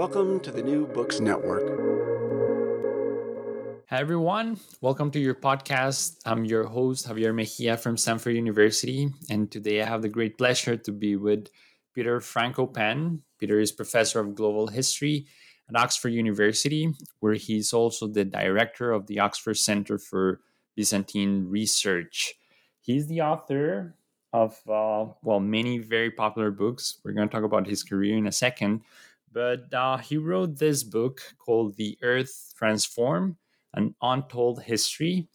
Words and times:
Welcome 0.00 0.40
to 0.40 0.50
the 0.50 0.62
New 0.62 0.86
Books 0.86 1.20
Network. 1.20 1.68
Hi, 3.90 3.98
everyone. 3.98 4.58
Welcome 4.80 5.10
to 5.10 5.20
your 5.20 5.34
podcast. 5.34 6.16
I'm 6.24 6.46
your 6.46 6.64
host, 6.64 7.06
Javier 7.06 7.34
Mejia 7.34 7.76
from 7.76 7.98
Stanford 7.98 8.34
University. 8.34 9.10
And 9.28 9.50
today 9.52 9.82
I 9.82 9.84
have 9.84 10.00
the 10.00 10.08
great 10.08 10.38
pleasure 10.38 10.78
to 10.78 10.90
be 10.90 11.16
with 11.16 11.48
Peter 11.94 12.18
Frankopan. 12.20 13.20
Peter 13.38 13.60
is 13.60 13.72
professor 13.72 14.20
of 14.20 14.34
global 14.34 14.68
history 14.68 15.26
at 15.68 15.76
Oxford 15.78 16.14
University, 16.14 16.94
where 17.18 17.34
he's 17.34 17.74
also 17.74 18.06
the 18.06 18.24
director 18.24 18.92
of 18.92 19.06
the 19.06 19.18
Oxford 19.18 19.58
Center 19.58 19.98
for 19.98 20.40
Byzantine 20.76 21.44
Research. 21.46 22.36
He's 22.80 23.06
the 23.06 23.20
author 23.20 23.96
of, 24.32 24.58
uh, 24.66 25.12
well, 25.22 25.40
many 25.40 25.76
very 25.76 26.10
popular 26.10 26.50
books. 26.50 27.00
We're 27.04 27.12
going 27.12 27.28
to 27.28 27.34
talk 27.34 27.44
about 27.44 27.66
his 27.66 27.82
career 27.82 28.16
in 28.16 28.26
a 28.26 28.32
second. 28.32 28.80
But 29.32 29.72
uh, 29.72 29.98
he 29.98 30.16
wrote 30.16 30.58
this 30.58 30.82
book 30.82 31.20
called 31.38 31.76
The 31.76 31.96
Earth 32.02 32.52
Transform 32.58 33.36
An 33.74 33.94
Untold 34.02 34.62
History. 34.62 35.28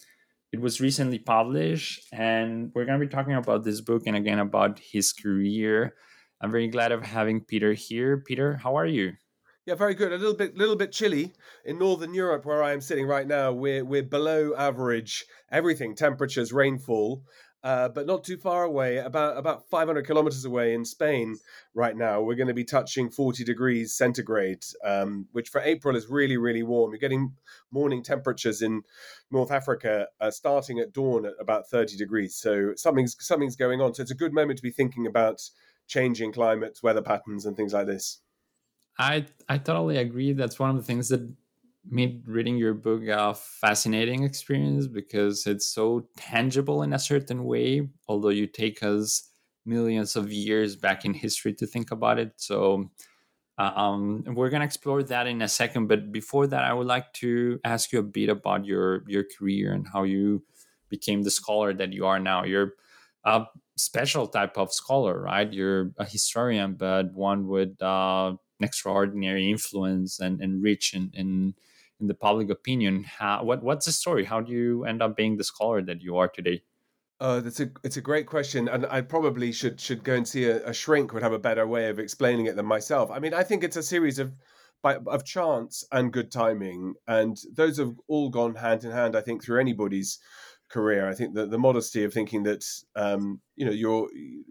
It 0.52 0.60
was 0.62 0.82
recently 0.82 1.20
published, 1.20 2.08
and 2.14 2.72
we're 2.74 2.86
going 2.86 3.00
to 3.00 3.06
be 3.06 3.12
talking 3.12 3.36
about 3.36 3.64
this 3.64 3.82
book 3.82 4.04
and 4.06 4.16
again 4.16 4.40
about 4.40 4.80
his 4.80 5.12
career. 5.12 5.96
I'm 6.42 6.52
very 6.52 6.68
glad 6.68 6.92
of 6.92 7.04
having 7.04 7.42
Peter 7.42 7.74
here. 7.74 8.24
Peter, 8.26 8.56
how 8.56 8.76
are 8.76 8.86
you? 8.86 9.14
Yeah, 9.66 9.76
very 9.76 9.96
good. 9.96 10.14
A 10.14 10.18
little 10.18 10.36
bit, 10.36 10.56
little 10.56 10.76
bit 10.76 10.92
chilly 10.92 11.34
in 11.66 11.80
northern 11.80 12.14
Europe, 12.14 12.46
where 12.46 12.62
I 12.62 12.72
am 12.72 12.82
sitting 12.82 13.08
right 13.08 13.26
now. 13.26 13.52
We're 13.52 13.84
we're 13.84 14.04
below 14.04 14.54
average 14.56 15.26
everything: 15.52 15.96
temperatures, 15.96 16.54
rainfall, 16.54 17.24
uh, 17.66 17.90
but 17.90 18.06
not 18.06 18.24
too 18.24 18.38
far 18.38 18.64
away, 18.64 18.98
about 18.98 19.38
about 19.38 19.68
500 19.72 20.06
kilometers 20.06 20.46
away 20.46 20.76
in 20.76 20.86
Spain 20.86 21.36
right 21.74 21.98
now. 21.98 22.22
We're 22.22 22.36
going 22.36 22.48
to 22.48 22.54
be 22.54 22.64
touching 22.64 23.10
40 23.10 23.44
degrees 23.44 23.98
centigrade, 23.98 24.64
um, 24.84 25.26
which 25.32 25.50
for 25.50 25.62
April 25.62 25.96
is 25.96 26.08
really 26.08 26.38
really 26.38 26.62
warm. 26.62 26.92
You're 26.92 27.00
getting 27.00 27.34
morning 27.72 28.04
temperatures 28.04 28.62
in 28.62 28.84
North 29.32 29.50
Africa 29.50 30.08
uh, 30.22 30.30
starting 30.30 30.78
at 30.78 30.94
dawn 30.94 31.26
at 31.26 31.34
about 31.40 31.68
30 31.68 31.98
degrees. 31.98 32.36
So 32.36 32.74
something's 32.76 33.16
something's 33.20 33.56
going 33.56 33.82
on. 33.82 33.96
So 33.96 34.04
it's 34.04 34.12
a 34.12 34.16
good 34.16 34.34
moment 34.34 34.58
to 34.58 34.64
be 34.64 34.72
thinking 34.72 35.08
about 35.08 35.42
changing 35.88 36.34
climates, 36.34 36.84
weather 36.84 37.02
patterns, 37.02 37.48
and 37.48 37.58
things 37.58 37.74
like 37.74 37.88
this. 37.88 38.20
I 39.00 39.26
I 39.50 39.58
totally 39.58 39.98
agree. 39.98 40.34
That's 40.34 40.60
one 40.60 40.70
of 40.70 40.76
the 40.78 40.84
things 40.84 41.10
that 41.10 41.28
made 41.90 42.28
reading 42.28 42.58
your 42.58 42.74
book 42.74 43.04
a 43.08 43.34
fascinating 43.34 44.24
experience 44.24 44.88
because 44.88 45.46
it's 45.46 45.68
so 45.68 46.08
tangible 46.18 46.84
in 46.84 46.94
a 46.94 47.00
certain 47.00 47.44
way, 47.44 47.88
although 48.08 48.30
you 48.30 48.48
take 48.48 48.82
us 48.84 49.30
millions 49.66 50.16
of 50.16 50.32
years 50.32 50.76
back 50.76 51.06
in 51.06 51.14
history 51.14 51.54
to 51.54 51.66
think 51.66 51.92
about 51.92 52.20
it. 52.20 52.34
So 52.38 52.92
um, 53.58 54.24
we're 54.28 54.50
going 54.50 54.62
to 54.62 54.66
explore 54.66 55.04
that 55.04 55.28
in 55.28 55.42
a 55.42 55.48
second. 55.48 55.88
But 55.88 56.12
before 56.12 56.48
that, 56.48 56.64
I 56.64 56.74
would 56.74 56.88
like 56.88 57.14
to 57.14 57.60
ask 57.64 57.92
you 57.92 58.00
a 58.00 58.04
bit 58.04 58.30
about 58.30 58.66
your 58.66 59.04
your 59.08 59.24
career 59.24 59.74
and 59.74 59.88
how 59.88 60.04
you 60.04 60.44
became 60.90 61.24
the 61.24 61.32
scholar 61.32 61.74
that 61.74 61.94
you 61.94 62.06
are 62.06 62.20
now. 62.20 62.44
You're 62.44 62.74
a 63.24 63.46
special 63.78 64.28
type 64.28 64.58
of 64.58 64.74
scholar, 64.74 65.22
right? 65.22 65.52
You're 65.52 65.92
a 65.98 66.06
historian, 66.06 66.76
but 66.76 67.14
one 67.14 67.48
with 67.48 67.82
uh, 67.82 68.36
extraordinary 68.60 69.50
influence 69.50 70.20
and, 70.20 70.42
and 70.42 70.62
rich 70.62 70.94
in, 70.94 71.12
in 71.14 71.56
in 72.00 72.08
the 72.08 72.14
public 72.14 72.50
opinion. 72.50 73.04
How, 73.04 73.44
what 73.44 73.64
what's 73.64 73.86
the 73.86 73.92
story? 73.92 74.26
How 74.26 74.42
do 74.42 74.52
you 74.52 74.86
end 74.86 75.02
up 75.02 75.16
being 75.16 75.38
the 75.38 75.44
scholar 75.44 75.82
that 75.84 76.02
you 76.02 76.18
are 76.18 76.28
today? 76.28 76.64
Uh, 77.20 77.40
that's 77.40 77.62
a 77.62 77.70
it's 77.84 77.98
a 77.98 78.02
great 78.02 78.28
question, 78.28 78.68
and 78.68 78.86
I 78.88 79.02
probably 79.02 79.52
should 79.52 79.80
should 79.80 80.04
go 80.04 80.16
and 80.16 80.28
see 80.28 80.46
a, 80.46 80.66
a, 80.68 80.74
shrink 80.74 81.14
would 81.14 81.24
have 81.24 81.32
a 81.32 81.40
better 81.40 81.66
way 81.66 81.88
of 81.88 81.98
explaining 81.98 82.48
it 82.48 82.58
than 82.58 82.66
myself. 82.66 83.10
I 83.10 83.20
mean, 83.20 83.34
I 83.34 83.44
think 83.44 83.64
it's 83.64 83.78
a 83.78 83.84
series 83.84 84.20
of 84.20 84.34
of 84.84 85.24
chance 85.24 85.84
and 85.94 86.12
good 86.12 86.30
timing, 86.32 86.96
and 87.08 87.38
those 87.54 87.78
have 87.78 87.96
all 88.08 88.30
gone 88.30 88.56
hand 88.56 88.84
in 88.84 88.92
hand. 88.92 89.16
I 89.16 89.22
think 89.22 89.44
through 89.44 89.62
anybody's 89.62 90.20
career. 90.76 91.08
I 91.08 91.16
think 91.16 91.36
that 91.36 91.52
the 91.52 91.58
modesty 91.58 92.04
of 92.04 92.14
thinking 92.14 92.44
that 92.44 92.66
um, 92.98 93.40
you 93.56 93.66
know 93.66 93.72
you're 93.72 94.10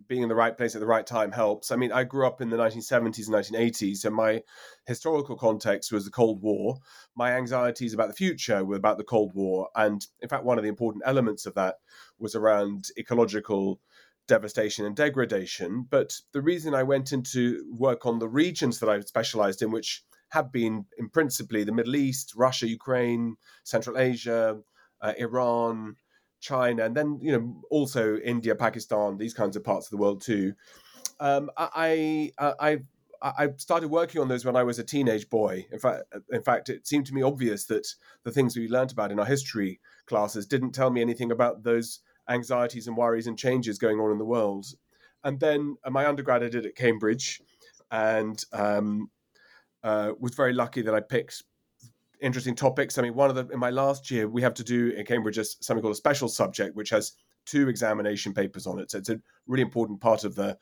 being 0.08 0.22
in 0.22 0.30
the 0.30 0.34
right 0.34 0.56
place 0.56 0.74
at 0.74 0.80
the 0.80 0.94
right 0.94 1.06
time 1.06 1.30
helps. 1.32 1.70
I 1.70 1.76
mean, 1.76 1.92
I 1.92 2.04
grew 2.04 2.26
up 2.26 2.40
in 2.40 2.48
the 2.48 2.56
1970s 2.56 3.26
and 3.26 3.36
1980s, 3.36 3.98
so 3.98 4.10
my 4.10 4.42
historical 4.86 5.36
context 5.36 5.92
was 5.92 6.06
the 6.06 6.10
Cold 6.10 6.40
War. 6.40 6.78
My 7.14 7.32
anxieties 7.32 7.92
about 7.92 8.08
the 8.08 8.14
future 8.24 8.64
were 8.64 8.76
about 8.76 8.96
the 8.96 9.04
Cold 9.04 9.32
War, 9.34 9.68
and 9.76 10.06
in 10.22 10.28
fact, 10.30 10.44
one 10.44 10.56
of 10.56 10.64
the 10.64 10.70
important 10.70 11.04
elements 11.06 11.44
of 11.44 11.54
that 11.56 11.74
was 12.18 12.34
around 12.34 12.86
ecological 12.98 13.80
devastation 14.26 14.86
and 14.86 14.96
degradation. 14.96 15.86
But 15.90 16.14
the 16.32 16.40
reason 16.40 16.74
I 16.74 16.84
went 16.84 17.12
into 17.12 17.66
work 17.70 18.06
on 18.06 18.18
the 18.18 18.28
regions 18.28 18.80
that 18.80 18.88
I 18.88 18.98
specialized 19.00 19.60
in, 19.60 19.70
which 19.70 20.02
have 20.30 20.50
been 20.50 20.86
in 20.96 21.10
principally 21.10 21.64
the 21.64 21.78
Middle 21.78 21.96
East, 21.96 22.32
Russia, 22.34 22.66
Ukraine, 22.66 23.36
Central 23.62 23.98
Asia, 23.98 24.56
uh, 25.02 25.12
Iran, 25.18 25.96
China, 26.44 26.84
and 26.84 26.96
then 26.96 27.18
you 27.20 27.32
know 27.32 27.62
also 27.70 28.18
India, 28.18 28.54
Pakistan, 28.54 29.16
these 29.16 29.34
kinds 29.34 29.56
of 29.56 29.64
parts 29.64 29.86
of 29.86 29.90
the 29.90 29.96
world 29.96 30.20
too. 30.20 30.54
Um, 31.18 31.50
I, 31.56 32.32
I 32.38 32.80
I 33.22 33.48
started 33.56 33.88
working 33.88 34.20
on 34.20 34.28
those 34.28 34.44
when 34.44 34.54
I 34.54 34.62
was 34.62 34.78
a 34.78 34.84
teenage 34.84 35.30
boy. 35.30 35.66
In 35.72 35.78
fact, 35.78 36.02
in 36.30 36.42
fact, 36.42 36.68
it 36.68 36.86
seemed 36.86 37.06
to 37.06 37.14
me 37.14 37.22
obvious 37.22 37.64
that 37.66 37.86
the 38.22 38.30
things 38.30 38.54
we 38.54 38.68
learned 38.68 38.92
about 38.92 39.10
in 39.10 39.18
our 39.18 39.24
history 39.24 39.80
classes 40.06 40.46
didn't 40.46 40.72
tell 40.72 40.90
me 40.90 41.00
anything 41.00 41.32
about 41.32 41.62
those 41.62 42.00
anxieties 42.28 42.86
and 42.86 42.96
worries 42.96 43.26
and 43.26 43.38
changes 43.38 43.78
going 43.78 43.98
on 43.98 44.12
in 44.12 44.18
the 44.18 44.24
world. 44.26 44.66
And 45.22 45.40
then 45.40 45.76
uh, 45.84 45.90
my 45.90 46.06
undergrad 46.06 46.44
I 46.44 46.50
did 46.50 46.66
at 46.66 46.76
Cambridge, 46.76 47.40
and 47.90 48.42
um, 48.52 49.10
uh, 49.82 50.12
was 50.20 50.34
very 50.34 50.52
lucky 50.52 50.82
that 50.82 50.94
I 50.94 51.00
picked 51.00 51.42
interesting 52.24 52.54
topics. 52.54 52.98
I 52.98 53.02
mean, 53.02 53.14
one 53.14 53.30
of 53.30 53.36
the 53.36 53.52
in 53.52 53.58
my 53.58 53.70
last 53.70 54.10
year 54.10 54.28
we 54.28 54.42
have 54.42 54.54
to 54.54 54.64
do 54.64 54.88
in 54.90 55.04
Cambridge 55.04 55.38
is 55.38 55.56
something 55.60 55.82
called 55.82 55.92
a 55.92 55.96
special 55.96 56.28
subject, 56.28 56.74
which 56.74 56.90
has 56.90 57.12
two 57.44 57.68
examination 57.68 58.32
papers 58.32 58.66
on 58.66 58.78
it. 58.78 58.90
So 58.90 58.98
it's 58.98 59.10
a 59.10 59.20
really 59.46 59.62
important 59.62 60.00
part 60.00 60.24
of 60.24 60.34
the 60.34 60.58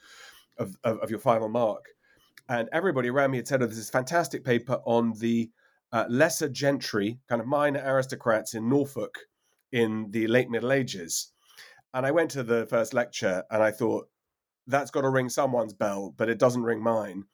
of, 0.59 0.77
of, 0.85 0.99
of 0.99 1.11
your 1.11 1.19
final 1.19 1.49
mark. 1.49 1.87
And 2.49 2.69
everybody 2.73 3.09
around 3.09 3.31
me 3.31 3.39
had 3.39 3.49
said, 3.49 3.63
"Oh, 3.63 3.67
this 3.67 3.79
is 3.79 3.91
fantastic 3.91 4.45
paper 4.45 4.81
on 4.85 5.13
the 5.19 5.51
uh, 5.93 6.07
lesser 6.09 6.49
gentry, 6.49 7.19
kind 7.29 7.41
of 7.41 7.47
minor 7.47 7.83
aristocrats 7.85 8.55
in 8.55 8.69
Norfolk 8.69 9.19
in 9.71 10.11
the 10.11 10.27
late 10.27 10.51
Middle 10.51 10.73
Ages." 10.73 11.33
And 11.95 12.07
I 12.07 12.11
went 12.11 12.31
to 12.33 12.43
the 12.43 12.67
first 12.67 12.95
lecture 12.95 13.45
and 13.51 13.63
I 13.63 13.71
thought, 13.71 14.09
"That's 14.67 14.91
got 14.91 15.03
to 15.03 15.11
ring 15.11 15.29
someone's 15.29 15.75
bell, 15.75 16.13
but 16.17 16.29
it 16.29 16.39
doesn't 16.39 16.65
ring 16.65 16.83
mine." 16.83 17.25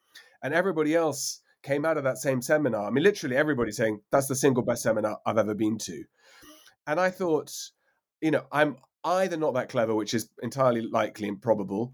and 0.42 0.54
everybody 0.54 0.94
else 0.94 1.40
came 1.62 1.84
out 1.84 1.96
of 1.96 2.04
that 2.04 2.18
same 2.18 2.40
seminar. 2.42 2.86
I 2.86 2.90
mean, 2.90 3.04
literally 3.04 3.36
everybody 3.36 3.72
saying 3.72 4.00
that's 4.10 4.28
the 4.28 4.34
single 4.34 4.62
best 4.62 4.82
seminar 4.82 5.18
I've 5.26 5.38
ever 5.38 5.54
been 5.54 5.78
to. 5.78 6.04
And 6.86 6.98
I 6.98 7.10
thought, 7.10 7.52
you 8.20 8.30
know, 8.30 8.44
I'm 8.52 8.76
either 9.04 9.36
not 9.36 9.54
that 9.54 9.68
clever, 9.68 9.94
which 9.94 10.14
is 10.14 10.28
entirely 10.42 10.82
likely 10.82 11.28
and 11.28 11.40
probable, 11.40 11.92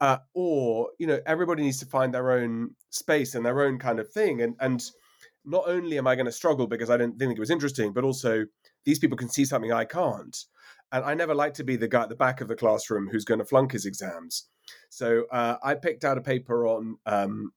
uh, 0.00 0.18
or 0.34 0.90
you 0.98 1.06
know, 1.06 1.20
everybody 1.26 1.62
needs 1.62 1.78
to 1.80 1.86
find 1.86 2.12
their 2.12 2.32
own 2.32 2.70
space 2.90 3.34
and 3.34 3.44
their 3.44 3.62
own 3.62 3.78
kind 3.78 3.98
of 3.98 4.10
thing. 4.10 4.42
And 4.42 4.54
and 4.60 4.82
not 5.44 5.64
only 5.66 5.96
am 5.96 6.06
I 6.06 6.16
going 6.16 6.26
to 6.26 6.32
struggle 6.32 6.66
because 6.66 6.90
I 6.90 6.96
didn't 6.96 7.18
think 7.18 7.32
it 7.32 7.40
was 7.40 7.50
interesting, 7.50 7.92
but 7.92 8.04
also 8.04 8.44
these 8.84 8.98
people 8.98 9.16
can 9.16 9.28
see 9.28 9.44
something 9.44 9.72
I 9.72 9.84
can't. 9.84 10.36
And 10.92 11.04
I 11.04 11.14
never 11.14 11.34
like 11.34 11.54
to 11.54 11.64
be 11.64 11.76
the 11.76 11.88
guy 11.88 12.02
at 12.02 12.08
the 12.08 12.16
back 12.16 12.40
of 12.40 12.48
the 12.48 12.56
classroom 12.56 13.08
who's 13.10 13.24
going 13.24 13.38
to 13.38 13.44
flunk 13.44 13.72
his 13.72 13.86
exams. 13.86 14.48
So 14.90 15.24
uh, 15.32 15.56
I 15.62 15.74
picked 15.74 16.04
out 16.04 16.18
a 16.18 16.20
paper 16.20 16.66
on 16.66 16.96
um, 17.06 17.52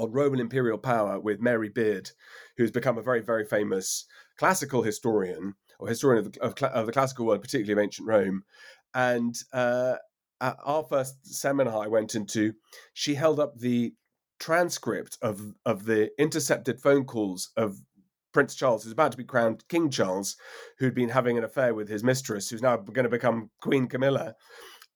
on 0.00 0.12
Roman 0.12 0.40
imperial 0.40 0.78
power 0.78 1.20
with 1.20 1.40
Mary 1.40 1.68
Beard, 1.68 2.10
who's 2.56 2.70
become 2.70 2.98
a 2.98 3.02
very, 3.02 3.20
very 3.20 3.44
famous 3.44 4.06
classical 4.38 4.82
historian 4.82 5.54
or 5.78 5.88
historian 5.88 6.26
of 6.26 6.32
the, 6.32 6.40
of, 6.40 6.54
of 6.62 6.86
the 6.86 6.92
classical 6.92 7.26
world, 7.26 7.42
particularly 7.42 7.72
of 7.72 7.84
ancient 7.84 8.08
Rome. 8.08 8.42
And 8.94 9.34
uh, 9.52 9.96
our 10.40 10.84
first 10.84 11.26
seminar 11.26 11.84
I 11.84 11.86
went 11.86 12.14
into, 12.14 12.54
she 12.94 13.14
held 13.14 13.38
up 13.38 13.58
the 13.58 13.92
transcript 14.38 15.18
of 15.20 15.52
of 15.66 15.84
the 15.84 16.08
intercepted 16.18 16.80
phone 16.80 17.04
calls 17.04 17.50
of 17.56 17.76
Prince 18.32 18.54
Charles, 18.54 18.84
who's 18.84 18.92
about 18.92 19.12
to 19.12 19.18
be 19.18 19.24
crowned 19.24 19.64
King 19.68 19.90
Charles, 19.90 20.36
who'd 20.78 20.94
been 20.94 21.10
having 21.10 21.36
an 21.36 21.44
affair 21.44 21.74
with 21.74 21.88
his 21.88 22.02
mistress, 22.02 22.48
who's 22.48 22.62
now 22.62 22.76
going 22.76 23.04
to 23.04 23.10
become 23.10 23.50
Queen 23.60 23.86
Camilla. 23.86 24.34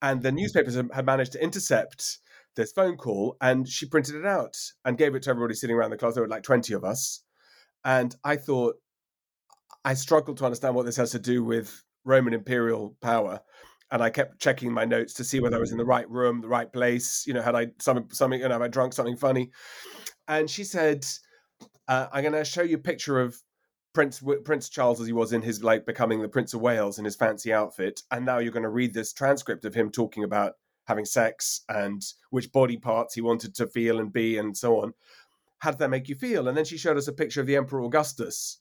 And 0.00 0.22
the 0.22 0.32
newspapers 0.32 0.76
had 0.76 1.06
managed 1.06 1.32
to 1.32 1.42
intercept 1.42 2.18
this 2.56 2.72
phone 2.72 2.96
call 2.96 3.36
and 3.40 3.68
she 3.68 3.86
printed 3.86 4.16
it 4.16 4.26
out 4.26 4.56
and 4.84 4.98
gave 4.98 5.14
it 5.14 5.22
to 5.24 5.30
everybody 5.30 5.54
sitting 5.54 5.76
around 5.76 5.90
the 5.90 5.96
class. 5.96 6.14
There 6.14 6.22
were 6.22 6.28
like 6.28 6.42
20 6.42 6.74
of 6.74 6.84
us. 6.84 7.22
And 7.84 8.14
I 8.24 8.36
thought, 8.36 8.76
I 9.84 9.94
struggled 9.94 10.38
to 10.38 10.44
understand 10.44 10.74
what 10.74 10.86
this 10.86 10.96
has 10.96 11.10
to 11.10 11.18
do 11.18 11.44
with 11.44 11.82
Roman 12.04 12.32
imperial 12.32 12.96
power. 13.02 13.40
And 13.90 14.02
I 14.02 14.10
kept 14.10 14.40
checking 14.40 14.72
my 14.72 14.84
notes 14.84 15.14
to 15.14 15.24
see 15.24 15.40
whether 15.40 15.56
I 15.56 15.60
was 15.60 15.72
in 15.72 15.78
the 15.78 15.84
right 15.84 16.08
room, 16.08 16.40
the 16.40 16.48
right 16.48 16.72
place. 16.72 17.24
You 17.26 17.34
know, 17.34 17.42
had 17.42 17.54
I 17.54 17.68
some, 17.80 18.08
something, 18.10 18.40
you 18.40 18.48
know, 18.48 18.54
have 18.54 18.62
I 18.62 18.68
drunk 18.68 18.94
something 18.94 19.16
funny? 19.16 19.50
And 20.26 20.48
she 20.48 20.64
said, 20.64 21.04
uh, 21.86 22.06
I'm 22.12 22.22
going 22.22 22.32
to 22.32 22.44
show 22.44 22.62
you 22.62 22.76
a 22.76 22.80
picture 22.80 23.20
of 23.20 23.36
Prince 23.94 24.22
Prince 24.44 24.68
Charles 24.68 25.00
as 25.00 25.06
he 25.06 25.12
was 25.12 25.32
in 25.32 25.40
his 25.40 25.62
like 25.62 25.86
becoming 25.86 26.20
the 26.20 26.28
Prince 26.28 26.52
of 26.52 26.60
Wales 26.60 26.98
in 26.98 27.04
his 27.04 27.14
fancy 27.14 27.52
outfit, 27.52 28.02
and 28.10 28.26
now 28.26 28.38
you're 28.38 28.52
going 28.52 28.64
to 28.64 28.68
read 28.68 28.92
this 28.92 29.12
transcript 29.12 29.64
of 29.64 29.74
him 29.74 29.90
talking 29.90 30.24
about 30.24 30.54
having 30.84 31.04
sex 31.04 31.62
and 31.68 32.02
which 32.30 32.52
body 32.52 32.76
parts 32.76 33.14
he 33.14 33.20
wanted 33.20 33.54
to 33.54 33.66
feel 33.66 33.98
and 33.98 34.12
be 34.12 34.36
and 34.38 34.56
so 34.56 34.80
on. 34.80 34.94
How 35.58 35.70
did 35.70 35.78
that 35.80 35.90
make 35.90 36.08
you 36.08 36.14
feel? 36.14 36.48
And 36.48 36.56
then 36.56 36.64
she 36.64 36.76
showed 36.76 36.96
us 36.96 37.08
a 37.08 37.12
picture 37.12 37.40
of 37.40 37.46
the 37.46 37.56
Emperor 37.56 37.82
Augustus. 37.82 38.58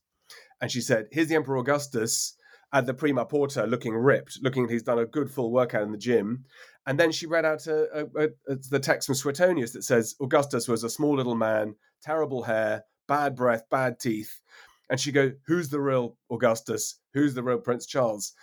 And 0.62 0.72
she 0.72 0.81
said, 0.81 1.08
Here's 1.12 1.28
the 1.28 1.36
Emperor 1.36 1.58
Augustus 1.58 2.36
at 2.72 2.86
the 2.86 2.94
Prima 2.94 3.25
Porta 3.25 3.66
looking 3.66 3.94
ripped, 3.94 4.40
looking 4.42 4.68
he's 4.68 4.84
done 4.84 5.00
a 5.00 5.06
good 5.06 5.30
full 5.30 5.52
workout 5.52 5.84
in 5.84 5.92
the 5.92 5.98
gym. 5.98 6.46
And 6.88 7.00
then 7.00 7.12
she 7.12 7.28
read 7.28 7.46
out 7.46 7.68
a, 7.68 8.08
a, 8.16 8.30
a, 8.48 8.56
the 8.70 8.80
text 8.80 9.06
from 9.06 9.16
Suetonius 9.16 9.72
that 9.74 9.84
says 9.84 10.16
Augustus 10.22 10.68
was 10.68 10.84
a 10.84 10.90
small 10.90 11.16
little 11.16 11.36
man, 11.36 11.75
terrible 12.02 12.44
hair, 12.44 12.84
bad 13.08 13.36
breath, 13.36 13.64
bad 13.70 14.00
teeth. 14.00 14.42
And 14.90 15.00
she 15.00 15.12
go, 15.12 15.31
Who's 15.48 15.70
the 15.70 15.80
real 15.80 16.18
Augustus? 16.31 17.00
Who's 17.14 17.34
the 17.34 17.44
real 17.44 17.60
Prince 17.60 17.86
Charles? 17.86 18.34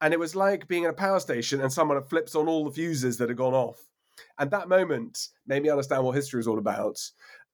And 0.00 0.14
it 0.14 0.20
was 0.20 0.36
like 0.36 0.68
being 0.68 0.84
in 0.84 0.90
a 0.90 0.94
power 0.94 1.20
station 1.20 1.60
and 1.60 1.72
someone 1.72 2.02
flips 2.04 2.34
on 2.34 2.48
all 2.48 2.64
the 2.64 2.70
fuses 2.70 3.18
that 3.18 3.28
had 3.28 3.38
gone 3.38 3.54
off. 3.54 3.78
And 4.38 4.50
that 4.50 4.68
moment 4.68 5.28
made 5.46 5.62
me 5.62 5.70
understand 5.70 6.04
what 6.04 6.14
history 6.14 6.40
is 6.40 6.46
all 6.46 6.58
about. 6.58 6.98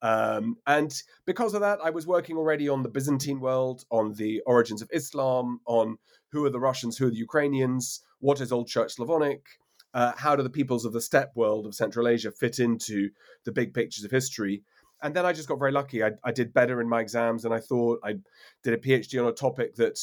Um, 0.02 0.58
and 0.66 0.94
because 1.24 1.54
of 1.54 1.62
that, 1.62 1.78
I 1.82 1.90
was 1.90 2.06
working 2.06 2.36
already 2.36 2.68
on 2.68 2.82
the 2.82 2.90
Byzantine 2.90 3.40
world, 3.40 3.84
on 3.90 4.12
the 4.14 4.42
origins 4.46 4.82
of 4.82 4.90
Islam, 4.92 5.60
on 5.66 5.96
who 6.30 6.44
are 6.44 6.50
the 6.50 6.60
Russians, 6.60 6.98
who 6.98 7.06
are 7.06 7.10
the 7.10 7.16
Ukrainians, 7.16 8.02
what 8.18 8.40
is 8.40 8.52
Old 8.52 8.68
Church 8.68 8.94
Slavonic, 8.94 9.46
uh, 9.94 10.12
how 10.16 10.36
do 10.36 10.42
the 10.42 10.50
peoples 10.50 10.84
of 10.84 10.92
the 10.92 11.00
steppe 11.00 11.34
world 11.34 11.66
of 11.66 11.74
Central 11.74 12.08
Asia 12.08 12.30
fit 12.30 12.58
into 12.58 13.08
the 13.44 13.52
big 13.52 13.72
pictures 13.72 14.04
of 14.04 14.10
history. 14.10 14.62
And 15.02 15.14
then 15.14 15.24
I 15.24 15.32
just 15.32 15.48
got 15.48 15.58
very 15.58 15.72
lucky. 15.72 16.02
I, 16.02 16.12
I 16.24 16.32
did 16.32 16.52
better 16.52 16.80
in 16.80 16.88
my 16.88 17.00
exams 17.00 17.42
than 17.42 17.52
I 17.52 17.60
thought. 17.60 18.00
I 18.04 18.16
did 18.62 18.74
a 18.74 18.78
PhD 18.78 19.20
on 19.22 19.28
a 19.28 19.32
topic 19.32 19.74
that 19.76 19.98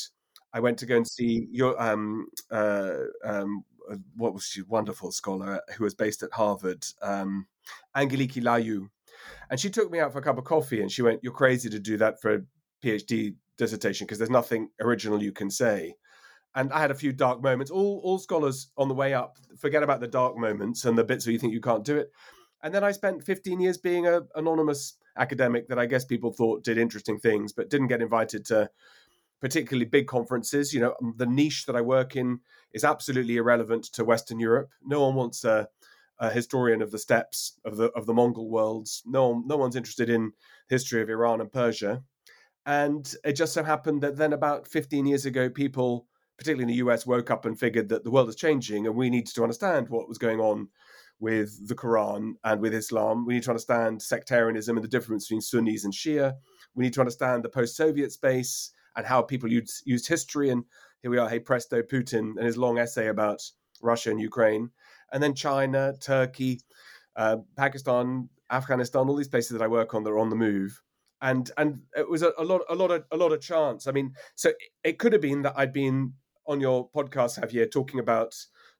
I 0.53 0.59
went 0.59 0.77
to 0.79 0.85
go 0.85 0.97
and 0.97 1.07
see 1.07 1.47
your 1.51 1.81
um, 1.81 2.27
uh, 2.49 2.97
um, 3.23 3.63
uh, 3.89 3.95
what 4.15 4.33
was 4.33 4.43
she 4.45 4.61
wonderful 4.63 5.11
scholar 5.11 5.61
who 5.77 5.83
was 5.83 5.95
based 5.95 6.23
at 6.23 6.33
Harvard, 6.33 6.85
um, 7.01 7.47
Angeliki 7.95 8.41
Laiou, 8.41 8.89
and 9.49 9.59
she 9.59 9.69
took 9.69 9.91
me 9.91 9.99
out 9.99 10.11
for 10.11 10.19
a 10.19 10.23
cup 10.23 10.37
of 10.37 10.43
coffee 10.43 10.81
and 10.81 10.91
she 10.91 11.01
went, 11.01 11.21
"You're 11.23 11.33
crazy 11.33 11.69
to 11.69 11.79
do 11.79 11.97
that 11.97 12.21
for 12.21 12.35
a 12.35 12.41
PhD 12.83 13.35
dissertation 13.57 14.05
because 14.05 14.17
there's 14.17 14.29
nothing 14.29 14.69
original 14.79 15.21
you 15.21 15.31
can 15.31 15.49
say." 15.49 15.95
And 16.53 16.71
I 16.73 16.81
had 16.81 16.91
a 16.91 16.95
few 16.95 17.13
dark 17.13 17.41
moments. 17.41 17.71
All 17.71 18.01
all 18.03 18.19
scholars 18.19 18.71
on 18.77 18.87
the 18.87 18.93
way 18.93 19.13
up 19.13 19.37
forget 19.57 19.83
about 19.83 20.01
the 20.01 20.07
dark 20.07 20.37
moments 20.37 20.85
and 20.85 20.97
the 20.97 21.03
bits 21.03 21.25
where 21.25 21.33
you 21.33 21.39
think 21.39 21.53
you 21.53 21.61
can't 21.61 21.85
do 21.85 21.97
it. 21.97 22.11
And 22.63 22.73
then 22.73 22.83
I 22.83 22.91
spent 22.91 23.23
15 23.23 23.59
years 23.59 23.77
being 23.77 24.05
an 24.05 24.27
anonymous 24.35 24.97
academic 25.17 25.67
that 25.69 25.79
I 25.79 25.87
guess 25.87 26.05
people 26.05 26.31
thought 26.31 26.63
did 26.63 26.77
interesting 26.77 27.19
things, 27.19 27.53
but 27.53 27.69
didn't 27.69 27.87
get 27.87 28.01
invited 28.01 28.45
to 28.45 28.69
particularly 29.41 29.85
big 29.85 30.07
conferences. 30.07 30.73
You 30.73 30.81
know, 30.81 30.95
um, 31.01 31.15
the 31.17 31.25
niche 31.25 31.65
that 31.65 31.75
I 31.75 31.81
work 31.81 32.15
in 32.15 32.39
is 32.73 32.83
absolutely 32.83 33.37
irrelevant 33.37 33.85
to 33.93 34.05
Western 34.05 34.39
Europe. 34.39 34.69
No 34.83 35.01
one 35.01 35.15
wants 35.15 35.43
a, 35.43 35.67
a 36.19 36.29
historian 36.29 36.81
of 36.81 36.91
the 36.91 36.99
steppes 36.99 37.59
of 37.65 37.75
the 37.75 37.85
of 37.89 38.05
the 38.05 38.13
Mongol 38.13 38.49
worlds. 38.49 39.01
No 39.05 39.29
one, 39.29 39.47
no 39.47 39.57
one's 39.57 39.75
interested 39.75 40.09
in 40.09 40.31
history 40.69 41.01
of 41.01 41.09
Iran 41.09 41.41
and 41.41 41.51
Persia. 41.51 42.03
And 42.65 43.11
it 43.25 43.33
just 43.33 43.53
so 43.53 43.63
happened 43.63 44.01
that 44.03 44.17
then 44.17 44.33
about 44.33 44.67
15 44.67 45.07
years 45.07 45.25
ago, 45.25 45.49
people, 45.49 46.05
particularly 46.37 46.63
in 46.63 46.77
the 46.77 46.85
US, 46.87 47.07
woke 47.07 47.31
up 47.31 47.45
and 47.45 47.59
figured 47.59 47.89
that 47.89 48.03
the 48.03 48.11
world 48.11 48.29
is 48.29 48.35
changing 48.35 48.85
and 48.85 48.95
we 48.95 49.09
need 49.09 49.25
to 49.27 49.41
understand 49.41 49.89
what 49.89 50.07
was 50.07 50.19
going 50.19 50.39
on 50.39 50.67
with 51.19 51.67
the 51.67 51.75
Quran 51.75 52.33
and 52.43 52.61
with 52.61 52.75
Islam. 52.75 53.25
We 53.25 53.33
need 53.33 53.43
to 53.43 53.51
understand 53.51 54.01
sectarianism 54.01 54.77
and 54.77 54.83
the 54.83 54.89
difference 54.89 55.25
between 55.25 55.41
Sunnis 55.41 55.85
and 55.85 55.93
Shia. 55.93 56.33
We 56.75 56.83
need 56.83 56.93
to 56.93 56.99
understand 56.99 57.43
the 57.43 57.49
post 57.49 57.75
Soviet 57.75 58.11
space 58.11 58.71
and 58.95 59.05
how 59.05 59.21
people 59.21 59.49
used, 59.49 59.83
used 59.85 60.07
history. 60.07 60.49
And 60.49 60.63
here 61.01 61.11
we 61.11 61.17
are, 61.17 61.29
hey 61.29 61.39
presto, 61.39 61.81
Putin 61.81 62.37
and 62.37 62.45
his 62.45 62.57
long 62.57 62.77
essay 62.77 63.07
about 63.07 63.41
Russia 63.81 64.11
and 64.11 64.19
Ukraine, 64.19 64.69
and 65.11 65.21
then 65.21 65.33
China, 65.33 65.93
Turkey, 65.99 66.61
uh, 67.15 67.37
Pakistan, 67.57 68.29
Afghanistan, 68.51 69.07
all 69.07 69.15
these 69.15 69.27
places 69.27 69.57
that 69.57 69.63
I 69.63 69.67
work 69.67 69.93
on 69.93 70.03
that 70.03 70.11
are 70.11 70.19
on 70.19 70.29
the 70.29 70.35
move. 70.35 70.81
And 71.21 71.51
and 71.57 71.81
it 71.95 72.09
was 72.09 72.23
a, 72.23 72.31
a 72.37 72.43
lot 72.43 72.61
a 72.69 72.75
lot 72.75 72.91
of 72.91 73.03
a 73.11 73.17
lot 73.17 73.31
of 73.31 73.41
chance. 73.41 73.87
I 73.87 73.91
mean, 73.91 74.13
so 74.35 74.49
it, 74.49 74.55
it 74.83 74.99
could 74.99 75.13
have 75.13 75.21
been 75.21 75.43
that 75.43 75.53
I'd 75.55 75.73
been 75.73 76.13
on 76.47 76.59
your 76.59 76.89
podcast, 76.89 77.39
Javier, 77.39 77.69
talking 77.69 77.99
about 77.99 78.35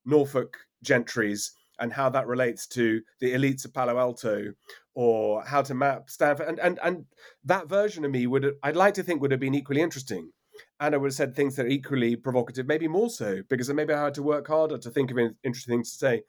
Norfolk 0.05 0.57
gentries 0.83 1.51
and 1.81 1.91
how 1.91 2.09
that 2.09 2.27
relates 2.27 2.67
to 2.67 3.01
the 3.19 3.33
elites 3.33 3.65
of 3.65 3.73
Palo 3.73 3.97
Alto 3.97 4.53
or 4.93 5.43
how 5.43 5.61
to 5.63 5.73
map 5.73 6.09
Stanford. 6.09 6.47
And, 6.47 6.59
and, 6.59 6.79
and 6.83 7.05
that 7.43 7.67
version 7.67 8.05
of 8.05 8.11
me 8.11 8.27
would, 8.27 8.53
I'd 8.63 8.75
like 8.75 8.93
to 8.93 9.03
think 9.03 9.21
would 9.21 9.31
have 9.31 9.39
been 9.39 9.55
equally 9.55 9.81
interesting. 9.81 10.31
And 10.79 10.93
I 10.93 10.97
would 10.97 11.07
have 11.07 11.15
said 11.15 11.35
things 11.35 11.55
that 11.55 11.65
are 11.65 11.69
equally 11.69 12.15
provocative, 12.15 12.67
maybe 12.67 12.87
more 12.87 13.09
so, 13.09 13.41
because 13.49 13.71
maybe 13.73 13.93
I 13.93 14.05
had 14.05 14.13
to 14.15 14.23
work 14.23 14.47
harder 14.47 14.77
to 14.77 14.89
think 14.91 15.11
of 15.11 15.17
interesting 15.17 15.73
things 15.73 15.91
to 15.91 15.97
say. 15.97 16.23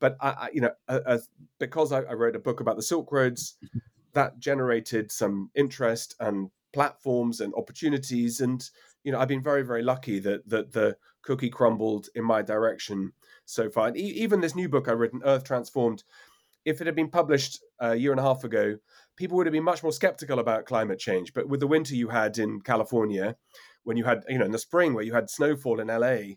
But 0.00 0.16
I, 0.20 0.28
I 0.28 0.48
you 0.52 0.60
know, 0.60 0.72
as, 0.88 1.28
because 1.58 1.92
I, 1.92 2.00
I 2.00 2.14
wrote 2.14 2.36
a 2.36 2.40
book 2.40 2.60
about 2.60 2.76
the 2.76 2.82
Silk 2.82 3.12
Roads, 3.12 3.56
that 4.12 4.40
generated 4.40 5.12
some 5.12 5.50
interest 5.54 6.16
and 6.18 6.50
platforms 6.72 7.40
and 7.40 7.54
opportunities. 7.54 8.40
And 8.40 8.68
you 9.04 9.12
know, 9.12 9.20
I've 9.20 9.28
been 9.28 9.42
very, 9.42 9.62
very 9.62 9.82
lucky 9.82 10.18
that 10.20 10.48
that 10.48 10.72
the 10.72 10.96
cookie 11.22 11.50
crumbled 11.50 12.08
in 12.14 12.24
my 12.24 12.42
direction 12.42 13.12
so 13.50 13.70
far. 13.70 13.94
E- 13.96 14.00
even 14.00 14.40
this 14.40 14.54
new 14.54 14.68
book 14.68 14.88
I've 14.88 14.98
written, 14.98 15.22
Earth 15.24 15.44
Transformed, 15.44 16.04
if 16.64 16.80
it 16.80 16.86
had 16.86 16.96
been 16.96 17.10
published 17.10 17.60
a 17.78 17.94
year 17.94 18.10
and 18.10 18.20
a 18.20 18.24
half 18.24 18.44
ago, 18.44 18.76
people 19.16 19.36
would 19.36 19.46
have 19.46 19.52
been 19.52 19.64
much 19.64 19.82
more 19.82 19.92
skeptical 19.92 20.38
about 20.38 20.66
climate 20.66 20.98
change. 20.98 21.32
But 21.32 21.48
with 21.48 21.60
the 21.60 21.66
winter 21.66 21.94
you 21.94 22.08
had 22.08 22.38
in 22.38 22.60
California, 22.60 23.36
when 23.84 23.96
you 23.96 24.04
had, 24.04 24.24
you 24.28 24.38
know, 24.38 24.44
in 24.44 24.52
the 24.52 24.58
spring 24.58 24.94
where 24.94 25.04
you 25.04 25.14
had 25.14 25.30
snowfall 25.30 25.80
in 25.80 25.88
LA, 25.88 26.36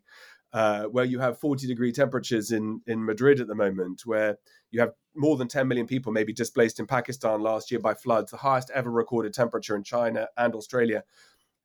uh, 0.53 0.83
where 0.85 1.05
you 1.05 1.19
have 1.19 1.39
40 1.39 1.67
degree 1.67 1.91
temperatures 1.91 2.51
in, 2.51 2.81
in 2.85 3.03
Madrid 3.03 3.39
at 3.39 3.47
the 3.47 3.55
moment, 3.55 4.03
where 4.05 4.37
you 4.71 4.79
have 4.79 4.91
more 5.15 5.35
than 5.35 5.47
10 5.47 5.67
million 5.67 5.87
people 5.87 6.11
maybe 6.11 6.31
displaced 6.33 6.79
in 6.79 6.85
Pakistan 6.85 7.41
last 7.41 7.71
year 7.71 7.79
by 7.79 7.93
floods, 7.93 8.31
the 8.31 8.37
highest 8.37 8.69
ever 8.71 8.91
recorded 8.91 9.33
temperature 9.33 9.75
in 9.75 9.83
China 9.83 10.27
and 10.37 10.55
Australia. 10.55 11.03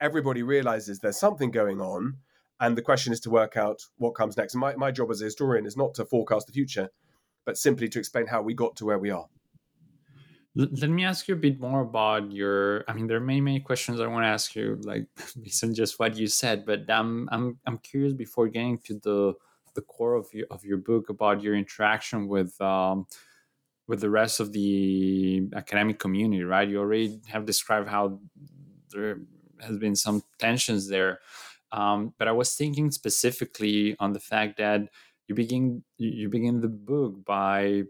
Everybody 0.00 0.42
realizes 0.42 0.98
there's 0.98 1.18
something 1.18 1.50
going 1.50 1.80
on. 1.80 2.18
And 2.60 2.76
the 2.76 2.82
question 2.82 3.12
is 3.12 3.20
to 3.20 3.30
work 3.30 3.56
out 3.56 3.82
what 3.98 4.12
comes 4.12 4.36
next. 4.36 4.54
And 4.54 4.60
my, 4.60 4.74
my 4.74 4.90
job 4.90 5.10
as 5.10 5.20
a 5.20 5.24
historian 5.24 5.66
is 5.66 5.76
not 5.76 5.94
to 5.94 6.04
forecast 6.04 6.46
the 6.46 6.52
future, 6.52 6.88
but 7.44 7.56
simply 7.56 7.88
to 7.88 7.98
explain 7.98 8.26
how 8.26 8.42
we 8.42 8.54
got 8.54 8.76
to 8.76 8.84
where 8.84 8.98
we 8.98 9.10
are. 9.10 9.26
Let 10.54 10.90
me 10.90 11.04
ask 11.04 11.28
you 11.28 11.34
a 11.34 11.38
bit 11.38 11.60
more 11.60 11.82
about 11.82 12.32
your. 12.32 12.84
I 12.88 12.92
mean, 12.92 13.06
there 13.06 13.18
are 13.18 13.20
many, 13.20 13.40
many 13.40 13.60
questions 13.60 14.00
I 14.00 14.08
want 14.08 14.24
to 14.24 14.28
ask 14.28 14.56
you, 14.56 14.80
like 14.82 15.06
based 15.42 15.62
on 15.62 15.72
just 15.72 16.00
what 16.00 16.16
you 16.16 16.26
said. 16.26 16.66
But 16.66 16.90
I'm, 16.90 17.28
I'm, 17.30 17.58
I'm 17.64 17.78
curious 17.78 18.12
before 18.12 18.48
getting 18.48 18.78
to 18.78 18.94
the 18.94 19.34
the 19.74 19.82
core 19.82 20.14
of 20.14 20.26
your 20.32 20.46
of 20.50 20.64
your 20.64 20.78
book 20.78 21.08
about 21.08 21.42
your 21.42 21.54
interaction 21.54 22.26
with 22.26 22.60
um, 22.60 23.06
with 23.86 24.00
the 24.00 24.10
rest 24.10 24.40
of 24.40 24.52
the 24.52 25.48
academic 25.54 25.98
community, 25.98 26.42
right? 26.42 26.68
You 26.68 26.80
already 26.80 27.20
have 27.28 27.46
described 27.46 27.88
how 27.88 28.20
there 28.90 29.20
has 29.60 29.78
been 29.78 29.96
some 29.96 30.22
tensions 30.38 30.88
there, 30.88 31.20
um, 31.72 32.14
but 32.18 32.28
I 32.28 32.32
was 32.32 32.54
thinking 32.54 32.90
specifically 32.90 33.96
on 34.00 34.12
the 34.12 34.20
fact 34.20 34.58
that 34.58 34.88
you 35.26 35.34
begin 35.34 35.84
you 35.98 36.28
begin 36.28 36.60
the 36.60 36.68
book 36.68 37.24
by 37.24 37.82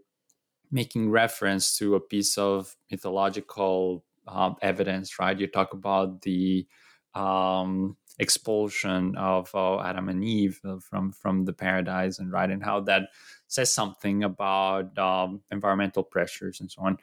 making 0.71 1.11
reference 1.11 1.79
to 1.79 1.95
a 1.95 2.01
piece 2.01 2.37
of 2.37 2.77
mythological 2.91 4.05
um, 4.27 4.57
evidence, 4.61 5.19
right? 5.19 5.39
You 5.39 5.47
talk 5.47 5.73
about 5.73 6.23
the 6.23 6.67
um, 7.15 7.97
expulsion 8.19 9.17
of 9.17 9.51
uh, 9.55 9.81
Adam 9.81 10.09
and 10.09 10.23
Eve 10.25 10.61
uh, 10.65 10.79
from 10.81 11.13
from 11.13 11.45
the 11.45 11.53
paradise, 11.53 12.19
and 12.19 12.31
right, 12.33 12.51
and 12.51 12.63
how 12.63 12.81
that 12.81 13.09
says 13.47 13.73
something 13.73 14.25
about 14.25 14.97
um, 14.99 15.43
environmental 15.51 16.03
pressures 16.03 16.61
and 16.61 16.71
so 16.71 16.83
on, 16.83 16.99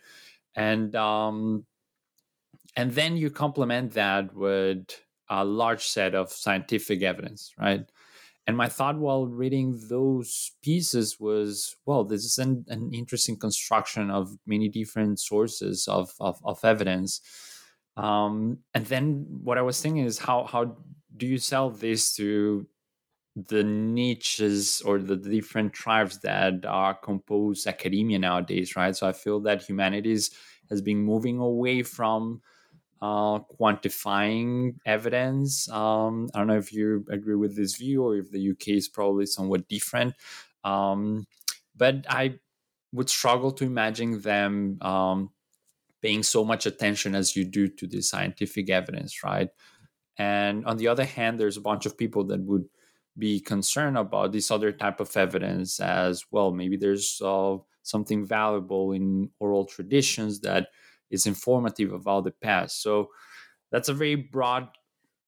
and 0.56 0.96
um, 0.96 1.66
and 2.76 2.92
then 2.92 3.18
you 3.18 3.30
complement 3.30 3.94
that 3.94 4.34
with 4.36 5.02
a 5.30 5.44
large 5.44 5.86
set 5.86 6.16
of 6.16 6.32
scientific 6.32 7.02
evidence, 7.02 7.54
right? 7.60 7.86
And 8.48 8.56
my 8.56 8.70
thought 8.70 8.98
while 8.98 9.26
reading 9.26 9.80
those 9.90 10.52
pieces 10.62 11.20
was, 11.20 11.76
well, 11.86 12.04
this 12.04 12.24
is 12.24 12.38
an, 12.38 12.66
an 12.68 12.92
interesting 12.94 13.38
construction 13.38 14.12
of 14.12 14.38
many 14.46 14.70
different 14.70 15.20
sources 15.20 15.88
of, 15.88 16.14
of, 16.20 16.40
of 16.44 16.64
evidence. 16.64 17.22
Um, 17.98 18.60
and 18.74 18.86
then 18.86 19.26
what 19.44 19.58
I 19.58 19.62
was 19.64 19.82
thinking 19.82 20.06
is 20.06 20.20
how 20.20 20.44
how 20.44 20.78
do 21.16 21.26
you 21.26 21.38
sell 21.38 21.70
this 21.70 22.14
to 22.18 22.68
the 23.36 23.64
niches 23.64 24.82
or 24.86 25.00
the 25.00 25.16
different 25.16 25.74
tribes 25.74 26.20
that 26.20 26.66
are 26.66 26.94
compose 26.94 27.68
academia 27.68 28.20
nowadays, 28.20 28.76
right? 28.76 28.96
So 28.96 29.08
I 29.08 29.14
feel 29.14 29.40
that 29.42 29.64
humanities 29.64 30.32
has 30.70 30.82
been 30.82 31.00
moving 31.00 31.40
away 31.40 31.84
from 31.84 32.42
uh, 33.02 33.40
quantifying 33.60 34.76
evidence. 34.86 35.70
Um, 35.70 36.30
I 36.34 36.40
don't 36.40 36.48
know 36.48 36.58
if 36.58 36.74
you 36.74 37.06
agree 37.10 37.36
with 37.36 37.56
this 37.56 37.76
view 37.76 38.04
or 38.04 38.16
if 38.18 38.32
the 38.32 38.40
UK 38.40 38.70
is 38.70 38.88
probably 38.88 39.26
somewhat 39.26 39.68
different. 39.68 40.16
Um, 40.64 41.28
but 41.76 42.06
I 42.10 42.40
would 42.94 43.10
struggle 43.10 43.52
to 43.52 43.66
imagine 43.66 44.22
them 44.22 44.78
um, 44.82 45.32
paying 46.02 46.24
so 46.24 46.46
much 46.46 46.66
attention 46.66 47.16
as 47.16 47.36
you 47.36 47.46
do 47.46 47.68
to 47.68 47.88
the 47.88 48.02
scientific 48.02 48.70
evidence, 48.70 49.24
right? 49.24 49.50
And 50.18 50.66
on 50.66 50.78
the 50.78 50.88
other 50.88 51.06
hand, 51.06 51.40
there's 51.40 51.58
a 51.58 51.62
bunch 51.62 51.86
of 51.86 51.98
people 51.98 52.24
that 52.26 52.42
would 52.42 52.66
be 53.18 53.40
concerned 53.40 53.98
about 53.98 54.32
this 54.32 54.52
other 54.52 54.72
type 54.72 55.00
of 55.00 55.16
evidence 55.16 55.80
as 55.80 56.26
well. 56.32 56.52
Maybe 56.52 56.78
there's 56.78 57.22
uh, 57.24 57.58
something 57.82 58.26
valuable 58.26 58.92
in 58.92 59.32
oral 59.40 59.66
traditions 59.66 60.42
that 60.42 60.70
is 61.10 61.26
informative 61.26 61.94
about 61.94 62.24
the 62.24 62.32
past. 62.32 62.82
So 62.82 63.10
that's 63.72 63.90
a 63.90 63.94
very 63.94 64.16
broad 64.16 64.68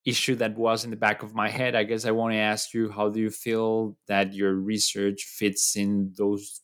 issue 0.06 0.36
that 0.36 0.58
was 0.58 0.86
in 0.86 0.90
the 0.90 0.96
back 0.96 1.22
of 1.22 1.36
my 1.36 1.50
head. 1.50 1.76
I 1.76 1.84
guess 1.84 2.06
I 2.06 2.12
want 2.12 2.34
to 2.34 2.38
ask 2.38 2.74
you 2.74 2.90
how 2.90 3.10
do 3.10 3.20
you 3.20 3.30
feel 3.30 3.98
that 4.08 4.34
your 4.34 4.54
research 4.54 5.24
fits 5.24 5.76
in 5.76 6.14
those 6.18 6.62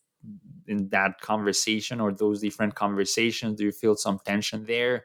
in 0.66 0.88
that 0.88 1.20
conversation 1.20 2.00
or 2.00 2.10
those 2.10 2.40
different 2.40 2.74
conversations? 2.74 3.58
Do 3.58 3.64
you 3.64 3.72
feel 3.72 3.96
some 3.96 4.18
tension 4.24 4.64
there? 4.64 5.04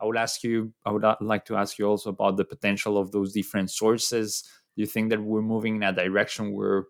I 0.00 0.06
would 0.06 0.16
ask 0.16 0.42
you, 0.42 0.72
I 0.84 0.90
would 0.90 1.04
uh, 1.04 1.16
like 1.20 1.44
to 1.46 1.56
ask 1.56 1.78
you 1.78 1.86
also 1.86 2.10
about 2.10 2.36
the 2.36 2.44
potential 2.44 2.96
of 2.96 3.12
those 3.12 3.32
different 3.32 3.70
sources. 3.70 4.42
Do 4.74 4.82
you 4.82 4.86
think 4.86 5.10
that 5.10 5.22
we're 5.22 5.42
moving 5.42 5.76
in 5.76 5.82
a 5.82 5.92
direction 5.92 6.52
where 6.52 6.84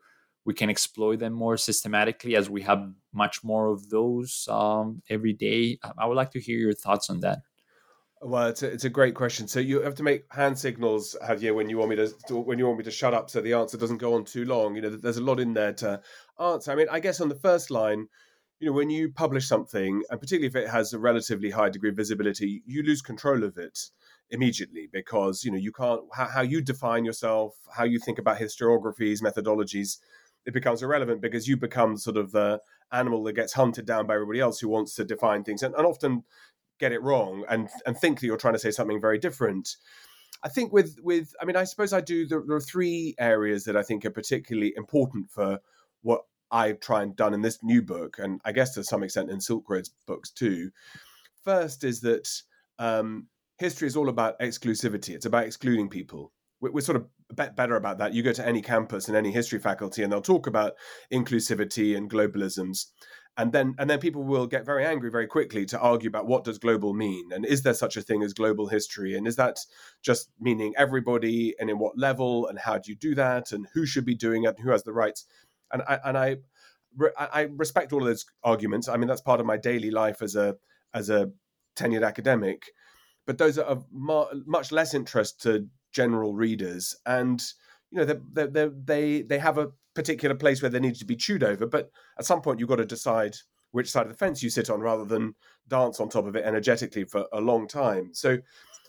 we 0.44 0.54
can 0.54 0.70
exploit 0.70 1.18
them 1.20 1.32
more 1.32 1.56
systematically 1.56 2.36
as 2.36 2.50
we 2.50 2.62
have 2.62 2.92
much 3.12 3.42
more 3.42 3.68
of 3.68 3.88
those 3.90 4.46
um, 4.50 5.02
every 5.08 5.32
day? 5.32 5.78
I 5.98 6.06
would 6.06 6.16
like 6.16 6.32
to 6.32 6.40
hear 6.40 6.58
your 6.58 6.74
thoughts 6.74 7.10
on 7.10 7.20
that. 7.20 7.38
Well, 8.20 8.46
it's 8.46 8.62
a, 8.62 8.72
it's 8.72 8.84
a 8.84 8.90
great 8.90 9.14
question. 9.14 9.46
So 9.48 9.60
you 9.60 9.82
have 9.82 9.96
to 9.96 10.02
make 10.02 10.24
hand 10.32 10.58
signals, 10.58 11.14
Javier, 11.22 11.54
when 11.54 11.68
you 11.68 11.76
want 11.76 11.90
me 11.90 11.96
to 11.96 12.36
when 12.36 12.58
you 12.58 12.66
want 12.66 12.78
me 12.78 12.84
to 12.84 12.90
shut 12.90 13.12
up, 13.12 13.28
so 13.28 13.42
the 13.42 13.52
answer 13.52 13.76
doesn't 13.76 13.98
go 13.98 14.14
on 14.14 14.24
too 14.24 14.46
long. 14.46 14.74
You 14.74 14.82
know, 14.82 14.90
there's 14.96 15.18
a 15.18 15.22
lot 15.22 15.40
in 15.40 15.52
there 15.52 15.74
to 15.74 16.00
answer. 16.40 16.72
I 16.72 16.74
mean, 16.74 16.86
I 16.90 17.00
guess 17.00 17.20
on 17.20 17.28
the 17.28 17.34
first 17.34 17.70
line, 17.70 18.08
you 18.60 18.66
know, 18.66 18.72
when 18.72 18.88
you 18.88 19.12
publish 19.12 19.46
something, 19.46 20.02
and 20.08 20.18
particularly 20.18 20.46
if 20.46 20.56
it 20.56 20.70
has 20.70 20.94
a 20.94 20.98
relatively 20.98 21.50
high 21.50 21.68
degree 21.68 21.90
of 21.90 21.96
visibility, 21.96 22.62
you 22.64 22.82
lose 22.82 23.02
control 23.02 23.44
of 23.44 23.58
it 23.58 23.78
immediately 24.30 24.88
because 24.90 25.44
you 25.44 25.50
know 25.50 25.58
you 25.58 25.70
can't 25.70 26.00
how, 26.14 26.26
how 26.26 26.40
you 26.40 26.62
define 26.62 27.04
yourself, 27.04 27.54
how 27.76 27.84
you 27.84 27.98
think 27.98 28.18
about 28.18 28.38
historiographies, 28.38 29.20
methodologies 29.22 29.98
it 30.46 30.52
becomes 30.52 30.82
irrelevant 30.82 31.20
because 31.20 31.48
you 31.48 31.56
become 31.56 31.96
sort 31.96 32.16
of 32.16 32.32
the 32.32 32.60
animal 32.92 33.22
that 33.24 33.32
gets 33.34 33.52
hunted 33.52 33.86
down 33.86 34.06
by 34.06 34.14
everybody 34.14 34.40
else 34.40 34.60
who 34.60 34.68
wants 34.68 34.94
to 34.94 35.04
define 35.04 35.42
things 35.42 35.62
and, 35.62 35.74
and 35.74 35.86
often 35.86 36.24
get 36.78 36.92
it 36.92 37.02
wrong 37.02 37.44
and 37.48 37.68
and 37.86 37.96
think 37.96 38.20
that 38.20 38.26
you're 38.26 38.36
trying 38.36 38.54
to 38.54 38.60
say 38.60 38.70
something 38.70 39.00
very 39.00 39.18
different. 39.18 39.76
I 40.42 40.48
think 40.48 40.72
with 40.72 40.98
with 41.02 41.34
I 41.40 41.44
mean 41.44 41.56
I 41.56 41.64
suppose 41.64 41.92
I 41.92 42.00
do 42.00 42.26
there, 42.26 42.42
there 42.46 42.56
are 42.56 42.60
three 42.60 43.14
areas 43.18 43.64
that 43.64 43.76
I 43.76 43.82
think 43.82 44.04
are 44.04 44.10
particularly 44.10 44.74
important 44.76 45.30
for 45.30 45.60
what 46.02 46.22
I've 46.50 46.80
tried 46.80 47.02
and 47.02 47.16
done 47.16 47.34
in 47.34 47.42
this 47.42 47.62
new 47.62 47.82
book, 47.82 48.18
and 48.18 48.40
I 48.44 48.52
guess 48.52 48.74
to 48.74 48.84
some 48.84 49.02
extent 49.02 49.30
in 49.30 49.40
Silk 49.40 49.68
Road's 49.68 49.90
books 50.06 50.30
too. 50.30 50.70
First 51.44 51.84
is 51.84 52.00
that 52.02 52.28
um, 52.78 53.28
history 53.58 53.88
is 53.88 53.96
all 53.96 54.08
about 54.08 54.38
exclusivity. 54.40 55.10
It's 55.10 55.26
about 55.26 55.46
excluding 55.46 55.88
people 55.88 56.32
we're 56.72 56.80
sort 56.80 56.96
of 56.96 57.06
better 57.32 57.76
about 57.76 57.98
that. 57.98 58.14
You 58.14 58.22
go 58.22 58.32
to 58.32 58.46
any 58.46 58.62
campus 58.62 59.08
and 59.08 59.16
any 59.16 59.32
history 59.32 59.58
faculty, 59.58 60.02
and 60.02 60.12
they'll 60.12 60.20
talk 60.20 60.46
about 60.46 60.74
inclusivity 61.12 61.96
and 61.96 62.10
globalisms, 62.10 62.86
and 63.36 63.52
then 63.52 63.74
and 63.78 63.88
then 63.88 63.98
people 63.98 64.22
will 64.22 64.46
get 64.46 64.66
very 64.66 64.84
angry 64.84 65.10
very 65.10 65.26
quickly 65.26 65.64
to 65.66 65.78
argue 65.78 66.08
about 66.08 66.26
what 66.26 66.44
does 66.44 66.58
global 66.58 66.94
mean, 66.94 67.30
and 67.32 67.44
is 67.44 67.62
there 67.62 67.74
such 67.74 67.96
a 67.96 68.02
thing 68.02 68.22
as 68.22 68.34
global 68.34 68.68
history, 68.68 69.16
and 69.16 69.26
is 69.26 69.36
that 69.36 69.56
just 70.02 70.30
meaning 70.38 70.74
everybody, 70.76 71.54
and 71.58 71.70
in 71.70 71.78
what 71.78 71.98
level, 71.98 72.46
and 72.46 72.58
how 72.58 72.78
do 72.78 72.90
you 72.90 72.96
do 72.96 73.14
that, 73.14 73.52
and 73.52 73.66
who 73.74 73.86
should 73.86 74.04
be 74.04 74.14
doing 74.14 74.44
it, 74.44 74.56
and 74.56 74.60
who 74.60 74.70
has 74.70 74.84
the 74.84 74.92
rights, 74.92 75.26
and 75.72 75.82
I 75.82 75.98
and 76.04 76.18
I 76.18 76.36
I 77.18 77.48
respect 77.56 77.92
all 77.92 78.02
of 78.02 78.06
those 78.06 78.24
arguments. 78.42 78.88
I 78.88 78.96
mean, 78.96 79.08
that's 79.08 79.20
part 79.20 79.40
of 79.40 79.46
my 79.46 79.56
daily 79.56 79.90
life 79.90 80.22
as 80.22 80.36
a 80.36 80.56
as 80.92 81.10
a 81.10 81.30
tenured 81.76 82.06
academic, 82.06 82.70
but 83.26 83.38
those 83.38 83.58
are 83.58 83.64
of 83.64 83.84
much 83.90 84.70
less 84.70 84.94
interest 84.94 85.42
to 85.42 85.66
general 85.94 86.34
readers, 86.34 86.94
and 87.06 87.42
you 87.90 87.98
know 87.98 88.04
they 88.04 88.46
they 88.46 88.68
they 88.84 89.22
they 89.22 89.38
have 89.38 89.56
a 89.56 89.70
particular 89.94 90.34
place 90.34 90.60
where 90.60 90.70
they 90.70 90.80
need 90.80 90.96
to 90.96 91.06
be 91.06 91.16
chewed 91.16 91.42
over. 91.44 91.66
But 91.66 91.90
at 92.18 92.26
some 92.26 92.42
point, 92.42 92.60
you've 92.60 92.68
got 92.68 92.76
to 92.76 92.84
decide 92.84 93.36
which 93.70 93.90
side 93.90 94.06
of 94.06 94.12
the 94.12 94.18
fence 94.18 94.42
you 94.42 94.50
sit 94.50 94.68
on, 94.68 94.80
rather 94.80 95.04
than 95.04 95.34
dance 95.68 96.00
on 96.00 96.08
top 96.08 96.26
of 96.26 96.36
it 96.36 96.44
energetically 96.44 97.04
for 97.04 97.26
a 97.32 97.40
long 97.40 97.66
time. 97.66 98.10
So, 98.12 98.38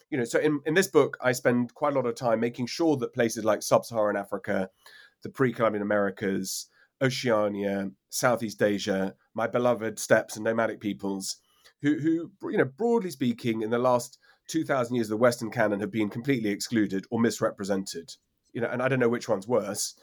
you 0.10 0.18
know, 0.18 0.26
so 0.26 0.40
in 0.40 0.60
in 0.66 0.74
this 0.74 0.88
book, 0.88 1.18
I 1.22 1.32
spend 1.32 1.74
quite 1.74 1.94
a 1.94 1.96
lot 1.96 2.08
of 2.08 2.16
time 2.16 2.40
making 2.40 2.68
sure 2.68 2.98
that 2.98 3.14
places 3.14 3.46
like 3.46 3.62
sub-Saharan 3.62 4.18
Africa, 4.18 4.70
the 5.24 5.30
pre-Columbian 5.30 5.82
Americas, 5.82 6.68
Oceania, 7.02 7.92
Southeast 8.10 8.62
Asia, 8.62 9.16
my 9.34 9.48
beloved 9.48 10.00
steppes 10.00 10.36
and 10.36 10.46
nomadic 10.46 10.80
peoples, 10.80 11.38
who, 11.82 12.00
who, 12.00 12.50
you 12.50 12.58
know, 12.58 12.66
broadly 12.66 13.12
speaking, 13.12 13.62
in 13.62 13.70
the 13.70 13.78
last 13.78 14.18
2,000 14.48 14.96
years 14.96 15.08
of 15.08 15.12
the 15.12 15.18
Western 15.18 15.52
canon 15.52 15.80
have 15.80 15.92
been 15.92 16.10
completely 16.10 16.50
excluded 16.50 17.06
or 17.10 17.20
misrepresented. 17.20 18.14
You 18.54 18.62
know, 18.62 18.70
and 18.70 18.82
I 18.82 18.88
don't 18.88 19.00
know 19.00 19.10
which 19.10 19.28
one's 19.28 19.48
worse, 19.48 19.96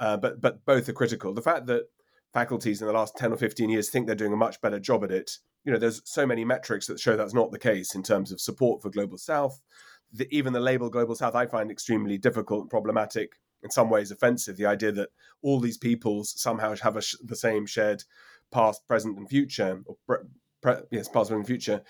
uh, 0.00 0.16
but 0.16 0.40
but 0.40 0.64
both 0.64 0.88
are 0.88 0.92
critical. 0.92 1.32
The 1.32 1.42
fact 1.42 1.66
that 1.66 1.84
faculties 2.32 2.80
in 2.80 2.88
the 2.88 2.92
last 2.92 3.16
10 3.16 3.32
or 3.32 3.36
15 3.36 3.70
years 3.70 3.90
think 3.90 4.06
they're 4.06 4.16
doing 4.16 4.32
a 4.32 4.36
much 4.36 4.60
better 4.60 4.80
job 4.80 5.04
at 5.04 5.12
it, 5.12 5.38
you 5.64 5.72
know, 5.72 5.78
there's 5.78 6.02
so 6.04 6.26
many 6.26 6.44
metrics 6.44 6.86
that 6.86 6.98
show 6.98 7.16
that's 7.16 7.34
not 7.34 7.52
the 7.52 7.58
case 7.58 7.94
in 7.94 8.02
terms 8.02 8.32
of 8.32 8.40
support 8.40 8.82
for 8.82 8.90
Global 8.90 9.18
South. 9.18 9.60
The, 10.12 10.26
even 10.34 10.52
the 10.52 10.60
label 10.60 10.90
Global 10.90 11.14
South 11.14 11.34
I 11.34 11.46
find 11.46 11.70
extremely 11.70 12.18
difficult 12.18 12.62
and 12.62 12.70
problematic, 12.70 13.34
in 13.62 13.70
some 13.70 13.90
ways 13.90 14.10
offensive. 14.10 14.56
The 14.56 14.66
idea 14.66 14.92
that 14.92 15.10
all 15.42 15.60
these 15.60 15.78
peoples 15.78 16.34
somehow 16.36 16.74
have 16.76 16.96
a, 16.96 17.02
the 17.22 17.36
same 17.36 17.66
shared 17.66 18.02
past, 18.50 18.86
present, 18.88 19.16
and 19.18 19.28
future, 19.28 19.80
or 19.86 19.96
pre, 20.06 20.16
pre, 20.60 20.74
yes, 20.90 21.08
past, 21.08 21.30
present, 21.30 21.38
and 21.38 21.46
future 21.46 21.82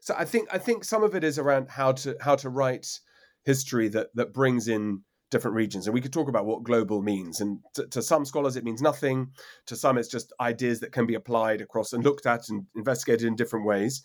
so 0.00 0.14
I 0.18 0.24
think 0.24 0.48
I 0.52 0.58
think 0.58 0.84
some 0.84 1.02
of 1.02 1.14
it 1.14 1.24
is 1.24 1.38
around 1.38 1.68
how 1.68 1.92
to 1.92 2.16
how 2.20 2.36
to 2.36 2.48
write 2.48 3.00
history 3.44 3.88
that 3.88 4.08
that 4.14 4.32
brings 4.32 4.68
in 4.68 5.02
different 5.30 5.54
regions. 5.54 5.86
And 5.86 5.94
we 5.94 6.00
could 6.00 6.12
talk 6.12 6.28
about 6.28 6.46
what 6.46 6.64
global 6.64 7.02
means. 7.02 7.40
And 7.40 7.60
to, 7.74 7.86
to, 7.86 8.02
some 8.02 8.24
scholars 8.24 8.56
it 8.56 8.64
means 8.64 8.82
nothing. 8.82 9.30
To 9.66 9.76
some 9.76 9.96
it's 9.96 10.08
just 10.08 10.32
ideas 10.40 10.80
that 10.80 10.92
can 10.92 11.06
be 11.06 11.14
applied 11.14 11.60
across 11.60 11.92
and 11.92 12.02
looked 12.02 12.26
at 12.26 12.48
and 12.48 12.66
investigated 12.74 13.26
in 13.26 13.36
different 13.36 13.64
ways. 13.64 14.02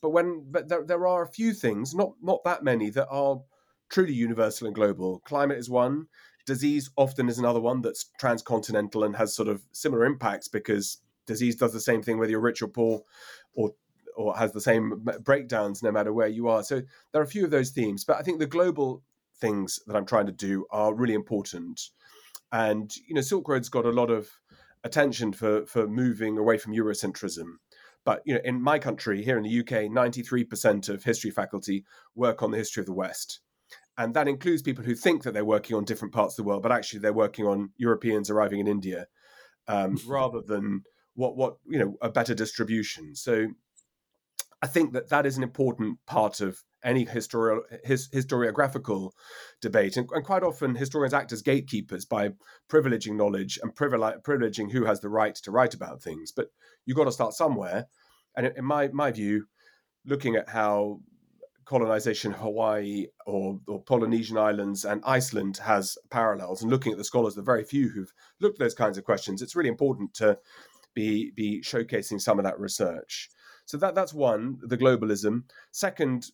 But 0.00 0.10
when 0.10 0.44
but 0.50 0.68
there, 0.68 0.84
there 0.84 1.06
are 1.06 1.22
a 1.22 1.28
few 1.28 1.52
things 1.52 1.94
not 1.94 2.12
not 2.22 2.44
that 2.44 2.62
many 2.62 2.90
that 2.90 3.08
are 3.08 3.40
truly 3.90 4.14
universal 4.14 4.66
and 4.66 4.74
global. 4.74 5.20
Climate 5.20 5.58
is 5.58 5.68
one. 5.68 6.06
Disease 6.46 6.90
often 6.96 7.28
is 7.28 7.38
another 7.38 7.60
one 7.60 7.82
that's 7.82 8.10
transcontinental 8.18 9.04
and 9.04 9.14
has 9.16 9.34
sort 9.34 9.48
of 9.48 9.62
similar 9.72 10.04
impacts 10.04 10.48
because 10.48 10.98
disease 11.26 11.54
does 11.54 11.72
the 11.72 11.80
same 11.80 12.02
thing 12.02 12.18
whether 12.18 12.32
you're 12.32 12.40
rich 12.40 12.62
or 12.62 12.68
poor 12.68 13.02
or 13.54 13.70
or 14.16 14.36
has 14.36 14.52
the 14.52 14.60
same 14.60 15.06
breakdowns 15.22 15.82
no 15.82 15.92
matter 15.92 16.12
where 16.12 16.28
you 16.28 16.48
are. 16.48 16.62
So 16.62 16.82
there 17.12 17.20
are 17.20 17.24
a 17.24 17.28
few 17.28 17.44
of 17.44 17.50
those 17.50 17.70
themes, 17.70 18.04
but 18.04 18.16
I 18.16 18.22
think 18.22 18.38
the 18.38 18.46
global 18.46 19.02
things 19.40 19.80
that 19.86 19.96
I'm 19.96 20.06
trying 20.06 20.26
to 20.26 20.32
do 20.32 20.66
are 20.70 20.94
really 20.94 21.14
important. 21.14 21.80
And 22.52 22.94
you 23.08 23.14
know, 23.14 23.20
Silk 23.20 23.48
Road's 23.48 23.68
got 23.68 23.86
a 23.86 23.90
lot 23.90 24.10
of 24.10 24.28
attention 24.84 25.32
for 25.32 25.66
for 25.66 25.86
moving 25.88 26.38
away 26.38 26.58
from 26.58 26.74
Eurocentrism. 26.74 27.56
But 28.04 28.22
you 28.24 28.34
know, 28.34 28.40
in 28.44 28.60
my 28.60 28.78
country, 28.78 29.22
here 29.22 29.36
in 29.36 29.44
the 29.44 29.60
UK, 29.60 29.90
93% 29.90 30.88
of 30.88 31.04
history 31.04 31.30
faculty 31.30 31.84
work 32.14 32.42
on 32.42 32.50
the 32.50 32.58
history 32.58 32.80
of 32.80 32.86
the 32.86 32.92
West. 32.92 33.40
And 33.98 34.14
that 34.14 34.26
includes 34.26 34.62
people 34.62 34.84
who 34.84 34.94
think 34.94 35.22
that 35.22 35.34
they're 35.34 35.44
working 35.44 35.76
on 35.76 35.84
different 35.84 36.14
parts 36.14 36.34
of 36.34 36.44
the 36.44 36.48
world, 36.48 36.62
but 36.62 36.72
actually 36.72 37.00
they're 37.00 37.12
working 37.12 37.46
on 37.46 37.70
Europeans 37.76 38.30
arriving 38.30 38.58
in 38.58 38.66
India, 38.66 39.06
um, 39.68 39.98
rather 40.06 40.40
than 40.40 40.82
what 41.14 41.36
what 41.36 41.56
you 41.66 41.78
know 41.78 41.96
a 42.00 42.10
better 42.10 42.34
distribution. 42.34 43.14
So 43.14 43.48
I 44.62 44.68
think 44.68 44.92
that 44.92 45.08
that 45.08 45.26
is 45.26 45.36
an 45.36 45.42
important 45.42 45.98
part 46.06 46.40
of 46.40 46.62
any 46.84 47.04
histori- 47.04 47.62
his, 47.84 48.08
historiographical 48.10 49.10
debate. 49.60 49.96
And, 49.96 50.08
and, 50.12 50.24
quite 50.24 50.42
often, 50.42 50.76
historians 50.76 51.14
act 51.14 51.32
as 51.32 51.42
gatekeepers 51.42 52.04
by 52.04 52.30
privileging 52.70 53.16
knowledge 53.16 53.58
and 53.62 53.74
privileging 53.74 54.70
who 54.70 54.84
has 54.84 55.00
the 55.00 55.08
right 55.08 55.34
to 55.34 55.50
write 55.50 55.74
about 55.74 56.02
things. 56.02 56.32
But 56.32 56.48
you've 56.86 56.96
got 56.96 57.04
to 57.04 57.12
start 57.12 57.34
somewhere. 57.34 57.86
And 58.36 58.52
in 58.56 58.64
my, 58.64 58.88
my 58.88 59.10
view, 59.10 59.46
looking 60.06 60.36
at 60.36 60.48
how 60.48 61.00
colonization 61.64 62.32
Hawaii 62.32 63.06
or, 63.26 63.58
or, 63.66 63.82
Polynesian 63.82 64.36
islands 64.36 64.84
and 64.84 65.02
Iceland 65.04 65.58
has 65.58 65.96
parallels, 66.10 66.62
and 66.62 66.70
looking 66.70 66.92
at 66.92 66.98
the 66.98 67.04
scholars, 67.04 67.34
the 67.34 67.42
very 67.42 67.64
few 67.64 67.88
who've 67.88 68.12
looked 68.40 68.56
at 68.56 68.64
those 68.64 68.74
kinds 68.74 68.98
of 68.98 69.04
questions, 69.04 69.42
it's 69.42 69.56
really 69.56 69.68
important 69.68 70.14
to 70.14 70.38
be 70.94 71.32
be 71.34 71.62
showcasing 71.62 72.20
some 72.20 72.38
of 72.38 72.44
that 72.44 72.58
research. 72.58 73.30
So 73.64 73.76
that 73.78 73.94
that's 73.94 74.12
one, 74.14 74.58
the 74.62 74.76
globalism. 74.76 75.44
Second, 75.70 76.30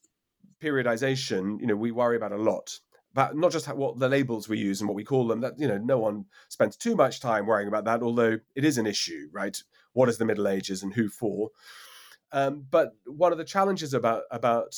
periodization. 0.62 1.61
You 1.61 1.66
know, 1.66 1.76
we 1.76 1.90
worry 1.90 2.16
about 2.16 2.32
a 2.32 2.37
lot. 2.37 2.78
But 3.14 3.37
not 3.37 3.52
just 3.52 3.66
what 3.75 3.99
the 3.99 4.08
labels 4.08 4.49
we 4.49 4.58
use 4.58 4.80
and 4.80 4.88
what 4.88 4.94
we 4.94 5.04
call 5.04 5.26
them. 5.26 5.40
That 5.40 5.54
you 5.58 5.66
know, 5.66 5.78
no 5.78 5.99
one 5.99 6.26
spends 6.49 6.76
too 6.76 6.94
much 6.94 7.20
time 7.20 7.47
worrying 7.47 7.68
about 7.68 7.85
that. 7.85 8.02
Although 8.02 8.38
it 8.54 8.64
is 8.64 8.78
an 8.78 8.87
issue, 8.87 9.28
right? 9.32 9.61
What 9.92 10.08
is 10.08 10.18
the 10.18 10.25
Middle 10.25 10.49
Ages 10.49 10.82
and 10.82 10.94
who 10.94 11.08
for? 11.08 11.50
Um, 12.32 12.66
but 12.70 12.92
one 13.06 13.32
of 13.32 13.38
the 13.38 13.44
challenges 13.44 13.94
about 13.94 14.23
about 14.30 14.76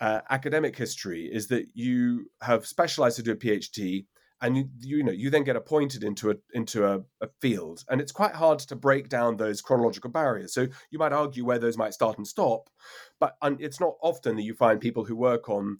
uh, 0.00 0.20
academic 0.28 0.76
history 0.76 1.30
is 1.32 1.48
that 1.48 1.66
you 1.74 2.30
have 2.42 2.66
specialized 2.66 3.16
to 3.16 3.22
do 3.22 3.32
a 3.32 3.36
PhD, 3.36 4.06
and 4.42 4.56
you, 4.56 4.68
you 4.80 5.02
know 5.02 5.12
you 5.12 5.30
then 5.30 5.44
get 5.44 5.56
appointed 5.56 6.04
into 6.04 6.30
a 6.30 6.34
into 6.52 6.86
a, 6.86 7.00
a, 7.20 7.28
field, 7.40 7.84
and 7.88 8.00
it's 8.00 8.12
quite 8.12 8.34
hard 8.34 8.58
to 8.58 8.76
break 8.76 9.08
down 9.08 9.36
those 9.36 9.60
chronological 9.60 10.10
barriers. 10.10 10.52
So 10.52 10.68
you 10.90 10.98
might 10.98 11.12
argue 11.12 11.44
where 11.44 11.58
those 11.58 11.78
might 11.78 11.94
start 11.94 12.18
and 12.18 12.26
stop, 12.26 12.68
but 13.18 13.36
it's 13.58 13.80
not 13.80 13.94
often 14.02 14.36
that 14.36 14.42
you 14.42 14.54
find 14.54 14.80
people 14.80 15.04
who 15.04 15.16
work 15.16 15.48
on 15.48 15.78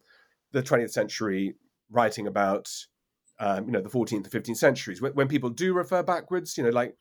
the 0.53 0.63
20th 0.63 0.91
century 0.91 1.55
writing 1.91 2.27
about 2.27 2.69
um, 3.39 3.67
you 3.67 3.73
know 3.73 3.83
the 3.83 3.91
14th 3.91 4.13
and 4.13 4.31
15th 4.31 4.57
centuries. 4.57 5.03
When, 5.03 5.13
when, 5.13 5.29
people 5.29 5.51
do 5.51 5.75
refer 5.75 6.03
backwards, 6.03 6.57
you 6.57 6.65
know, 6.65 6.71
like 6.71 6.95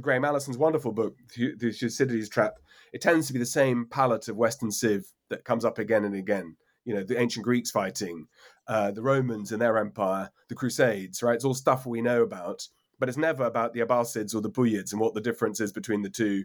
Graham 0.00 0.24
Allison's 0.24 0.58
wonderful 0.58 0.92
book, 0.92 1.16
The 1.36 1.72
Thucydides 1.72 2.28
Trap, 2.28 2.54
it 2.92 3.00
tends 3.00 3.28
to 3.28 3.32
be 3.32 3.38
the 3.38 3.46
same 3.46 3.86
palette 3.88 4.28
of 4.28 4.36
Western 4.36 4.72
Civ 4.72 5.04
that 5.30 5.44
comes 5.44 5.64
up 5.64 5.78
again 5.78 6.04
and 6.04 6.14
again. 6.14 6.56
You 6.86 6.94
know, 6.94 7.04
the 7.04 7.20
ancient 7.20 7.44
Greeks 7.44 7.70
fighting, 7.70 8.28
uh, 8.66 8.92
the 8.92 9.02
Romans 9.02 9.52
and 9.52 9.60
their 9.60 9.76
empire, 9.76 10.30
the 10.48 10.54
Crusades, 10.54 11.22
right? 11.22 11.34
It's 11.34 11.44
all 11.44 11.52
stuff 11.52 11.84
we 11.84 12.00
know 12.00 12.22
about, 12.22 12.66
but 12.98 13.10
it's 13.10 13.18
never 13.18 13.44
about 13.44 13.74
the 13.74 13.80
Abbasids 13.80 14.34
or 14.34 14.40
the 14.40 14.50
Buyids 14.50 14.92
and 14.92 15.00
what 15.00 15.12
the 15.12 15.20
difference 15.20 15.60
is 15.60 15.72
between 15.72 16.00
the 16.00 16.08
two. 16.08 16.44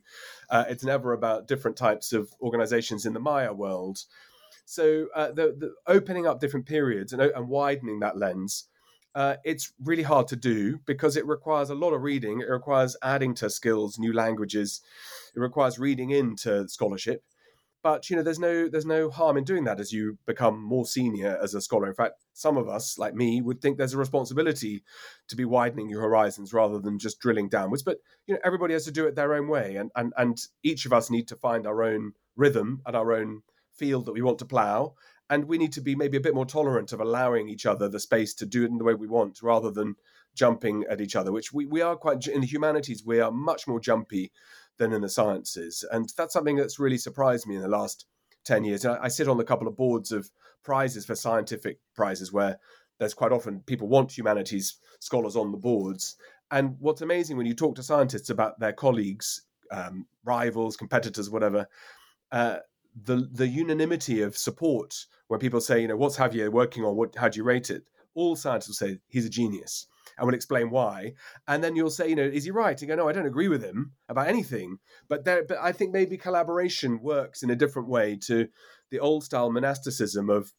Uh, 0.50 0.66
it's 0.68 0.84
never 0.84 1.14
about 1.14 1.48
different 1.48 1.78
types 1.78 2.12
of 2.12 2.34
organizations 2.42 3.06
in 3.06 3.14
the 3.14 3.20
Maya 3.20 3.54
world. 3.54 4.00
So 4.66 5.08
uh, 5.16 5.32
the, 5.32 5.56
the, 5.58 5.74
opening 5.88 6.28
up 6.28 6.42
different 6.42 6.66
periods 6.66 7.14
and, 7.14 7.22
and 7.22 7.48
widening 7.48 8.02
that 8.02 8.18
lens 8.18 8.66
uh, 9.14 9.36
it's 9.44 9.74
really 9.84 10.04
hard 10.04 10.28
to 10.30 10.36
do 10.36 10.80
because 10.86 11.18
it 11.18 11.26
requires 11.26 11.70
a 11.70 11.76
lot 11.76 11.92
of 11.92 12.02
reading. 12.02 12.40
It 12.42 12.50
requires 12.50 12.96
adding 13.02 13.34
to 13.36 13.50
skills, 13.50 14.00
new 14.00 14.14
languages. 14.14 14.82
It 15.36 15.40
requires 15.40 15.78
reading 15.78 16.12
into 16.12 16.68
scholarship. 16.70 17.24
But 17.84 18.10
you 18.10 18.16
know, 18.16 18.22
there's 18.22 18.40
no 18.40 18.68
there's 18.70 18.86
no 18.86 19.10
harm 19.10 19.38
in 19.38 19.44
doing 19.44 19.64
that 19.64 19.80
as 19.80 19.92
you 19.92 20.18
become 20.28 20.62
more 20.62 20.86
senior 20.86 21.40
as 21.42 21.56
a 21.56 21.62
scholar. 21.62 21.88
In 21.88 21.96
fact, 21.96 22.24
some 22.34 22.58
of 22.58 22.70
us, 22.70 22.98
like 22.98 23.16
me, 23.16 23.42
would 23.42 23.62
think 23.62 23.78
there's 23.78 23.94
a 23.94 23.98
responsibility 23.98 24.84
to 25.28 25.36
be 25.36 25.46
widening 25.46 25.90
your 25.90 26.02
horizons 26.02 26.54
rather 26.54 26.80
than 26.80 27.00
just 27.00 27.20
drilling 27.20 27.50
downwards. 27.50 27.84
But 27.84 27.98
you 28.28 28.36
know, 28.36 28.42
everybody 28.44 28.74
has 28.74 28.86
to 28.86 28.92
do 28.92 29.08
it 29.08 29.16
their 29.16 29.34
own 29.34 29.48
way, 29.48 29.78
and 29.78 29.92
and 29.96 30.14
and 30.18 30.38
each 30.64 30.86
of 30.86 30.94
us 30.94 31.10
need 31.10 31.28
to 31.30 31.36
find 31.36 31.66
our 31.66 31.84
own 31.84 32.14
rhythm 32.36 32.82
and 32.86 32.96
our 32.96 33.14
own 33.14 33.42
field 33.74 34.06
that 34.06 34.14
we 34.14 34.22
want 34.22 34.40
to 34.40 34.46
plow 34.46 34.94
and 35.32 35.46
we 35.46 35.58
need 35.58 35.72
to 35.72 35.82
be 35.82 35.96
maybe 35.96 36.18
a 36.18 36.22
bit 36.22 36.36
more 36.36 36.46
tolerant 36.46 36.92
of 36.92 37.00
allowing 37.00 37.48
each 37.48 37.66
other 37.66 37.88
the 37.88 38.00
space 38.00 38.34
to 38.34 38.46
do 38.46 38.64
it 38.64 38.70
in 38.70 38.78
the 38.78 38.84
way 38.84 38.94
we 38.94 39.08
want 39.08 39.42
rather 39.42 39.72
than 39.72 39.96
jumping 40.36 40.84
at 40.90 41.02
each 41.02 41.16
other 41.16 41.32
which 41.32 41.52
we, 41.52 41.66
we 41.66 41.82
are 41.82 41.96
quite 41.96 42.28
in 42.28 42.42
the 42.42 42.48
humanities 42.48 43.04
we 43.06 43.20
are 43.20 43.32
much 43.32 43.68
more 43.68 43.80
jumpy 43.80 44.32
than 44.82 44.94
in 44.94 45.02
the 45.02 45.10
sciences 45.10 45.86
and 45.92 46.12
that's 46.18 46.34
something 46.34 46.56
that's 46.56 46.80
really 46.80 46.98
surprised 46.98 47.48
me 47.48 47.56
in 47.56 47.62
the 47.62 47.68
last 47.68 48.06
10 48.46 48.64
years 48.64 48.86
I, 48.86 49.04
I 49.04 49.08
sit 49.08 49.28
on 49.28 49.40
a 49.40 49.44
couple 49.44 49.68
of 49.68 49.78
boards 49.78 50.12
of 50.12 50.30
prizes 50.64 51.06
for 51.06 51.16
scientific 51.16 51.80
prizes 51.96 52.34
where 52.34 52.60
there's 53.00 53.14
quite 53.14 53.32
often 53.32 53.62
people 53.62 53.88
want 53.88 54.16
humanities 54.18 54.76
scholars 55.00 55.36
on 55.36 55.52
the 55.52 55.58
boards 55.58 56.16
and 56.52 56.76
what's 56.80 57.02
amazing 57.02 57.38
when 57.38 57.46
you 57.46 57.54
talk 57.54 57.76
to 57.76 57.84
scientists 57.84 58.30
about 58.30 58.60
their 58.60 58.74
colleagues 58.74 59.44
um, 59.72 60.06
rivals 60.26 60.76
competitors 60.76 61.30
whatever 61.30 61.68
uh, 62.32 62.58
the 63.04 63.30
the 63.32 63.48
unanimity 63.48 64.22
of 64.22 64.36
support 64.36 65.06
when 65.28 65.40
people 65.40 65.62
say, 65.62 65.82
you 65.82 65.88
know, 65.88 65.96
what's 65.96 66.18
Javier 66.18 66.52
working 66.52 66.84
on? 66.84 66.96
What 66.96 67.16
how 67.16 67.30
do 67.30 67.38
you 67.38 67.44
rate 67.44 67.70
it? 67.70 67.84
All 68.16 68.36
scientists 68.36 68.82
will 68.82 68.88
say 68.88 69.00
he's 69.08 69.26
a 69.26 69.30
genius 69.30 69.88
and 70.18 70.26
we'll 70.26 70.36
explain 70.36 70.70
why. 70.70 71.14
And 71.48 71.64
then 71.64 71.76
you'll 71.76 71.90
say, 71.90 72.10
you 72.10 72.16
know, 72.16 72.24
is 72.24 72.44
he 72.44 72.52
right? 72.52 72.80
And 72.80 72.90
go, 72.90 72.96
no, 72.96 73.10
I 73.10 73.14
don't 73.14 73.26
agree 73.26 73.48
with 73.48 73.64
him 73.64 73.94
about 74.10 74.28
anything. 74.28 74.78
But 75.08 75.26
there, 75.26 75.44
but 75.44 75.58
I 75.60 75.72
think 75.72 75.92
maybe 75.92 76.18
collaboration 76.18 77.02
works 77.02 77.44
in 77.44 77.50
a 77.50 77.56
different 77.56 77.88
way 77.88 78.18
to 78.28 78.48
the 78.90 79.00
old 79.00 79.24
style 79.24 79.52
monasticism 79.52 80.30
of 80.30 80.54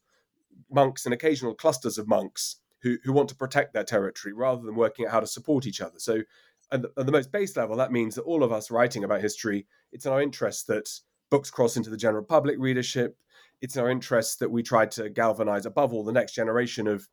monks 0.69 1.05
and 1.05 1.13
occasional 1.13 1.53
clusters 1.53 1.97
of 1.97 2.07
monks 2.07 2.57
who, 2.81 2.97
who 3.03 3.13
want 3.13 3.29
to 3.29 3.35
protect 3.35 3.73
their 3.73 3.83
territory 3.83 4.33
rather 4.33 4.61
than 4.61 4.75
working 4.75 5.05
out 5.05 5.11
how 5.11 5.19
to 5.19 5.27
support 5.27 5.65
each 5.65 5.81
other. 5.81 5.99
So 5.99 6.21
at 6.71 6.81
the, 6.81 6.91
at 6.97 7.05
the 7.05 7.11
most 7.11 7.31
base 7.31 7.55
level, 7.55 7.77
that 7.77 7.91
means 7.91 8.15
that 8.15 8.23
all 8.23 8.43
of 8.43 8.51
us 8.51 8.71
writing 8.71 9.03
about 9.03 9.21
history, 9.21 9.67
it's 9.91 10.05
in 10.05 10.11
our 10.11 10.21
interest 10.21 10.67
that 10.67 10.89
books 11.29 11.49
cross 11.49 11.77
into 11.77 11.89
the 11.89 11.97
general 11.97 12.23
public 12.23 12.57
readership. 12.59 13.17
It's 13.61 13.75
in 13.75 13.83
our 13.83 13.89
interest 13.89 14.39
that 14.39 14.51
we 14.51 14.63
try 14.63 14.85
to 14.87 15.09
galvanize, 15.09 15.65
above 15.65 15.93
all, 15.93 16.03
the 16.03 16.11
next 16.11 16.33
generation 16.33 16.87
of 16.87 17.07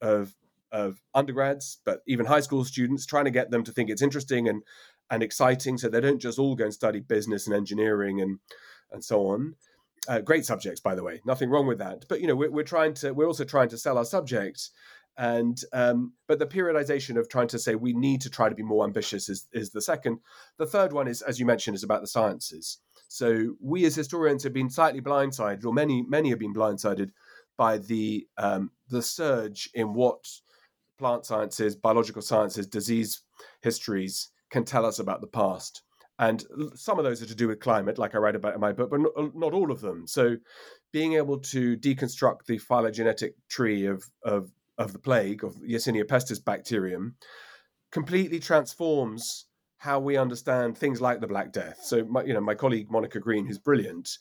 of 0.00 0.34
of 0.72 1.00
undergrads, 1.14 1.78
but 1.84 2.00
even 2.06 2.26
high 2.26 2.40
school 2.40 2.64
students, 2.64 3.06
trying 3.06 3.24
to 3.24 3.30
get 3.30 3.50
them 3.50 3.64
to 3.64 3.72
think 3.72 3.90
it's 3.90 4.02
interesting 4.02 4.48
and 4.48 4.62
and 5.10 5.22
exciting, 5.22 5.76
so 5.76 5.88
they 5.88 6.00
don't 6.00 6.20
just 6.20 6.38
all 6.38 6.54
go 6.54 6.64
and 6.64 6.74
study 6.74 7.00
business 7.00 7.46
and 7.46 7.56
engineering 7.56 8.20
and 8.20 8.38
and 8.92 9.04
so 9.04 9.26
on. 9.26 9.54
Uh, 10.08 10.20
great 10.20 10.46
subjects, 10.46 10.80
by 10.80 10.94
the 10.94 11.02
way, 11.02 11.20
nothing 11.26 11.50
wrong 11.50 11.66
with 11.66 11.78
that. 11.78 12.04
But 12.08 12.20
you 12.20 12.26
know, 12.26 12.36
we're, 12.36 12.50
we're 12.50 12.62
trying 12.62 12.94
to 12.94 13.12
we're 13.12 13.26
also 13.26 13.44
trying 13.44 13.68
to 13.70 13.78
sell 13.78 13.98
our 13.98 14.04
subjects, 14.04 14.70
and 15.16 15.60
um, 15.72 16.14
but 16.26 16.38
the 16.38 16.46
periodization 16.46 17.18
of 17.18 17.28
trying 17.28 17.48
to 17.48 17.58
say 17.58 17.74
we 17.74 17.92
need 17.92 18.20
to 18.22 18.30
try 18.30 18.48
to 18.48 18.54
be 18.54 18.62
more 18.62 18.84
ambitious 18.84 19.28
is 19.28 19.46
is 19.52 19.70
the 19.70 19.82
second. 19.82 20.20
The 20.56 20.66
third 20.66 20.92
one 20.92 21.08
is, 21.08 21.22
as 21.22 21.38
you 21.38 21.46
mentioned, 21.46 21.74
is 21.76 21.84
about 21.84 22.00
the 22.00 22.06
sciences. 22.06 22.78
So 23.08 23.56
we 23.60 23.84
as 23.84 23.96
historians 23.96 24.44
have 24.44 24.52
been 24.52 24.70
slightly 24.70 25.00
blindsided, 25.00 25.64
or 25.64 25.72
many 25.72 26.02
many 26.02 26.30
have 26.30 26.38
been 26.38 26.54
blindsided 26.54 27.10
by 27.56 27.76
the 27.76 28.26
um, 28.38 28.70
the 28.88 29.02
surge 29.02 29.68
in 29.74 29.92
what 29.92 30.24
plant 31.00 31.24
sciences, 31.24 31.74
biological 31.74 32.22
sciences, 32.22 32.66
disease 32.66 33.22
histories 33.62 34.30
can 34.50 34.64
tell 34.64 34.84
us 34.84 34.98
about 34.98 35.22
the 35.22 35.26
past. 35.26 35.82
And 36.18 36.44
some 36.74 36.98
of 36.98 37.04
those 37.04 37.22
are 37.22 37.26
to 37.26 37.34
do 37.34 37.48
with 37.48 37.60
climate, 37.60 37.96
like 37.96 38.14
I 38.14 38.18
write 38.18 38.36
about 38.36 38.54
in 38.54 38.60
my 38.60 38.72
book, 38.72 38.90
but 38.90 39.00
uh, 39.00 39.30
not 39.34 39.54
all 39.54 39.72
of 39.72 39.80
them. 39.80 40.06
So, 40.06 40.36
being 40.92 41.14
able 41.14 41.38
to 41.38 41.76
deconstruct 41.78 42.44
the 42.46 42.58
phylogenetic 42.58 43.34
tree 43.48 43.86
of 43.86 44.04
of 44.22 44.52
of 44.76 44.92
the 44.92 44.98
plague 44.98 45.42
of 45.42 45.54
Yersinia 45.56 46.04
pestis 46.04 46.44
bacterium 46.44 47.16
completely 47.90 48.38
transforms 48.38 49.46
how 49.78 49.98
we 49.98 50.18
understand 50.18 50.76
things 50.76 51.00
like 51.00 51.20
the 51.20 51.26
Black 51.26 51.52
Death. 51.52 51.78
So, 51.82 52.04
my, 52.04 52.22
you 52.24 52.34
know, 52.34 52.42
my 52.42 52.54
colleague 52.54 52.90
Monica 52.90 53.18
Green, 53.18 53.46
who's 53.46 53.58
brilliant, 53.58 54.18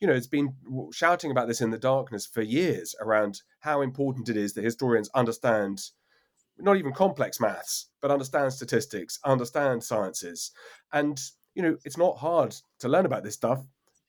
you 0.00 0.08
know, 0.08 0.14
has 0.14 0.26
been 0.26 0.52
shouting 0.92 1.30
about 1.30 1.46
this 1.46 1.60
in 1.60 1.70
the 1.70 1.78
darkness 1.78 2.26
for 2.26 2.42
years 2.42 2.92
around 3.00 3.42
how 3.60 3.82
important 3.82 4.28
it 4.28 4.36
is 4.36 4.54
that 4.54 4.64
historians 4.64 5.08
understand 5.14 5.78
not 6.58 6.76
even 6.76 6.92
complex 6.92 7.40
maths, 7.40 7.88
but 8.00 8.10
understand 8.10 8.52
statistics, 8.52 9.18
understand 9.24 9.84
sciences. 9.84 10.52
And, 10.92 11.20
you 11.54 11.62
know, 11.62 11.76
it's 11.84 11.98
not 11.98 12.18
hard 12.18 12.54
to 12.80 12.88
learn 12.88 13.06
about 13.06 13.24
this 13.24 13.34
stuff. 13.34 13.62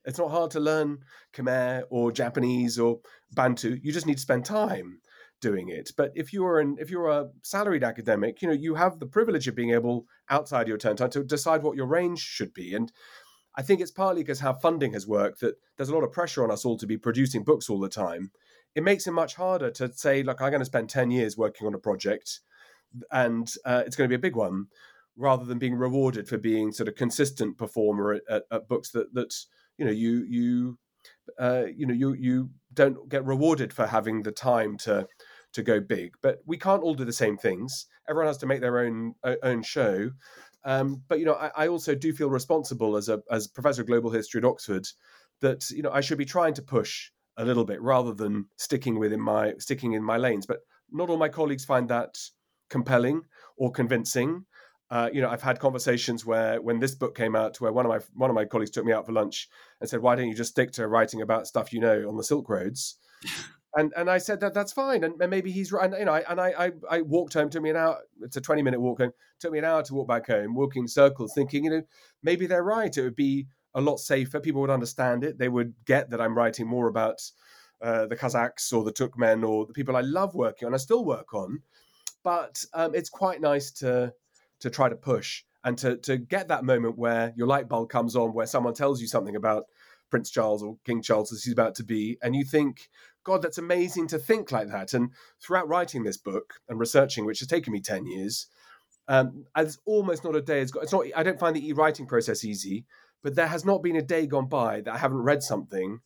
It's 0.05 0.19
not 0.19 0.31
hard 0.31 0.51
to 0.51 0.59
learn 0.59 0.99
Khmer 1.35 1.83
or 1.89 2.11
Japanese 2.11 2.79
or 2.79 2.99
Bantu. 3.33 3.77
You 3.81 3.91
just 3.91 4.05
need 4.05 4.15
to 4.15 4.21
spend 4.21 4.45
time 4.45 5.01
doing 5.41 5.69
it. 5.69 5.91
But 5.97 6.11
if 6.15 6.33
you're 6.33 6.59
an 6.59 6.77
if 6.79 6.89
you're 6.89 7.09
a 7.09 7.27
salaried 7.43 7.83
academic, 7.83 8.41
you 8.41 8.47
know 8.47 8.53
you 8.53 8.75
have 8.75 8.99
the 8.99 9.05
privilege 9.05 9.47
of 9.47 9.55
being 9.55 9.71
able 9.71 10.05
outside 10.29 10.67
your 10.67 10.77
term 10.77 10.95
time 10.95 11.09
to 11.11 11.23
decide 11.23 11.61
what 11.61 11.75
your 11.75 11.87
range 11.87 12.19
should 12.19 12.53
be. 12.53 12.73
And 12.73 12.91
I 13.55 13.61
think 13.63 13.81
it's 13.81 13.91
partly 13.91 14.23
because 14.23 14.39
how 14.39 14.53
funding 14.53 14.93
has 14.93 15.07
worked 15.07 15.41
that 15.41 15.55
there's 15.75 15.89
a 15.89 15.93
lot 15.93 16.03
of 16.03 16.11
pressure 16.11 16.43
on 16.43 16.51
us 16.51 16.63
all 16.63 16.77
to 16.77 16.87
be 16.87 16.97
producing 16.97 17.43
books 17.43 17.69
all 17.69 17.79
the 17.79 17.89
time. 17.89 18.31
It 18.77 18.83
makes 18.83 19.07
it 19.07 19.11
much 19.11 19.33
harder 19.33 19.71
to 19.71 19.91
say, 19.91 20.21
look, 20.21 20.39
I'm 20.39 20.51
going 20.51 20.61
to 20.61 20.65
spend 20.65 20.87
ten 20.87 21.09
years 21.09 21.35
working 21.35 21.65
on 21.65 21.73
a 21.73 21.79
project, 21.79 22.41
and 23.11 23.51
uh, 23.65 23.81
it's 23.83 23.95
going 23.95 24.07
to 24.07 24.15
be 24.15 24.19
a 24.19 24.29
big 24.29 24.35
one. 24.35 24.67
rather 25.19 25.45
than 25.45 25.57
being 25.57 25.73
rewarded 25.73 26.29
for 26.29 26.37
being 26.37 26.71
sort 26.71 26.87
of 26.87 26.93
consistent 26.93 27.57
performer 27.57 28.13
at, 28.13 28.21
at, 28.29 28.43
at 28.51 28.67
books 28.67 28.91
that 28.91 29.11
that 29.15 29.33
you 29.79 29.85
know 29.85 29.91
you 29.91 30.23
you 30.29 30.77
uh, 31.39 31.63
you 31.75 31.87
know 31.87 31.93
you 31.93 32.13
you 32.13 32.51
don't 32.71 33.09
get 33.09 33.25
rewarded 33.25 33.73
for 33.73 33.87
having 33.87 34.21
the 34.21 34.31
time 34.31 34.77
to 34.77 35.07
to 35.53 35.63
go 35.63 35.79
big. 35.79 36.13
But 36.21 36.37
we 36.45 36.55
can't 36.55 36.83
all 36.83 36.93
do 36.93 37.03
the 37.03 37.11
same 37.11 37.35
things. 37.35 37.87
Everyone 38.07 38.27
has 38.27 38.37
to 38.37 38.45
make 38.45 38.61
their 38.61 38.77
own 38.77 39.15
own 39.41 39.63
show. 39.63 40.11
Um, 40.63 41.01
but 41.07 41.17
you 41.17 41.25
know, 41.25 41.33
I, 41.33 41.51
I, 41.63 41.67
also 41.67 41.95
do 41.95 42.13
feel 42.13 42.29
responsible 42.29 42.95
as 42.95 43.09
a 43.09 43.23
as 43.31 43.47
professor 43.47 43.81
of 43.81 43.87
global 43.87 44.11
history 44.11 44.39
at 44.39 44.45
Oxford 44.45 44.87
that 45.41 45.67
you 45.71 45.81
know 45.81 45.91
I 45.91 46.01
should 46.01 46.19
be 46.19 46.25
trying 46.25 46.53
to 46.55 46.61
push 46.61 47.09
a 47.37 47.45
little 47.45 47.65
bit 47.65 47.81
rather 47.81 48.13
than 48.13 48.45
sticking 48.57 48.99
within 48.99 49.21
my 49.21 49.53
sticking 49.59 49.93
in 49.93 50.03
my 50.03 50.17
lanes. 50.17 50.45
But 50.45 50.59
not 50.91 51.09
all 51.09 51.17
my 51.17 51.29
colleagues 51.29 51.65
find 51.65 51.89
that 51.89 52.17
compelling 52.69 53.23
or 53.57 53.71
convincing. 53.71 54.45
Uh, 54.89 55.09
you 55.11 55.21
know, 55.21 55.29
I've 55.29 55.41
had 55.41 55.59
conversations 55.59 56.25
where 56.25 56.61
when 56.61 56.79
this 56.79 56.95
book 56.95 57.15
came 57.15 57.35
out, 57.35 57.59
where 57.59 57.73
one 57.73 57.85
of 57.85 57.89
my 57.89 57.99
one 58.13 58.29
of 58.29 58.35
my 58.35 58.45
colleagues 58.45 58.71
took 58.71 58.85
me 58.85 58.93
out 58.93 59.05
for 59.05 59.11
lunch 59.11 59.49
and 59.81 59.89
said, 59.89 60.01
"Why 60.01 60.15
don't 60.15 60.29
you 60.29 60.35
just 60.35 60.51
stick 60.51 60.71
to 60.73 60.87
writing 60.87 61.21
about 61.21 61.47
stuff 61.47 61.73
you 61.73 61.79
know 61.79 62.07
on 62.07 62.15
the 62.15 62.23
Silk 62.23 62.49
Roads?" 62.49 62.97
and 63.75 63.91
and 63.97 64.09
I 64.09 64.17
said 64.17 64.39
that 64.39 64.53
that's 64.53 64.71
fine, 64.71 65.03
and, 65.03 65.21
and 65.21 65.29
maybe 65.29 65.51
he's 65.51 65.73
right. 65.73 65.85
And, 65.85 65.99
you 65.99 66.05
know, 66.05 66.13
I, 66.13 66.23
and 66.29 66.39
I, 66.39 66.53
I, 66.57 66.71
I 66.89 67.01
walked 67.01 67.33
home. 67.33 67.49
Took 67.49 67.63
me 67.63 67.69
an 67.69 67.75
hour. 67.75 67.99
It's 68.21 68.37
a 68.37 68.41
twenty 68.41 68.61
minute 68.61 68.79
walk 68.79 69.01
home. 69.01 69.11
Took 69.41 69.51
me 69.51 69.59
an 69.59 69.65
hour 69.65 69.83
to 69.83 69.93
walk 69.93 70.07
back 70.07 70.27
home, 70.27 70.55
walking 70.55 70.83
in 70.83 70.87
circles, 70.87 71.33
thinking, 71.35 71.65
you 71.65 71.69
know, 71.69 71.81
maybe 72.23 72.47
they're 72.47 72.63
right. 72.63 72.95
It 72.95 73.01
would 73.01 73.15
be 73.15 73.47
a 73.77 73.81
lot 73.81 73.99
safer. 73.99 74.39
People 74.39 74.61
would 74.61 74.69
understand 74.69 75.23
it. 75.23 75.37
They 75.37 75.49
would 75.49 75.73
get 75.85 76.09
that 76.09 76.19
I'm 76.19 76.35
writing 76.35 76.67
more 76.67 76.87
about 76.87 77.21
uh, 77.81 78.07
the 78.07 78.15
Kazakhs 78.15 78.73
or 78.73 78.83
the 78.83 78.91
Turkmen 78.91 79.47
or 79.47 79.65
the 79.67 79.73
people 79.73 79.95
I 79.95 80.01
love 80.01 80.33
working 80.33 80.65
on. 80.65 80.73
I 80.73 80.77
still 80.77 81.05
work 81.05 81.33
on, 81.33 81.61
but 82.23 82.65
um, 82.73 82.95
it's 82.95 83.09
quite 83.09 83.39
nice 83.39 83.71
to 83.73 84.13
to 84.59 84.69
try 84.71 84.89
to 84.89 84.95
push 84.95 85.43
and 85.63 85.77
to 85.77 85.97
to 85.97 86.17
get 86.17 86.47
that 86.47 86.63
moment 86.63 86.97
where 86.97 87.33
your 87.37 87.47
light 87.47 87.69
bulb 87.69 87.89
comes 87.89 88.15
on, 88.15 88.33
where 88.33 88.47
someone 88.47 88.73
tells 88.73 88.99
you 88.99 89.07
something 89.07 89.35
about 89.35 89.65
Prince 90.09 90.31
Charles 90.31 90.63
or 90.63 90.77
King 90.83 91.01
Charles 91.03 91.31
as 91.31 91.43
he's 91.43 91.53
about 91.53 91.75
to 91.75 91.83
be, 91.83 92.17
and 92.23 92.35
you 92.35 92.43
think, 92.43 92.89
God, 93.23 93.43
that's 93.43 93.59
amazing 93.59 94.07
to 94.07 94.17
think 94.17 94.51
like 94.51 94.69
that. 94.69 94.93
And 94.95 95.11
throughout 95.39 95.67
writing 95.67 96.03
this 96.03 96.17
book 96.17 96.55
and 96.67 96.79
researching, 96.79 97.25
which 97.25 97.39
has 97.39 97.47
taken 97.47 97.73
me 97.73 97.81
ten 97.81 98.07
years, 98.07 98.47
um, 99.07 99.45
it's 99.55 99.77
almost 99.85 100.23
not 100.23 100.35
a 100.35 100.41
day. 100.41 100.61
It's, 100.61 100.71
got, 100.71 100.83
it's 100.83 100.93
not. 100.93 101.05
I 101.15 101.23
don't 101.23 101.39
find 101.39 101.55
the 101.55 101.67
e 101.67 101.73
writing 101.73 102.07
process 102.07 102.43
easy, 102.43 102.85
but 103.23 103.35
there 103.35 103.47
has 103.47 103.65
not 103.65 103.83
been 103.83 103.95
a 103.95 104.01
day 104.01 104.27
gone 104.27 104.47
by 104.47 104.81
that 104.81 104.93
I 104.93 104.97
haven't 104.97 105.23
read 105.23 105.43
something 105.43 105.99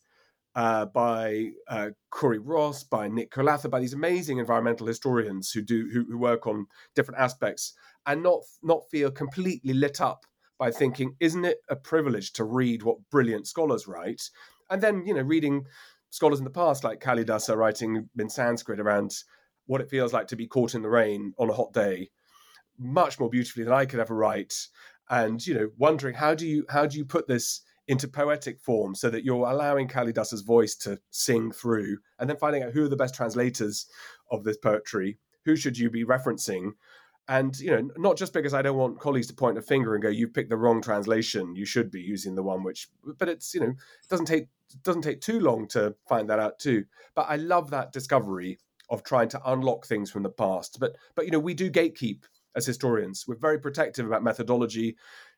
uh, 0.55 0.85
by 0.85 1.51
uh, 1.67 1.89
Corey 2.09 2.39
Ross, 2.39 2.83
by 2.83 3.07
Nick 3.07 3.31
Cullather, 3.31 3.69
by 3.69 3.79
these 3.79 3.93
amazing 3.93 4.37
environmental 4.37 4.87
historians 4.87 5.51
who 5.51 5.61
do 5.61 5.89
who, 5.93 6.05
who 6.09 6.17
work 6.17 6.45
on 6.47 6.67
different 6.95 7.21
aspects, 7.21 7.73
and 8.05 8.21
not 8.21 8.41
not 8.61 8.89
feel 8.89 9.11
completely 9.11 9.73
lit 9.73 10.01
up 10.01 10.25
by 10.57 10.71
thinking, 10.71 11.15
isn't 11.19 11.45
it 11.45 11.57
a 11.69 11.75
privilege 11.75 12.33
to 12.33 12.43
read 12.43 12.83
what 12.83 13.09
brilliant 13.09 13.47
scholars 13.47 13.87
write? 13.87 14.21
And 14.69 14.81
then 14.81 15.05
you 15.05 15.13
know, 15.13 15.21
reading 15.21 15.65
scholars 16.09 16.39
in 16.39 16.45
the 16.45 16.51
past 16.51 16.83
like 16.83 16.99
Kalidasa 16.99 17.55
writing 17.55 18.09
in 18.19 18.29
Sanskrit 18.29 18.79
around 18.79 19.11
what 19.65 19.81
it 19.81 19.89
feels 19.89 20.13
like 20.13 20.27
to 20.27 20.35
be 20.35 20.47
caught 20.47 20.75
in 20.75 20.81
the 20.81 20.89
rain 20.89 21.33
on 21.39 21.49
a 21.49 21.53
hot 21.53 21.73
day, 21.73 22.09
much 22.77 23.19
more 23.19 23.29
beautifully 23.29 23.63
than 23.63 23.73
I 23.73 23.85
could 23.85 23.99
ever 23.99 24.15
write. 24.15 24.53
And 25.11 25.45
you 25.45 25.53
know, 25.53 25.69
wondering 25.77 26.15
how 26.15 26.33
do 26.33 26.47
you 26.47 26.65
how 26.69 26.87
do 26.87 26.97
you 26.97 27.05
put 27.05 27.27
this 27.27 27.61
into 27.87 28.07
poetic 28.07 28.59
form 28.61 28.95
so 28.95 29.09
that 29.09 29.25
you're 29.25 29.45
allowing 29.45 29.87
Kalidasa's 29.87 30.41
voice 30.41 30.75
to 30.75 30.97
sing 31.09 31.51
through 31.51 31.97
and 32.19 32.29
then 32.29 32.37
finding 32.37 32.63
out 32.63 32.71
who 32.71 32.85
are 32.85 32.89
the 32.89 32.95
best 32.95 33.13
translators 33.13 33.87
of 34.31 34.45
this 34.45 34.55
poetry, 34.55 35.17
who 35.43 35.57
should 35.57 35.77
you 35.77 35.89
be 35.89 36.05
referencing. 36.05 36.71
And 37.27 37.57
you 37.59 37.71
know, 37.71 37.89
not 37.97 38.17
just 38.17 38.33
because 38.33 38.53
I 38.53 38.61
don't 38.61 38.77
want 38.77 38.99
colleagues 38.99 39.27
to 39.27 39.33
point 39.33 39.57
a 39.57 39.61
finger 39.61 39.93
and 39.93 40.01
go, 40.01 40.09
"You've 40.09 40.33
picked 40.33 40.49
the 40.49 40.57
wrong 40.57 40.81
translation. 40.81 41.55
You 41.55 41.65
should 41.65 41.91
be 41.91 42.01
using 42.01 42.35
the 42.35 42.43
one 42.43 42.63
which." 42.63 42.89
But 43.17 43.27
it's 43.27 43.53
you 43.53 43.59
know, 43.59 43.69
it 43.69 44.09
doesn't 44.09 44.25
take 44.25 44.47
doesn't 44.83 45.01
take 45.01 45.19
too 45.19 45.41
long 45.41 45.67
to 45.69 45.93
find 46.07 46.29
that 46.29 46.39
out 46.39 46.57
too. 46.57 46.85
But 47.15 47.27
I 47.29 47.35
love 47.35 47.69
that 47.71 47.91
discovery 47.91 48.59
of 48.89 49.03
trying 49.03 49.29
to 49.29 49.51
unlock 49.51 49.85
things 49.85 50.09
from 50.09 50.23
the 50.23 50.29
past. 50.29 50.79
But 50.79 50.95
but 51.15 51.25
you 51.25 51.31
know, 51.31 51.39
we 51.39 51.53
do 51.53 51.69
gatekeep 51.69 52.23
as 52.55 52.65
historians. 52.65 53.25
We're 53.27 53.35
very 53.35 53.59
protective 53.59 54.05
about 54.05 54.23
methodology 54.23 54.97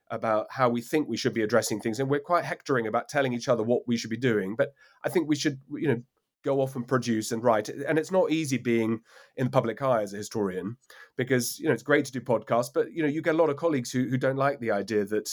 about 0.10 0.47
how 0.52 0.69
we 0.69 0.82
think 0.82 1.08
we 1.08 1.17
should 1.17 1.34
be 1.34 1.41
addressing 1.41 1.80
things, 1.80 1.99
and 1.99 2.10
we're 2.10 2.19
quite 2.19 2.45
hectoring 2.45 2.88
about 2.88 3.10
telling 3.10 3.34
each 3.34 3.47
other 3.47 3.63
what 3.63 3.88
we 3.88 3.97
should 3.97 4.10
be 4.10 4.17
doing. 4.17 4.56
But 4.56 4.73
I 5.04 5.10
think 5.10 5.28
we 5.28 5.36
should, 5.36 5.60
you 5.71 5.88
know, 5.88 6.04
go 6.43 6.60
off 6.60 6.76
and 6.76 6.88
produce 6.88 7.32
and 7.32 7.43
write. 7.43 7.69
And 7.69 7.97
it's 7.97 8.12
not 8.12 8.32
easy 8.32 8.58
being 8.58 8.99
in 9.38 9.45
the 9.45 9.52
public 9.52 9.82
eye 9.82 10.04
as 10.04 10.13
a 10.13 10.17
historian 10.17 10.78
because 11.15 11.58
you 11.60 11.67
know 11.67 11.73
it's 11.73 11.84
great 11.84 12.06
to 12.06 12.12
do 12.12 12.21
podcasts, 12.21 12.69
but 12.73 12.91
you 12.91 13.02
know 13.02 13.10
you 13.10 13.21
get 13.21 13.36
a 13.36 13.38
lot 13.38 13.49
of 13.49 13.58
colleagues 13.58 13.91
who 13.91 14.08
who 14.10 14.17
don't 14.17 14.36
like 14.36 14.60
the 14.60 14.71
idea 14.71 15.06
that 15.06 15.30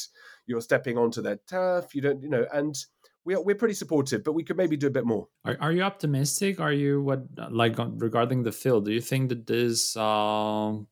you're 0.46 0.60
stepping 0.60 0.96
onto 0.96 1.20
their 1.20 1.40
turf. 1.48 1.94
You 1.94 2.02
don't, 2.02 2.22
you 2.22 2.28
know, 2.28 2.46
and 2.52 2.74
we 3.24 3.34
are, 3.34 3.42
we're 3.42 3.56
pretty 3.56 3.74
supportive, 3.74 4.24
but 4.24 4.32
we 4.32 4.44
could 4.44 4.56
maybe 4.56 4.76
do 4.76 4.86
a 4.86 4.90
bit 4.90 5.04
more. 5.04 5.28
Are, 5.44 5.56
are 5.60 5.72
you 5.72 5.82
optimistic? 5.82 6.60
Are 6.60 6.72
you 6.72 7.02
what 7.02 7.26
like 7.50 7.76
regarding 7.78 8.44
the 8.44 8.52
field? 8.52 8.86
Do 8.86 8.92
you 8.92 9.00
think 9.00 9.28
that 9.28 9.46
this 9.46 9.96
um, 9.96 10.86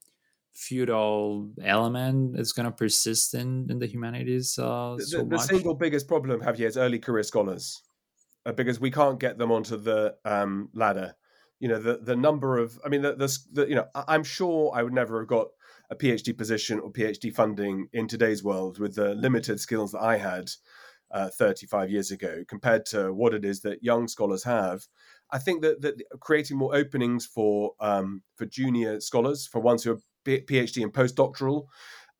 feudal 0.58 1.48
element 1.62 2.38
is 2.38 2.52
going 2.52 2.64
to 2.66 2.72
persist 2.72 3.32
in, 3.32 3.66
in 3.70 3.78
the 3.78 3.86
humanities 3.86 4.58
uh, 4.58 4.98
so 4.98 5.18
the, 5.18 5.24
the 5.24 5.38
single 5.38 5.74
biggest 5.74 6.08
problem 6.08 6.40
Javier 6.40 6.66
is 6.66 6.76
early 6.76 6.98
career 6.98 7.22
scholars 7.22 7.80
uh, 8.44 8.52
because 8.52 8.80
we 8.80 8.90
can't 8.90 9.20
get 9.20 9.38
them 9.38 9.52
onto 9.52 9.76
the 9.76 10.16
um, 10.24 10.68
ladder. 10.74 11.14
You 11.60 11.68
know 11.68 11.78
the 11.78 11.98
the 11.98 12.14
number 12.14 12.58
of 12.58 12.78
i 12.84 12.88
mean 12.88 13.02
the, 13.02 13.14
the, 13.16 13.38
the, 13.52 13.68
you 13.68 13.74
know 13.74 13.86
i'm 14.06 14.22
sure 14.22 14.70
i 14.76 14.82
would 14.84 14.92
never 14.92 15.18
have 15.18 15.28
got 15.28 15.48
a 15.90 15.96
phd 15.96 16.38
position 16.38 16.78
or 16.78 16.92
phd 16.92 17.34
funding 17.34 17.88
in 17.92 18.06
today's 18.06 18.44
world 18.44 18.78
with 18.78 18.94
the 18.94 19.16
limited 19.16 19.58
skills 19.58 19.90
that 19.90 20.00
i 20.00 20.18
had 20.18 20.50
uh, 21.10 21.28
35 21.30 21.90
years 21.90 22.10
ago 22.10 22.44
compared 22.48 22.84
to 22.86 23.12
what 23.12 23.34
it 23.34 23.44
is 23.44 23.60
that 23.62 23.82
young 23.82 24.08
scholars 24.08 24.44
have. 24.44 24.86
I 25.30 25.38
think 25.38 25.62
that, 25.62 25.80
that 25.82 26.02
creating 26.20 26.56
more 26.56 26.74
openings 26.74 27.26
for 27.26 27.72
um, 27.80 28.22
for 28.36 28.46
junior 28.46 29.00
scholars 29.00 29.46
for 29.46 29.60
ones 29.60 29.84
who 29.84 29.92
are 29.92 30.00
PhD 30.28 30.82
and 30.82 30.92
postdoctoral, 30.92 31.66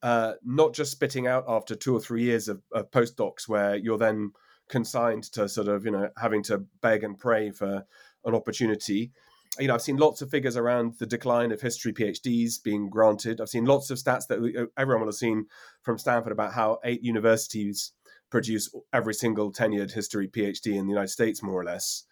uh, 0.02 0.34
not 0.44 0.74
just 0.74 0.92
spitting 0.92 1.26
out 1.26 1.44
after 1.48 1.74
two 1.74 1.94
or 1.94 2.00
three 2.00 2.22
years 2.22 2.48
of, 2.48 2.62
of 2.72 2.90
postdocs 2.90 3.48
where 3.48 3.76
you're 3.76 3.98
then 3.98 4.32
consigned 4.68 5.24
to 5.24 5.48
sort 5.48 5.68
of 5.68 5.84
you 5.84 5.90
know 5.90 6.10
having 6.18 6.42
to 6.42 6.58
beg 6.82 7.04
and 7.04 7.18
pray 7.18 7.50
for 7.50 7.84
an 8.24 8.34
opportunity. 8.34 9.12
You 9.58 9.66
know, 9.66 9.74
I've 9.74 9.82
seen 9.82 9.96
lots 9.96 10.22
of 10.22 10.30
figures 10.30 10.56
around 10.56 10.94
the 10.98 11.06
decline 11.06 11.50
of 11.50 11.60
history 11.60 11.92
PhDs 11.92 12.62
being 12.62 12.88
granted. 12.88 13.40
I've 13.40 13.48
seen 13.48 13.64
lots 13.64 13.90
of 13.90 13.98
stats 13.98 14.26
that 14.28 14.38
uh, 14.38 14.66
everyone 14.76 15.00
will 15.00 15.08
have 15.08 15.16
seen 15.16 15.46
from 15.82 15.98
Stanford 15.98 16.32
about 16.32 16.52
how 16.52 16.78
eight 16.84 17.02
universities 17.02 17.92
produce 18.30 18.72
every 18.92 19.14
single 19.14 19.50
tenured 19.52 19.92
history 19.92 20.28
PhD 20.28 20.76
in 20.76 20.86
the 20.86 20.92
United 20.92 21.08
States, 21.08 21.42
more 21.42 21.60
or 21.60 21.64
less. 21.64 22.04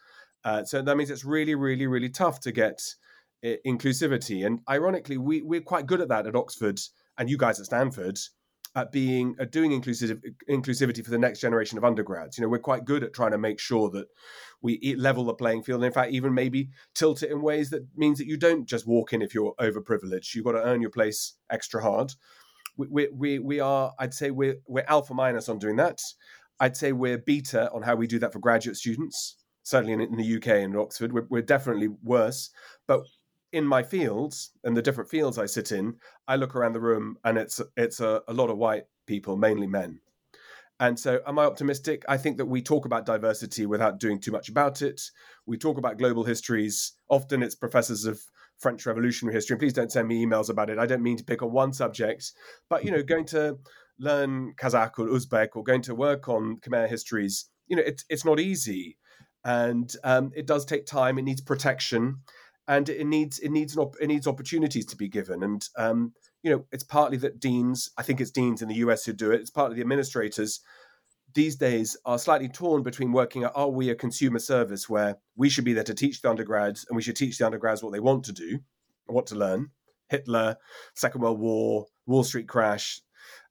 Uh, 0.45 0.65
so 0.65 0.83
that 0.83 0.97
means 0.97 1.11
it's 1.11 1.25
really, 1.25 1.55
really, 1.55 1.87
really 1.87 2.09
tough 2.09 2.41
to 2.41 2.53
get 2.53 2.81
inclusivity. 3.45 4.47
And 4.47 4.61
ironically, 4.69 5.19
we 5.19 5.43
we're 5.43 5.61
quite 5.61 5.87
good 5.87 6.01
at 6.01 6.09
that 6.09 6.27
at 6.27 6.37
Oxford, 6.37 6.81
and 7.19 7.31
you 7.31 7.37
guys 7.37 7.61
at 7.61 7.67
Stanford 7.67 8.19
at 8.77 8.93
being 8.93 9.35
at 9.41 9.51
doing 9.51 9.73
inclusive 9.73 10.21
inclusivity 10.51 11.03
for 11.03 11.11
the 11.11 11.19
next 11.19 11.41
generation 11.41 11.79
of 11.79 11.85
undergrads. 11.85 12.37
You 12.37 12.43
know, 12.43 12.49
we're 12.49 12.59
quite 12.59 12.85
good 12.85 13.03
at 13.03 13.15
trying 13.15 13.31
to 13.31 13.39
make 13.39 13.59
sure 13.59 13.89
that 13.91 14.07
we 14.61 14.95
level 14.99 15.25
the 15.25 15.35
playing 15.35 15.63
field, 15.63 15.81
and 15.81 15.87
in 15.87 15.93
fact, 15.93 16.13
even 16.13 16.35
maybe 16.35 16.69
tilt 16.95 17.23
it 17.23 17.31
in 17.31 17.41
ways 17.41 17.71
that 17.71 17.87
means 17.97 18.19
that 18.19 18.27
you 18.27 18.37
don't 18.37 18.67
just 18.67 18.87
walk 18.87 19.13
in 19.13 19.23
if 19.23 19.35
you're 19.35 19.55
overprivileged. 19.59 20.35
You've 20.35 20.45
got 20.45 20.53
to 20.53 20.63
earn 20.63 20.83
your 20.83 20.91
place 20.91 21.35
extra 21.51 21.83
hard. 21.83 22.13
We 22.77 23.09
we 23.09 23.39
we 23.39 23.61
are, 23.61 23.95
I'd 23.99 24.15
say, 24.15 24.31
we're 24.31 24.57
we're 24.67 24.85
alpha 24.87 25.15
minus 25.15 25.49
on 25.49 25.59
doing 25.59 25.77
that. 25.77 26.01
I'd 26.61 26.77
say 26.77 26.93
we're 26.93 27.19
beta 27.19 27.71
on 27.73 27.83
how 27.83 27.97
we 27.97 28.07
do 28.07 28.19
that 28.19 28.33
for 28.33 28.39
graduate 28.39 28.77
students. 28.77 29.37
Certainly 29.63 29.95
in, 29.95 30.01
in 30.01 30.17
the 30.17 30.37
UK 30.37 30.63
and 30.65 30.77
Oxford, 30.77 31.13
we're, 31.13 31.27
we're 31.29 31.43
definitely 31.43 31.89
worse. 32.03 32.51
But 32.87 33.01
in 33.57 33.65
my 33.67 33.83
fields 33.83 34.53
and 34.65 34.77
the 34.77 34.83
different 34.83 35.09
fields 35.09 35.39
I 35.39 35.47
sit 35.47 35.73
in, 35.73 35.95
I 36.29 36.37
look 36.37 36.55
around 36.55 36.75
the 36.75 36.81
room 36.81 37.17
and 37.25 37.39
it's 37.39 37.61
it's 37.77 38.01
a, 38.01 38.23
a 38.29 38.35
lot 38.35 38.51
of 38.51 38.59
white 38.59 38.85
people, 39.07 39.37
mainly 39.37 39.67
men. 39.67 40.01
And 40.79 41.01
so, 41.01 41.21
am 41.27 41.39
I 41.39 41.45
optimistic? 41.45 42.05
I 42.07 42.19
think 42.19 42.37
that 42.37 42.45
we 42.45 42.61
talk 42.61 42.85
about 42.85 43.07
diversity 43.07 43.65
without 43.65 43.99
doing 43.99 44.21
too 44.21 44.31
much 44.31 44.51
about 44.51 44.83
it. 44.83 45.01
We 45.47 45.57
talk 45.57 45.79
about 45.79 45.97
global 45.97 46.25
histories. 46.25 46.93
Often 47.09 47.43
it's 47.43 47.55
professors 47.55 48.05
of 48.05 48.21
French 48.59 48.85
Revolutionary 48.85 49.35
history. 49.35 49.55
And 49.55 49.61
please 49.61 49.73
don't 49.73 49.91
send 49.91 50.07
me 50.07 50.25
emails 50.25 50.51
about 50.51 50.69
it. 50.69 50.79
I 50.79 50.85
don't 50.85 51.03
mean 51.03 51.17
to 51.17 51.25
pick 51.25 51.43
on 51.43 51.51
one 51.51 51.73
subject, 51.73 52.33
but 52.69 52.85
you 52.85 52.91
know, 52.91 53.03
going 53.03 53.25
to 53.27 53.59
learn 53.99 54.53
Kazakh 54.61 54.99
or 54.99 55.07
Uzbek 55.07 55.49
or 55.55 55.65
going 55.65 55.83
to 55.83 55.95
work 55.95 56.29
on 56.29 56.59
Khmer 56.59 56.89
histories, 56.89 57.49
you 57.69 57.77
know, 57.77 57.83
it's 57.87 58.05
it's 58.11 58.25
not 58.27 58.39
easy, 58.39 58.99
and 59.45 59.91
um, 60.05 60.31
it 60.37 60.47
does 60.47 60.67
take 60.67 60.85
time. 60.85 61.19
It 61.19 61.23
needs 61.23 61.41
protection, 61.41 62.19
and 62.69 62.89
it 62.89 63.07
needs 63.07 63.39
it 63.39 63.51
needs 63.51 63.77
op- 63.77 63.97
it 64.01 64.09
needs 64.09 64.27
opportunities 64.27 64.87
to 64.87 64.97
be 64.97 65.09
given. 65.09 65.43
And 65.43 65.69
um, 65.77 66.13
you 66.43 66.51
know, 66.51 66.65
it's 66.73 66.85
partly 66.85 67.17
that 67.19 67.41
deans, 67.41 67.91
I 67.97 68.03
think 68.03 68.21
it's 68.21 68.31
deans 68.31 68.63
in 68.63 68.69
the 68.69 68.77
US 68.77 69.05
who 69.05 69.13
do 69.13 69.31
it. 69.31 69.41
It's 69.41 69.51
partly 69.51 69.77
the 69.77 69.83
administrators 69.83 70.61
these 71.35 71.57
days 71.57 71.97
are 72.07 72.19
slightly 72.19 72.49
torn 72.49 72.83
between 72.83 73.13
working 73.13 73.45
at 73.45 73.53
are 73.55 73.69
we 73.69 73.91
a 73.91 73.95
consumer 73.95 74.39
service 74.39 74.89
where 74.89 75.19
we 75.37 75.49
should 75.51 75.65
be 75.65 75.75
there 75.75 75.85
to 75.85 75.95
teach 75.95 76.23
the 76.23 76.31
undergrads 76.31 76.87
and 76.89 76.97
we 76.97 77.03
should 77.03 77.15
teach 77.15 77.39
the 77.39 77.45
undergrads 77.45 77.83
what 77.83 77.93
they 77.93 78.01
want 78.01 78.25
to 78.25 78.33
do, 78.33 78.59
what 79.07 79.27
to 79.27 79.35
learn. 79.35 79.71
Hitler, 80.09 80.57
Second 80.95 81.21
World 81.21 81.39
War, 81.39 81.87
Wall 82.07 82.25
Street 82.25 82.49
crash, 82.49 83.03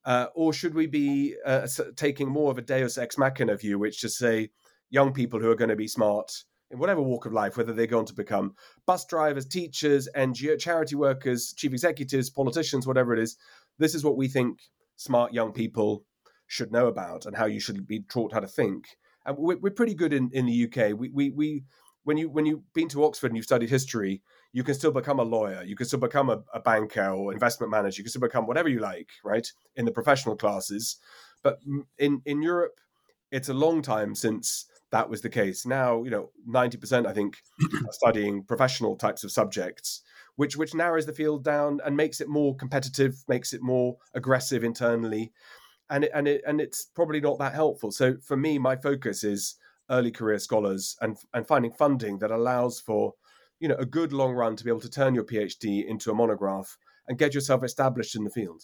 uh, 0.05 0.27
or 0.33 0.51
should 0.51 0.73
we 0.73 0.87
be 0.87 1.35
uh, 1.45 1.67
taking 1.95 2.29
more 2.29 2.49
of 2.49 2.57
a 2.57 2.61
Deus 2.61 2.97
ex 2.97 3.17
machina 3.17 3.55
view, 3.55 3.77
which 3.77 4.01
to 4.01 4.09
say 4.09 4.49
young 4.89 5.13
people 5.13 5.39
who 5.39 5.51
are 5.51 5.55
going 5.55 5.69
to 5.69 5.75
be 5.75 5.87
smart 5.87 6.31
in 6.75 6.79
whatever 6.79 7.01
walk 7.01 7.25
of 7.25 7.33
life, 7.33 7.57
whether 7.57 7.73
they're 7.73 7.87
going 7.87 8.05
to 8.05 8.13
become 8.13 8.53
bus 8.85 9.05
drivers, 9.05 9.45
teachers, 9.45 10.07
NGO, 10.15 10.59
charity 10.59 10.95
workers, 10.95 11.53
chief 11.57 11.71
executives, 11.71 12.29
politicians, 12.29 12.85
whatever 12.85 13.13
it 13.13 13.19
is, 13.19 13.37
this 13.79 13.95
is 13.95 14.03
what 14.03 14.17
we 14.17 14.27
think 14.27 14.59
smart 14.95 15.33
young 15.33 15.51
people 15.51 16.03
should 16.47 16.71
know 16.71 16.87
about 16.87 17.25
and 17.25 17.35
how 17.35 17.45
you 17.45 17.59
should 17.59 17.87
be 17.87 18.01
taught 18.01 18.33
how 18.33 18.39
to 18.39 18.47
think. 18.47 18.85
And 19.25 19.37
we're, 19.37 19.57
we're 19.57 19.71
pretty 19.71 19.95
good 19.95 20.13
in, 20.13 20.29
in 20.33 20.45
the 20.45 20.65
UK. 20.65 20.97
We, 20.97 21.09
we, 21.09 21.29
we, 21.31 21.63
when 22.03 22.17
you 22.17 22.29
when 22.29 22.45
you've 22.45 22.71
been 22.73 22.87
to 22.89 23.03
Oxford 23.03 23.31
and 23.31 23.35
you've 23.35 23.45
studied 23.45 23.69
history, 23.69 24.21
you 24.53 24.63
can 24.63 24.75
still 24.75 24.91
become 24.91 25.19
a 25.19 25.23
lawyer, 25.23 25.63
you 25.63 25.75
can 25.75 25.87
still 25.87 25.99
become 25.99 26.29
a, 26.29 26.43
a 26.53 26.59
banker 26.59 27.09
or 27.09 27.33
investment 27.33 27.71
manager, 27.71 27.99
you 27.99 28.03
can 28.03 28.11
still 28.11 28.21
become 28.21 28.45
whatever 28.45 28.69
you 28.69 28.79
like, 28.79 29.09
right? 29.23 29.51
In 29.75 29.85
the 29.85 29.91
professional 29.91 30.35
classes, 30.35 30.97
but 31.41 31.57
in 31.97 32.21
in 32.25 32.43
Europe, 32.43 32.79
it's 33.31 33.49
a 33.49 33.55
long 33.55 33.81
time 33.81 34.13
since 34.13 34.67
that 34.95 35.09
was 35.09 35.21
the 35.21 35.29
case. 35.29 35.65
Now, 35.65 36.03
you 36.03 36.09
know, 36.09 36.31
ninety 36.47 36.77
percent, 36.77 37.05
I 37.05 37.11
think, 37.11 37.37
are 37.85 37.91
studying 37.91 38.43
professional 38.43 38.95
types 38.95 39.25
of 39.25 39.31
subjects, 39.31 40.01
which 40.37 40.55
which 40.55 40.73
narrows 40.73 41.05
the 41.05 41.11
field 41.11 41.43
down 41.43 41.81
and 41.85 41.97
makes 41.97 42.21
it 42.21 42.29
more 42.29 42.55
competitive, 42.55 43.21
makes 43.27 43.51
it 43.51 43.61
more 43.61 43.97
aggressive 44.13 44.63
internally, 44.63 45.33
and 45.89 46.05
it, 46.05 46.11
and 46.13 46.29
it 46.29 46.41
and 46.47 46.61
it's 46.61 46.85
probably 46.85 47.19
not 47.19 47.37
that 47.39 47.53
helpful. 47.53 47.91
So 47.91 48.15
for 48.23 48.37
me, 48.37 48.57
my 48.57 48.77
focus 48.77 49.25
is 49.25 49.55
early 49.89 50.11
career 50.11 50.39
scholars 50.39 50.95
and 51.01 51.17
and 51.33 51.45
finding 51.45 51.73
funding 51.73 52.19
that 52.19 52.31
allows 52.31 52.79
for 52.79 53.15
you 53.59 53.67
know 53.67 53.75
a 53.75 53.85
good 53.85 54.13
long 54.13 54.31
run 54.31 54.55
to 54.55 54.63
be 54.63 54.69
able 54.69 54.79
to 54.79 54.89
turn 54.89 55.13
your 55.13 55.25
PhD 55.25 55.85
into 55.85 56.09
a 56.09 56.15
monograph 56.15 56.77
and 57.05 57.19
get 57.19 57.33
yourself 57.33 57.65
established 57.65 58.15
in 58.15 58.23
the 58.23 58.29
field. 58.29 58.63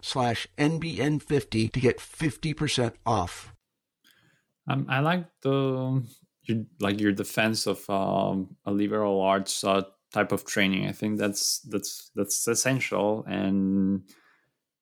slash 0.01 0.47
NBN50 0.57 1.71
to 1.71 1.79
get 1.79 1.97
50% 1.97 2.93
off. 3.05 3.53
Um, 4.67 4.85
I 4.89 4.99
like 4.99 5.25
the 5.41 6.03
your, 6.43 6.65
like 6.79 6.99
your 6.99 7.11
defense 7.11 7.67
of 7.67 7.87
um, 7.89 8.55
a 8.65 8.71
liberal 8.71 9.21
arts 9.21 9.63
uh, 9.63 9.83
type 10.13 10.31
of 10.31 10.45
training. 10.45 10.87
I 10.87 10.91
think 10.91 11.17
that's 11.17 11.59
that's 11.59 12.11
that's 12.15 12.47
essential, 12.47 13.25
and 13.27 14.03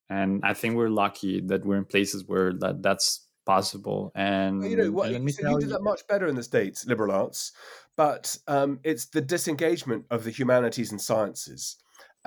and 0.10 0.42
I 0.44 0.54
think 0.54 0.76
we're 0.76 0.90
lucky 0.90 1.42
that 1.42 1.66
we're 1.66 1.78
in 1.78 1.86
places 1.86 2.26
where 2.28 2.54
that 2.54 2.84
that's 2.84 3.26
possible. 3.46 4.12
And 4.16 4.64
you 4.64 4.78
know 4.78 4.92
what? 4.92 5.12
You, 5.12 5.30
so 5.30 5.50
you 5.50 5.60
do 5.62 5.68
that 5.68 5.82
much 5.82 6.06
better 6.08 6.28
in 6.28 6.36
the 6.36 6.44
states, 6.44 6.86
liberal 6.86 7.12
arts, 7.12 7.52
but 7.96 8.38
um, 8.48 8.80
it's 8.84 9.06
the 9.06 9.22
disengagement 9.22 10.06
of 10.12 10.24
the 10.24 10.32
humanities 10.32 10.92
and 10.92 11.02
sciences 11.02 11.78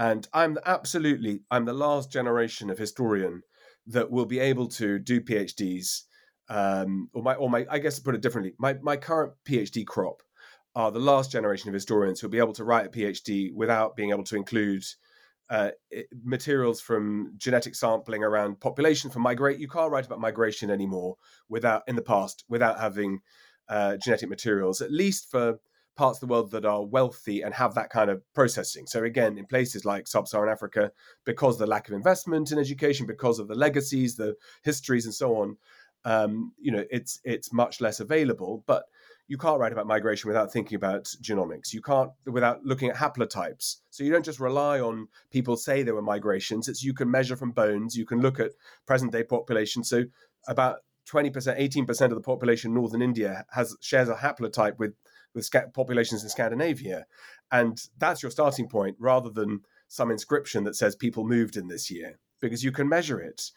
and 0.02 0.26
I'm 0.32 0.58
absolutely, 0.66 1.42
I'm 1.48 1.64
the 1.64 1.72
last 1.72 2.10
generation 2.10 2.70
of 2.70 2.78
historian 2.78 3.42
that 3.86 4.10
will 4.10 4.26
be 4.26 4.40
able 4.40 4.66
to 4.66 4.98
do 4.98 5.20
PhDs. 5.20 6.02
Um, 6.48 7.08
or 7.14 7.22
my, 7.22 7.34
or 7.34 7.48
my, 7.48 7.64
I 7.70 7.78
guess 7.78 7.96
to 7.96 8.02
put 8.02 8.16
it 8.16 8.20
differently, 8.20 8.54
my, 8.58 8.74
my 8.82 8.96
current 8.96 9.34
PhD 9.48 9.86
crop 9.86 10.24
are 10.74 10.90
the 10.90 10.98
last 10.98 11.30
generation 11.30 11.68
of 11.68 11.74
historians 11.74 12.18
who'll 12.18 12.30
be 12.30 12.40
able 12.40 12.52
to 12.54 12.64
write 12.64 12.86
a 12.86 12.88
PhD 12.88 13.54
without 13.54 13.94
being 13.94 14.10
able 14.10 14.24
to 14.24 14.34
include 14.34 14.82
uh, 15.50 15.70
materials 16.24 16.80
from 16.80 17.34
genetic 17.36 17.76
sampling 17.76 18.24
around 18.24 18.58
population 18.58 19.08
for 19.08 19.20
migrate. 19.20 19.60
You 19.60 19.68
can't 19.68 19.92
write 19.92 20.06
about 20.06 20.18
migration 20.18 20.68
anymore 20.68 21.14
without, 21.48 21.82
in 21.86 21.94
the 21.94 22.02
past, 22.02 22.42
without 22.48 22.80
having 22.80 23.20
uh, 23.68 23.98
genetic 24.02 24.28
materials, 24.28 24.80
at 24.80 24.90
least 24.90 25.30
for 25.30 25.60
parts 25.96 26.22
of 26.22 26.28
the 26.28 26.32
world 26.32 26.50
that 26.50 26.64
are 26.64 26.84
wealthy 26.84 27.42
and 27.42 27.54
have 27.54 27.74
that 27.74 27.90
kind 27.90 28.10
of 28.10 28.22
processing. 28.34 28.86
So 28.86 29.04
again, 29.04 29.38
in 29.38 29.46
places 29.46 29.84
like 29.84 30.06
sub-Saharan 30.06 30.50
Africa, 30.50 30.90
because 31.24 31.56
of 31.56 31.60
the 31.60 31.66
lack 31.66 31.88
of 31.88 31.94
investment 31.94 32.50
in 32.50 32.58
education, 32.58 33.06
because 33.06 33.38
of 33.38 33.48
the 33.48 33.54
legacies, 33.54 34.16
the 34.16 34.34
histories, 34.62 35.04
and 35.04 35.14
so 35.14 35.36
on, 35.36 35.56
um, 36.04 36.52
you 36.58 36.72
know, 36.72 36.84
it's 36.90 37.20
it's 37.24 37.52
much 37.52 37.80
less 37.80 38.00
available. 38.00 38.64
But 38.66 38.84
you 39.28 39.38
can't 39.38 39.60
write 39.60 39.72
about 39.72 39.86
migration 39.86 40.28
without 40.28 40.52
thinking 40.52 40.76
about 40.76 41.04
genomics. 41.22 41.72
You 41.72 41.80
can't 41.80 42.10
without 42.26 42.64
looking 42.64 42.90
at 42.90 42.96
haplotypes. 42.96 43.76
So 43.90 44.02
you 44.04 44.10
don't 44.10 44.24
just 44.24 44.40
rely 44.40 44.80
on 44.80 45.08
people 45.30 45.56
say 45.56 45.82
there 45.82 45.94
were 45.94 46.02
migrations. 46.02 46.68
It's 46.68 46.82
you 46.82 46.94
can 46.94 47.10
measure 47.10 47.36
from 47.36 47.52
bones. 47.52 47.96
You 47.96 48.04
can 48.04 48.20
look 48.20 48.40
at 48.40 48.52
present 48.86 49.12
day 49.12 49.22
population. 49.22 49.84
So 49.84 50.04
about 50.48 50.78
20%, 51.10 51.32
18% 51.32 52.02
of 52.02 52.10
the 52.10 52.20
population 52.20 52.70
in 52.70 52.74
northern 52.74 53.02
India 53.02 53.44
has 53.50 53.76
shares 53.80 54.08
a 54.08 54.14
haplotype 54.14 54.78
with 54.78 54.94
with 55.34 55.50
populations 55.74 56.22
in 56.22 56.28
Scandinavia. 56.28 57.06
And 57.50 57.80
that's 57.98 58.22
your 58.22 58.30
starting 58.30 58.68
point 58.68 58.96
rather 58.98 59.30
than 59.30 59.60
some 59.88 60.10
inscription 60.10 60.64
that 60.64 60.76
says 60.76 60.96
people 60.96 61.24
moved 61.24 61.56
in 61.56 61.68
this 61.68 61.90
year 61.90 62.18
because 62.40 62.64
you 62.64 62.72
can 62.72 62.88
measure 62.88 63.20
it. 63.20 63.50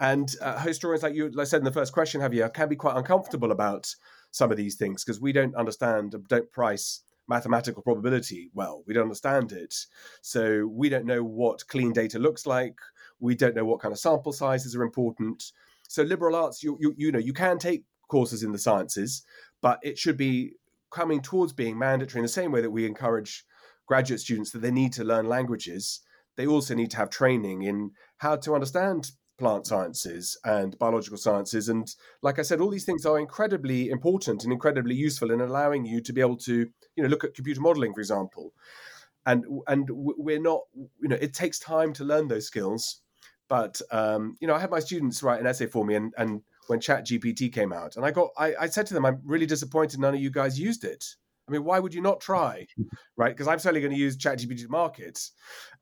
And 0.00 0.34
uh, 0.40 0.58
historians, 0.58 1.02
like 1.02 1.14
you 1.14 1.30
like 1.30 1.46
I 1.46 1.48
said 1.48 1.58
in 1.58 1.64
the 1.64 1.72
first 1.72 1.92
question, 1.92 2.20
Javier, 2.20 2.52
can 2.52 2.68
be 2.68 2.76
quite 2.76 2.96
uncomfortable 2.96 3.52
about 3.52 3.94
some 4.30 4.50
of 4.50 4.56
these 4.56 4.76
things 4.76 5.04
because 5.04 5.20
we 5.20 5.32
don't 5.32 5.54
understand, 5.54 6.14
don't 6.28 6.50
price 6.50 7.02
mathematical 7.28 7.82
probability 7.82 8.50
well. 8.52 8.82
We 8.86 8.94
don't 8.94 9.04
understand 9.04 9.52
it. 9.52 9.74
So 10.22 10.66
we 10.66 10.88
don't 10.88 11.06
know 11.06 11.22
what 11.22 11.66
clean 11.68 11.92
data 11.92 12.18
looks 12.18 12.46
like. 12.46 12.78
We 13.20 13.34
don't 13.34 13.54
know 13.54 13.64
what 13.64 13.80
kind 13.80 13.92
of 13.92 13.98
sample 13.98 14.32
sizes 14.32 14.74
are 14.74 14.82
important. 14.82 15.52
So 15.88 16.02
liberal 16.02 16.34
arts, 16.34 16.62
you, 16.62 16.76
you, 16.80 16.94
you 16.96 17.12
know, 17.12 17.18
you 17.18 17.32
can 17.32 17.58
take 17.58 17.84
courses 18.08 18.42
in 18.42 18.52
the 18.52 18.58
sciences, 18.58 19.22
but 19.60 19.78
it 19.82 19.98
should 19.98 20.16
be 20.16 20.54
coming 20.92 21.20
towards 21.20 21.52
being 21.52 21.78
mandatory 21.78 22.20
in 22.20 22.24
the 22.24 22.28
same 22.28 22.52
way 22.52 22.60
that 22.60 22.70
we 22.70 22.86
encourage 22.86 23.44
graduate 23.86 24.20
students 24.20 24.50
that 24.50 24.60
they 24.60 24.70
need 24.70 24.92
to 24.94 25.04
learn 25.04 25.26
languages, 25.26 26.00
they 26.36 26.46
also 26.46 26.74
need 26.74 26.90
to 26.90 26.96
have 26.96 27.10
training 27.10 27.62
in 27.62 27.90
how 28.18 28.36
to 28.36 28.54
understand 28.54 29.10
plant 29.38 29.66
sciences 29.66 30.38
and 30.44 30.78
biological 30.78 31.18
sciences. 31.18 31.68
And 31.68 31.92
like 32.22 32.38
I 32.38 32.42
said, 32.42 32.60
all 32.60 32.70
these 32.70 32.84
things 32.84 33.04
are 33.04 33.18
incredibly 33.18 33.90
important 33.90 34.44
and 34.44 34.52
incredibly 34.52 34.94
useful 34.94 35.30
in 35.30 35.40
allowing 35.40 35.84
you 35.84 36.00
to 36.02 36.12
be 36.12 36.20
able 36.20 36.36
to, 36.38 36.68
you 36.96 37.02
know, 37.02 37.08
look 37.08 37.24
at 37.24 37.34
computer 37.34 37.60
modeling, 37.60 37.92
for 37.92 38.00
example. 38.00 38.52
And 39.26 39.44
and 39.66 39.88
we're 39.90 40.40
not, 40.40 40.62
you 40.74 41.08
know, 41.08 41.18
it 41.20 41.32
takes 41.34 41.58
time 41.58 41.92
to 41.94 42.04
learn 42.04 42.28
those 42.28 42.46
skills. 42.46 43.00
But 43.48 43.80
um, 43.90 44.36
you 44.40 44.48
know, 44.48 44.54
I 44.54 44.58
had 44.58 44.70
my 44.70 44.80
students 44.80 45.22
write 45.22 45.40
an 45.40 45.46
essay 45.46 45.66
for 45.66 45.84
me, 45.84 45.94
and 45.94 46.14
and 46.16 46.42
when 46.68 46.80
Chat 46.80 47.06
GPT 47.06 47.52
came 47.52 47.72
out, 47.72 47.96
and 47.96 48.04
I 48.04 48.10
got 48.10 48.30
I, 48.38 48.54
I 48.60 48.66
said 48.66 48.86
to 48.86 48.94
them, 48.94 49.04
I'm 49.04 49.20
really 49.24 49.46
disappointed 49.46 50.00
none 50.00 50.14
of 50.14 50.20
you 50.20 50.30
guys 50.30 50.58
used 50.58 50.84
it. 50.84 51.04
I 51.48 51.52
mean, 51.52 51.64
why 51.64 51.80
would 51.80 51.92
you 51.92 52.00
not 52.00 52.20
try, 52.20 52.66
right? 53.16 53.34
Because 53.34 53.48
I'm 53.48 53.58
certainly 53.58 53.80
going 53.80 53.92
to 53.92 53.98
use 53.98 54.16
ChatGPT 54.16 54.62
to 54.62 54.68
market, 54.68 55.20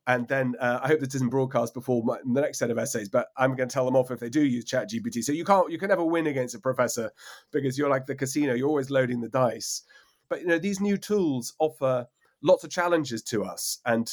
and 0.07 0.27
then 0.29 0.55
uh, 0.61 0.81
I 0.83 0.89
hope 0.89 1.01
this 1.01 1.15
isn't 1.15 1.31
broadcast 1.31 1.75
before 1.75 2.03
my, 2.05 2.19
the 2.25 2.41
next 2.41 2.59
set 2.59 2.71
of 2.71 2.79
essays. 2.79 3.09
But 3.09 3.29
I'm 3.37 3.55
going 3.55 3.69
to 3.69 3.73
tell 3.73 3.85
them 3.85 3.97
off 3.97 4.11
if 4.11 4.21
they 4.21 4.31
do 4.31 4.45
use 4.45 4.65
ChatGPT. 4.65 5.23
So 5.23 5.33
you 5.33 5.45
can't, 5.45 5.71
you 5.71 5.79
can 5.79 5.89
never 5.89 6.05
win 6.05 6.27
against 6.27 6.55
a 6.55 6.61
professor 6.61 7.11
because 7.53 7.77
you're 7.77 7.91
like 7.91 8.07
the 8.07 8.15
casino; 8.15 8.55
you're 8.55 8.69
always 8.69 8.91
loading 8.91 9.21
the 9.21 9.29
dice. 9.29 9.83
But 10.29 10.41
you 10.41 10.47
know, 10.47 10.59
these 10.59 10.81
new 10.81 10.97
tools 10.97 11.55
offer 11.59 12.07
lots 12.43 12.65
of 12.65 12.71
challenges 12.71 13.23
to 13.25 13.45
us, 13.45 13.81
and 13.85 14.11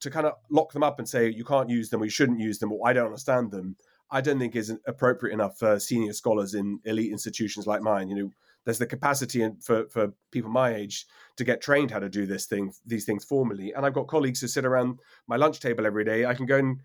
to 0.00 0.10
kind 0.10 0.26
of 0.26 0.34
lock 0.50 0.72
them 0.72 0.82
up 0.82 0.98
and 0.98 1.08
say 1.08 1.28
you 1.28 1.44
can't 1.44 1.68
use 1.68 1.90
them 1.90 2.02
or 2.02 2.04
you 2.04 2.10
shouldn't 2.10 2.40
use 2.40 2.58
them 2.58 2.72
or 2.72 2.88
I 2.88 2.92
don't 2.92 3.06
understand 3.06 3.50
them 3.50 3.76
I 4.10 4.20
don't 4.20 4.38
think 4.38 4.56
is 4.56 4.74
appropriate 4.86 5.32
enough 5.32 5.58
for 5.58 5.78
senior 5.78 6.12
scholars 6.12 6.54
in 6.54 6.80
elite 6.84 7.12
institutions 7.12 7.66
like 7.66 7.82
mine. 7.82 8.08
You 8.08 8.16
know, 8.16 8.30
there's 8.64 8.78
the 8.78 8.86
capacity 8.86 9.48
for 9.62 9.88
for 9.88 10.12
people 10.30 10.50
my 10.50 10.74
age 10.74 11.06
to 11.36 11.44
get 11.44 11.60
trained 11.60 11.90
how 11.90 11.98
to 11.98 12.08
do 12.08 12.26
this 12.26 12.46
thing, 12.46 12.72
these 12.84 13.04
things 13.04 13.24
formally. 13.24 13.72
And 13.72 13.86
I've 13.86 13.94
got 13.94 14.08
colleagues 14.08 14.40
who 14.40 14.48
sit 14.48 14.64
around 14.64 14.98
my 15.26 15.36
lunch 15.36 15.60
table 15.60 15.86
every 15.86 16.04
day. 16.04 16.26
I 16.26 16.34
can 16.34 16.46
go 16.46 16.58
and 16.58 16.80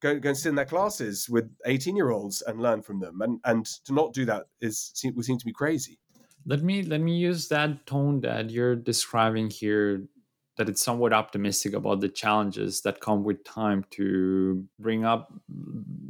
go, 0.00 0.18
go 0.18 0.28
and 0.30 0.38
sit 0.38 0.50
in 0.50 0.54
their 0.54 0.64
classes 0.64 1.28
with 1.28 1.50
18 1.64 1.96
year 1.96 2.10
olds 2.10 2.42
and 2.42 2.60
learn 2.60 2.82
from 2.82 3.00
them. 3.00 3.20
And, 3.20 3.40
and 3.44 3.66
to 3.84 3.92
not 3.92 4.12
do 4.12 4.24
that 4.26 4.46
is 4.60 4.92
would 5.04 5.24
seem 5.24 5.38
to 5.38 5.46
be 5.46 5.52
crazy. 5.52 5.98
Let 6.44 6.62
me 6.62 6.82
let 6.82 7.00
me 7.00 7.16
use 7.16 7.48
that 7.48 7.86
tone 7.86 8.20
that 8.20 8.50
you're 8.50 8.76
describing 8.76 9.50
here 9.50 10.06
that 10.56 10.68
it's 10.68 10.82
somewhat 10.82 11.12
optimistic 11.12 11.74
about 11.74 12.00
the 12.00 12.08
challenges 12.08 12.80
that 12.82 13.00
come 13.00 13.24
with 13.24 13.44
time 13.44 13.84
to 13.90 14.64
bring 14.78 15.04
up 15.04 15.32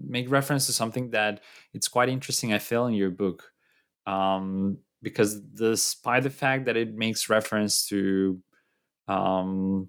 make 0.06 0.30
reference 0.30 0.66
to 0.66 0.72
something 0.72 1.10
that 1.10 1.40
it's 1.74 1.88
quite 1.88 2.08
interesting 2.08 2.52
i 2.52 2.58
feel 2.58 2.86
in 2.86 2.94
your 2.94 3.10
book. 3.10 3.52
Um, 4.06 4.78
because 5.02 5.40
despite 5.40 6.22
the 6.22 6.30
fact 6.30 6.64
that 6.66 6.76
it 6.76 6.94
makes 6.94 7.28
reference 7.28 7.86
to 7.88 8.40
um, 9.08 9.88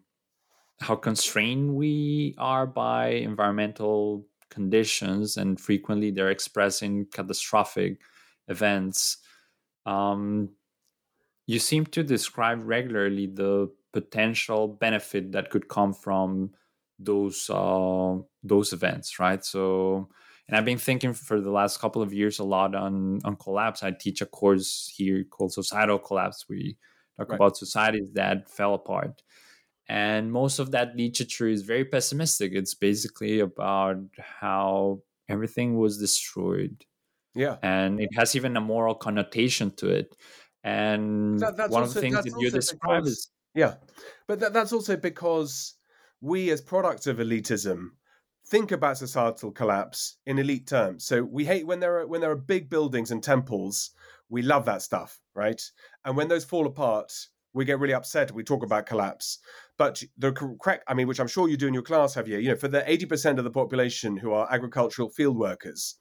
how 0.80 0.96
constrained 0.96 1.74
we 1.74 2.36
are 2.38 2.68
by 2.68 3.10
environmental 3.10 4.26
conditions 4.50 5.38
and 5.38 5.60
frequently 5.60 6.12
they're 6.12 6.30
expressing 6.30 7.06
catastrophic 7.12 8.00
events 8.48 9.18
um, 9.86 10.50
you 11.48 11.60
seem 11.60 11.86
to 11.86 12.04
describe 12.04 12.62
regularly 12.64 13.26
the 13.26 13.72
potential 14.02 14.68
benefit 14.68 15.32
that 15.32 15.50
could 15.50 15.68
come 15.68 15.94
from 15.94 16.52
those 17.00 17.50
uh, 17.50 18.16
those 18.44 18.74
events, 18.74 19.20
right? 19.20 19.44
So, 19.44 20.10
and 20.48 20.56
I've 20.56 20.66
been 20.66 20.78
thinking 20.90 21.14
for 21.14 21.42
the 21.42 21.56
last 21.60 21.80
couple 21.80 22.02
of 22.02 22.14
years 22.14 22.40
a 22.40 22.44
lot 22.44 22.76
on 22.76 23.20
on 23.24 23.36
collapse. 23.36 23.84
I 23.84 23.92
teach 23.92 24.22
a 24.22 24.26
course 24.26 24.92
here 24.96 25.24
called 25.24 25.54
Societal 25.54 26.00
Collapse. 26.00 26.46
We 26.50 26.78
talk 27.18 27.30
right. 27.30 27.36
about 27.36 27.58
societies 27.58 28.10
that 28.14 28.50
fell 28.58 28.74
apart, 28.76 29.24
and 29.88 30.32
most 30.32 30.60
of 30.60 30.72
that 30.72 30.96
literature 30.96 31.50
is 31.56 31.64
very 31.64 31.86
pessimistic. 31.86 32.52
It's 32.54 32.76
basically 32.76 33.40
about 33.40 33.98
how 34.42 35.02
everything 35.28 35.78
was 35.78 35.98
destroyed. 35.98 36.86
Yeah, 37.34 37.58
and 37.62 38.00
it 38.00 38.10
has 38.16 38.36
even 38.36 38.58
a 38.58 38.62
moral 38.62 38.96
connotation 38.96 39.72
to 39.78 39.90
it. 39.90 40.16
And 40.64 41.40
that, 41.40 41.70
one 41.70 41.84
of 41.84 41.94
the 41.94 42.02
things 42.02 42.16
that 42.24 42.42
you 42.42 42.52
describe 42.52 43.06
is 43.06 43.30
yeah, 43.58 43.74
but 44.28 44.40
th- 44.40 44.52
that's 44.54 44.72
also 44.72 44.96
because 44.96 45.74
we, 46.22 46.52
as 46.52 46.62
products 46.62 47.08
of 47.08 47.18
elitism, 47.18 47.88
think 48.46 48.72
about 48.72 49.00
societal 49.00 49.52
collapse 49.52 50.18
in 50.28 50.38
elite 50.38 50.68
terms. 50.68 51.06
So 51.06 51.24
we 51.24 51.44
hate 51.44 51.66
when 51.66 51.80
there 51.80 52.00
are 52.00 52.08
when 52.08 52.22
there 52.22 52.30
are 52.30 52.36
big 52.36 52.70
buildings 52.70 53.10
and 53.10 53.24
temples. 53.24 53.92
We 54.30 54.44
love 54.44 54.66
that 54.66 54.84
stuff, 54.84 55.20
right? 55.34 55.60
And 56.06 56.16
when 56.16 56.28
those 56.28 56.46
fall 56.46 56.68
apart, 56.68 57.12
we 57.54 57.66
get 57.66 57.80
really 57.80 57.96
upset. 57.96 58.32
We 58.32 58.44
talk 58.44 58.64
about 58.64 58.86
collapse. 58.86 59.40
But 59.76 60.04
the 60.20 60.34
correct, 60.34 60.84
I 60.88 60.94
mean, 60.94 61.08
which 61.08 61.20
I'm 61.20 61.28
sure 61.28 61.50
you 61.50 61.58
do 61.58 61.68
in 61.68 61.74
your 61.74 61.82
class, 61.82 62.14
have 62.14 62.28
you? 62.28 62.38
You 62.38 62.50
know, 62.50 62.56
for 62.56 62.68
the 62.68 62.82
80% 62.82 63.40
of 63.40 63.44
the 63.44 63.50
population 63.50 64.18
who 64.18 64.34
are 64.34 64.54
agricultural 64.54 65.10
field 65.10 65.36
workers, 65.36 65.96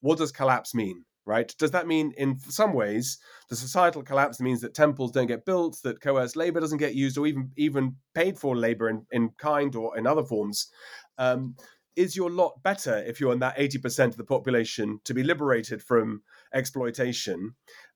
what 0.00 0.18
does 0.18 0.32
collapse 0.32 0.74
mean? 0.74 1.04
Right? 1.26 1.52
Does 1.58 1.72
that 1.72 1.86
mean, 1.86 2.12
in 2.16 2.38
some 2.38 2.72
ways, 2.72 3.18
the 3.50 3.56
societal 3.56 4.02
collapse 4.02 4.40
means 4.40 4.60
that 4.60 4.74
temples 4.74 5.12
don't 5.12 5.26
get 5.26 5.44
built, 5.44 5.78
that 5.82 6.00
coerced 6.00 6.36
labor 6.36 6.60
doesn't 6.60 6.78
get 6.78 6.94
used, 6.94 7.18
or 7.18 7.26
even 7.26 7.50
even 7.56 7.96
paid 8.14 8.38
for 8.38 8.56
labor 8.56 8.88
in, 8.88 9.06
in 9.10 9.30
kind 9.38 9.74
or 9.74 9.98
in 9.98 10.06
other 10.06 10.24
forms? 10.24 10.70
Um, 11.18 11.56
is 11.96 12.14
your 12.14 12.30
lot 12.30 12.62
better 12.62 13.02
if 13.06 13.20
you're 13.20 13.32
in 13.32 13.38
that 13.38 13.56
80% 13.56 14.08
of 14.08 14.16
the 14.18 14.24
population 14.24 15.00
to 15.04 15.14
be 15.14 15.22
liberated 15.22 15.82
from 15.82 16.22
exploitation? 16.54 17.54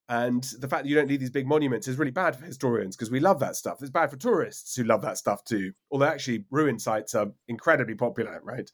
And 0.09 0.43
the 0.59 0.67
fact 0.67 0.83
that 0.83 0.89
you 0.89 0.97
don't 0.97 1.07
need 1.07 1.21
these 1.21 1.31
big 1.31 1.47
monuments 1.47 1.87
is 1.87 1.97
really 1.97 2.11
bad 2.11 2.35
for 2.35 2.45
historians 2.45 2.97
because 2.97 3.13
we 3.13 3.21
love 3.21 3.39
that 3.41 3.55
stuff. 3.55 3.81
It's 3.81 3.93
bad 3.93 4.11
for 4.11 4.17
tourists 4.17 4.75
who 4.75 4.83
love 4.83 5.03
that 5.03 5.19
stuff 5.19 5.45
too. 5.45 5.73
Although 5.93 6.07
actually, 6.07 6.47
ruin 6.51 6.81
sites 6.81 7.15
are 7.15 7.29
incredibly 7.47 7.95
popular, 7.95 8.41
right? 8.43 8.69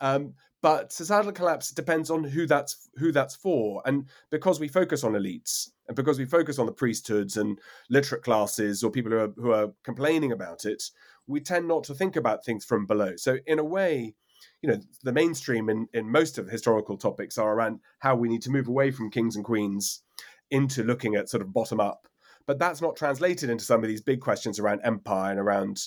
Um, 0.00 0.34
but 0.60 0.92
societal 0.92 1.32
collapse 1.32 1.70
depends 1.70 2.10
on 2.10 2.24
who 2.24 2.46
that's 2.46 2.88
who 2.96 3.12
that's 3.12 3.36
for. 3.36 3.82
And 3.86 4.06
because 4.30 4.58
we 4.58 4.68
focus 4.68 5.04
on 5.04 5.12
elites 5.12 5.70
and 5.86 5.96
because 5.96 6.18
we 6.18 6.24
focus 6.24 6.58
on 6.58 6.66
the 6.66 6.72
priesthoods 6.72 7.36
and 7.36 7.58
literate 7.90 8.22
classes 8.22 8.82
or 8.82 8.90
people 8.90 9.12
who 9.12 9.18
are, 9.18 9.32
who 9.36 9.52
are 9.52 9.72
complaining 9.84 10.32
about 10.32 10.64
it 10.64 10.82
we 11.28 11.40
tend 11.40 11.68
not 11.68 11.84
to 11.84 11.94
think 11.94 12.16
about 12.16 12.44
things 12.44 12.64
from 12.64 12.86
below. 12.86 13.14
So 13.16 13.38
in 13.46 13.60
a 13.60 13.64
way 13.64 14.14
you 14.62 14.68
know 14.68 14.80
the 15.04 15.12
mainstream 15.12 15.68
in, 15.68 15.86
in 15.92 16.10
most 16.10 16.38
of 16.38 16.46
the 16.46 16.52
historical 16.52 16.96
topics 16.96 17.38
are 17.38 17.52
around 17.52 17.80
how 17.98 18.16
we 18.16 18.28
need 18.28 18.42
to 18.42 18.50
move 18.50 18.68
away 18.68 18.90
from 18.90 19.10
kings 19.10 19.36
and 19.36 19.44
queens 19.44 20.02
into 20.50 20.82
looking 20.82 21.14
at 21.14 21.28
sort 21.28 21.42
of 21.42 21.52
bottom 21.52 21.78
up. 21.78 22.08
But 22.46 22.58
that's 22.58 22.80
not 22.80 22.96
translated 22.96 23.50
into 23.50 23.64
some 23.64 23.82
of 23.82 23.88
these 23.88 24.00
big 24.00 24.20
questions 24.20 24.58
around 24.58 24.80
empire 24.82 25.32
and 25.32 25.40
around 25.40 25.80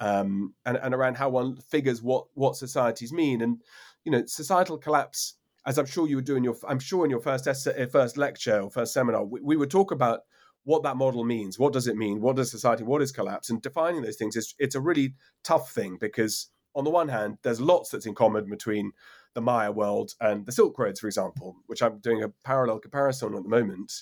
um, 0.00 0.54
and, 0.64 0.76
and 0.76 0.94
around 0.94 1.16
how 1.16 1.28
one 1.30 1.56
figures 1.56 2.02
what 2.02 2.26
what 2.34 2.56
societies 2.56 3.12
mean. 3.12 3.40
And 3.42 3.62
you 4.04 4.12
know, 4.12 4.24
societal 4.26 4.78
collapse, 4.78 5.34
as 5.66 5.78
I'm 5.78 5.86
sure 5.86 6.06
you 6.06 6.16
would 6.16 6.24
do 6.24 6.36
in 6.36 6.44
your, 6.44 6.56
I'm 6.68 6.78
sure 6.78 7.04
in 7.04 7.10
your 7.10 7.20
first 7.20 7.46
essay, 7.46 7.82
uh, 7.82 7.86
first 7.86 8.16
lecture 8.16 8.60
or 8.60 8.70
first 8.70 8.92
seminar, 8.92 9.24
we, 9.24 9.40
we 9.40 9.56
would 9.56 9.70
talk 9.70 9.90
about 9.90 10.20
what 10.64 10.82
that 10.82 10.96
model 10.96 11.24
means. 11.24 11.58
What 11.58 11.72
does 11.72 11.86
it 11.86 11.96
mean? 11.96 12.20
What 12.20 12.38
is 12.38 12.50
society? 12.50 12.84
What 12.84 13.02
is 13.02 13.12
collapse? 13.12 13.50
And 13.50 13.60
defining 13.60 14.02
those 14.02 14.16
things 14.16 14.36
is 14.36 14.54
it's 14.58 14.74
a 14.74 14.80
really 14.80 15.14
tough 15.42 15.72
thing 15.72 15.96
because 16.00 16.48
on 16.74 16.84
the 16.84 16.90
one 16.90 17.08
hand, 17.08 17.38
there's 17.42 17.60
lots 17.60 17.90
that's 17.90 18.06
in 18.06 18.14
common 18.14 18.48
between 18.48 18.92
the 19.34 19.40
Maya 19.40 19.70
world 19.70 20.14
and 20.20 20.46
the 20.46 20.52
Silk 20.52 20.78
Roads, 20.78 21.00
for 21.00 21.06
example, 21.06 21.56
which 21.66 21.82
I'm 21.82 21.98
doing 21.98 22.22
a 22.22 22.32
parallel 22.44 22.78
comparison 22.78 23.32
on 23.32 23.36
at 23.36 23.42
the 23.42 23.48
moment. 23.48 23.92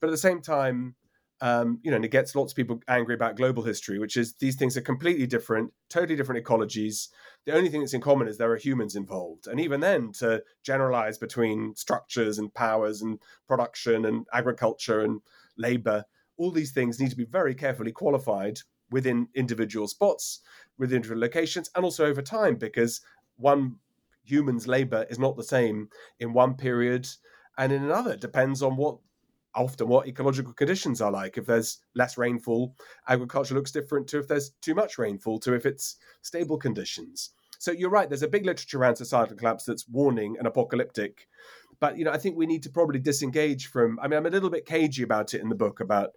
But 0.00 0.08
at 0.08 0.12
the 0.12 0.18
same 0.18 0.40
time, 0.40 0.94
um, 1.42 1.80
you 1.82 1.90
know, 1.90 1.96
and 1.96 2.04
it 2.04 2.12
gets 2.12 2.36
lots 2.36 2.52
of 2.52 2.56
people 2.56 2.80
angry 2.86 3.16
about 3.16 3.36
global 3.36 3.64
history, 3.64 3.98
which 3.98 4.16
is 4.16 4.34
these 4.34 4.54
things 4.54 4.76
are 4.76 4.80
completely 4.80 5.26
different, 5.26 5.72
totally 5.90 6.14
different 6.14 6.42
ecologies. 6.42 7.08
The 7.46 7.52
only 7.52 7.68
thing 7.68 7.80
that's 7.80 7.94
in 7.94 8.00
common 8.00 8.28
is 8.28 8.38
there 8.38 8.52
are 8.52 8.56
humans 8.56 8.94
involved. 8.94 9.48
And 9.48 9.58
even 9.58 9.80
then, 9.80 10.12
to 10.20 10.44
generalize 10.62 11.18
between 11.18 11.74
structures 11.74 12.38
and 12.38 12.54
powers 12.54 13.02
and 13.02 13.18
production 13.48 14.04
and 14.04 14.24
agriculture 14.32 15.00
and 15.00 15.20
labor, 15.58 16.04
all 16.36 16.52
these 16.52 16.70
things 16.70 17.00
need 17.00 17.10
to 17.10 17.16
be 17.16 17.24
very 17.24 17.56
carefully 17.56 17.90
qualified 17.90 18.60
within 18.92 19.26
individual 19.34 19.88
spots, 19.88 20.42
within 20.78 20.98
individual 20.98 21.20
locations, 21.20 21.68
and 21.74 21.84
also 21.84 22.06
over 22.06 22.22
time, 22.22 22.54
because 22.54 23.00
one 23.36 23.80
human's 24.22 24.68
labor 24.68 25.06
is 25.10 25.18
not 25.18 25.36
the 25.36 25.42
same 25.42 25.88
in 26.20 26.32
one 26.32 26.54
period 26.54 27.08
and 27.58 27.72
in 27.72 27.82
another. 27.82 28.16
Depends 28.16 28.62
on 28.62 28.76
what 28.76 28.98
often 29.54 29.88
what 29.88 30.08
ecological 30.08 30.52
conditions 30.52 31.00
are 31.00 31.10
like. 31.10 31.36
If 31.36 31.46
there's 31.46 31.78
less 31.94 32.16
rainfall, 32.16 32.74
agriculture 33.08 33.54
looks 33.54 33.70
different 33.70 34.06
to 34.08 34.18
if 34.18 34.28
there's 34.28 34.50
too 34.60 34.74
much 34.74 34.98
rainfall, 34.98 35.38
to 35.40 35.54
if 35.54 35.66
it's 35.66 35.96
stable 36.22 36.58
conditions. 36.58 37.30
So 37.58 37.70
you're 37.70 37.90
right. 37.90 38.08
There's 38.08 38.22
a 38.22 38.28
big 38.28 38.44
literature 38.44 38.78
around 38.78 38.96
societal 38.96 39.36
collapse 39.36 39.64
that's 39.64 39.88
warning 39.88 40.36
and 40.38 40.46
apocalyptic. 40.46 41.28
But 41.80 41.96
you 41.96 42.04
know, 42.04 42.12
I 42.12 42.18
think 42.18 42.36
we 42.36 42.46
need 42.46 42.62
to 42.64 42.70
probably 42.70 42.98
disengage 42.98 43.66
from. 43.66 43.98
I 44.00 44.08
mean, 44.08 44.18
I'm 44.18 44.26
a 44.26 44.30
little 44.30 44.50
bit 44.50 44.66
cagey 44.66 45.02
about 45.02 45.34
it 45.34 45.40
in 45.40 45.48
the 45.48 45.54
book 45.54 45.80
about 45.80 46.10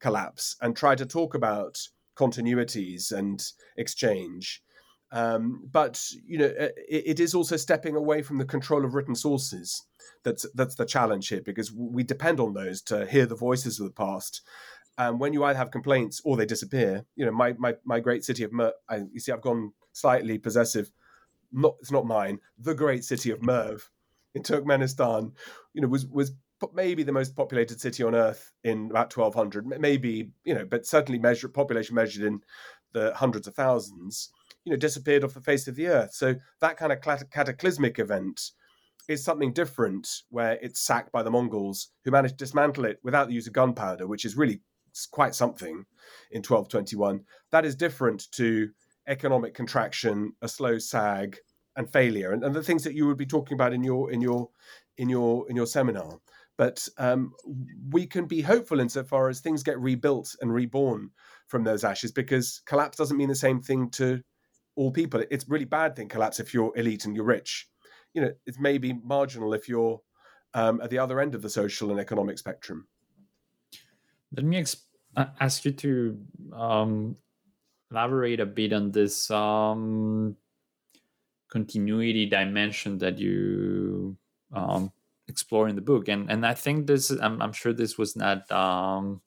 collapse 0.00 0.56
and 0.60 0.76
try 0.76 0.94
to 0.94 1.06
talk 1.06 1.34
about 1.34 1.78
continuities 2.16 3.12
and 3.12 3.44
exchange. 3.76 4.62
Um, 5.10 5.68
but 5.70 6.02
you 6.26 6.38
know, 6.38 6.52
it, 6.56 6.74
it 6.88 7.20
is 7.20 7.34
also 7.34 7.56
stepping 7.56 7.96
away 7.96 8.22
from 8.22 8.38
the 8.38 8.44
control 8.44 8.84
of 8.84 8.94
written 8.94 9.14
sources 9.14 9.86
that's 10.24 10.46
that's 10.54 10.74
the 10.74 10.84
challenge 10.84 11.28
here 11.28 11.40
because 11.40 11.72
we 11.72 12.02
depend 12.02 12.40
on 12.40 12.54
those 12.54 12.82
to 12.82 13.06
hear 13.06 13.26
the 13.26 13.34
voices 13.34 13.80
of 13.80 13.86
the 13.86 13.92
past. 13.92 14.42
And 14.96 15.20
when 15.20 15.32
you 15.32 15.44
either 15.44 15.58
have 15.58 15.70
complaints 15.70 16.20
or 16.24 16.36
they 16.36 16.46
disappear, 16.46 17.04
you 17.16 17.24
know, 17.24 17.32
my 17.32 17.54
my, 17.58 17.74
my 17.84 18.00
great 18.00 18.24
city 18.24 18.44
of 18.44 18.52
Mer, 18.52 18.72
I, 18.88 19.02
you 19.12 19.20
see, 19.20 19.32
I've 19.32 19.40
gone 19.40 19.72
slightly 19.92 20.38
possessive. 20.38 20.90
Not 21.52 21.76
it's 21.80 21.92
not 21.92 22.06
mine. 22.06 22.40
The 22.58 22.74
great 22.74 23.04
city 23.04 23.30
of 23.30 23.42
Merv 23.42 23.90
in 24.34 24.42
Turkmenistan, 24.42 25.32
you 25.72 25.80
know, 25.80 25.88
was 25.88 26.06
was 26.06 26.32
maybe 26.74 27.04
the 27.04 27.12
most 27.12 27.36
populated 27.36 27.80
city 27.80 28.02
on 28.02 28.16
earth 28.16 28.50
in 28.64 28.90
about 28.90 29.16
1200 29.16 29.64
maybe 29.80 30.30
you 30.42 30.52
know 30.52 30.64
but 30.64 30.84
certainly 30.84 31.16
measured 31.16 31.54
population 31.54 31.94
measured 31.94 32.24
in 32.24 32.40
the 32.94 33.14
hundreds 33.14 33.46
of 33.46 33.54
thousands 33.54 34.30
you 34.68 34.74
know 34.74 34.78
disappeared 34.78 35.24
off 35.24 35.32
the 35.32 35.40
face 35.40 35.66
of 35.66 35.76
the 35.76 35.88
earth 35.88 36.12
so 36.12 36.34
that 36.60 36.76
kind 36.76 36.92
of 36.92 37.00
cataclysmic 37.30 37.98
event 37.98 38.50
is 39.08 39.24
something 39.24 39.52
different 39.52 40.22
where 40.28 40.58
it's 40.60 40.80
sacked 40.80 41.10
by 41.10 41.22
the 41.22 41.30
Mongols, 41.30 41.88
who 42.04 42.10
managed 42.10 42.38
to 42.38 42.44
dismantle 42.44 42.84
it 42.84 43.00
without 43.02 43.26
the 43.26 43.34
use 43.34 43.46
of 43.46 43.54
gunpowder, 43.54 44.06
which 44.06 44.26
is 44.26 44.36
really 44.36 44.60
quite 45.10 45.34
something 45.34 45.86
in 46.30 46.40
1221. 46.40 47.24
That 47.50 47.64
is 47.64 47.74
different 47.74 48.30
to 48.32 48.68
economic 49.06 49.54
contraction, 49.54 50.34
a 50.42 50.48
slow 50.48 50.78
sag, 50.78 51.38
and 51.76 51.90
failure, 51.90 52.32
and, 52.32 52.44
and 52.44 52.54
the 52.54 52.62
things 52.62 52.84
that 52.84 52.94
you 52.94 53.06
would 53.06 53.16
be 53.16 53.24
talking 53.24 53.54
about 53.54 53.72
in 53.72 53.82
your 53.82 54.10
in 54.10 54.20
your 54.20 54.50
in 54.98 55.08
your 55.08 55.48
in 55.48 55.56
your 55.56 55.66
seminar. 55.66 56.18
But 56.58 56.86
um, 56.98 57.32
we 57.90 58.04
can 58.04 58.26
be 58.26 58.42
hopeful 58.42 58.80
insofar 58.80 59.28
as 59.28 59.38
things 59.38 59.62
get 59.62 59.78
rebuilt 59.78 60.34
and 60.40 60.52
reborn 60.52 61.10
from 61.46 61.62
those 61.62 61.84
ashes, 61.84 62.10
because 62.10 62.60
collapse 62.66 62.98
doesn't 62.98 63.16
mean 63.16 63.28
the 63.28 63.34
same 63.34 63.60
thing 63.62 63.90
to 63.90 64.20
all 64.78 64.90
people. 64.90 65.22
It's 65.30 65.48
really 65.48 65.64
bad 65.78 65.96
thing 65.96 66.08
collapse 66.08 66.40
if 66.40 66.54
you're 66.54 66.72
elite 66.76 67.04
and 67.04 67.14
you're 67.14 67.24
rich 67.24 67.68
you 68.14 68.22
know 68.22 68.32
it's 68.46 68.58
maybe 68.58 68.92
marginal 69.04 69.54
if 69.54 69.68
you're 69.68 70.00
um, 70.54 70.80
at 70.80 70.90
the 70.90 70.98
other 70.98 71.20
end 71.20 71.34
of 71.34 71.42
the 71.42 71.50
social 71.50 71.90
and 71.90 72.00
economic 72.00 72.38
spectrum. 72.38 72.86
Let 74.34 74.44
me 74.44 74.60
exp- 74.60 74.84
uh, 75.16 75.26
ask 75.40 75.64
you 75.64 75.72
to 75.72 76.18
um, 76.52 77.16
elaborate 77.90 78.40
a 78.40 78.46
bit 78.46 78.72
on 78.72 78.90
this. 78.90 79.30
Um, 79.30 80.36
continuity 81.50 82.26
dimension 82.26 82.98
that 82.98 83.18
you 83.18 84.14
um, 84.52 84.92
explore 85.28 85.66
in 85.66 85.76
the 85.76 85.80
book. 85.80 86.08
And 86.08 86.30
and 86.30 86.44
I 86.44 86.54
think 86.54 86.86
this, 86.86 87.10
I'm, 87.10 87.40
I'm 87.40 87.54
sure 87.54 87.72
this 87.72 87.96
was 87.96 88.16
not 88.16 88.50
um, 88.52 89.22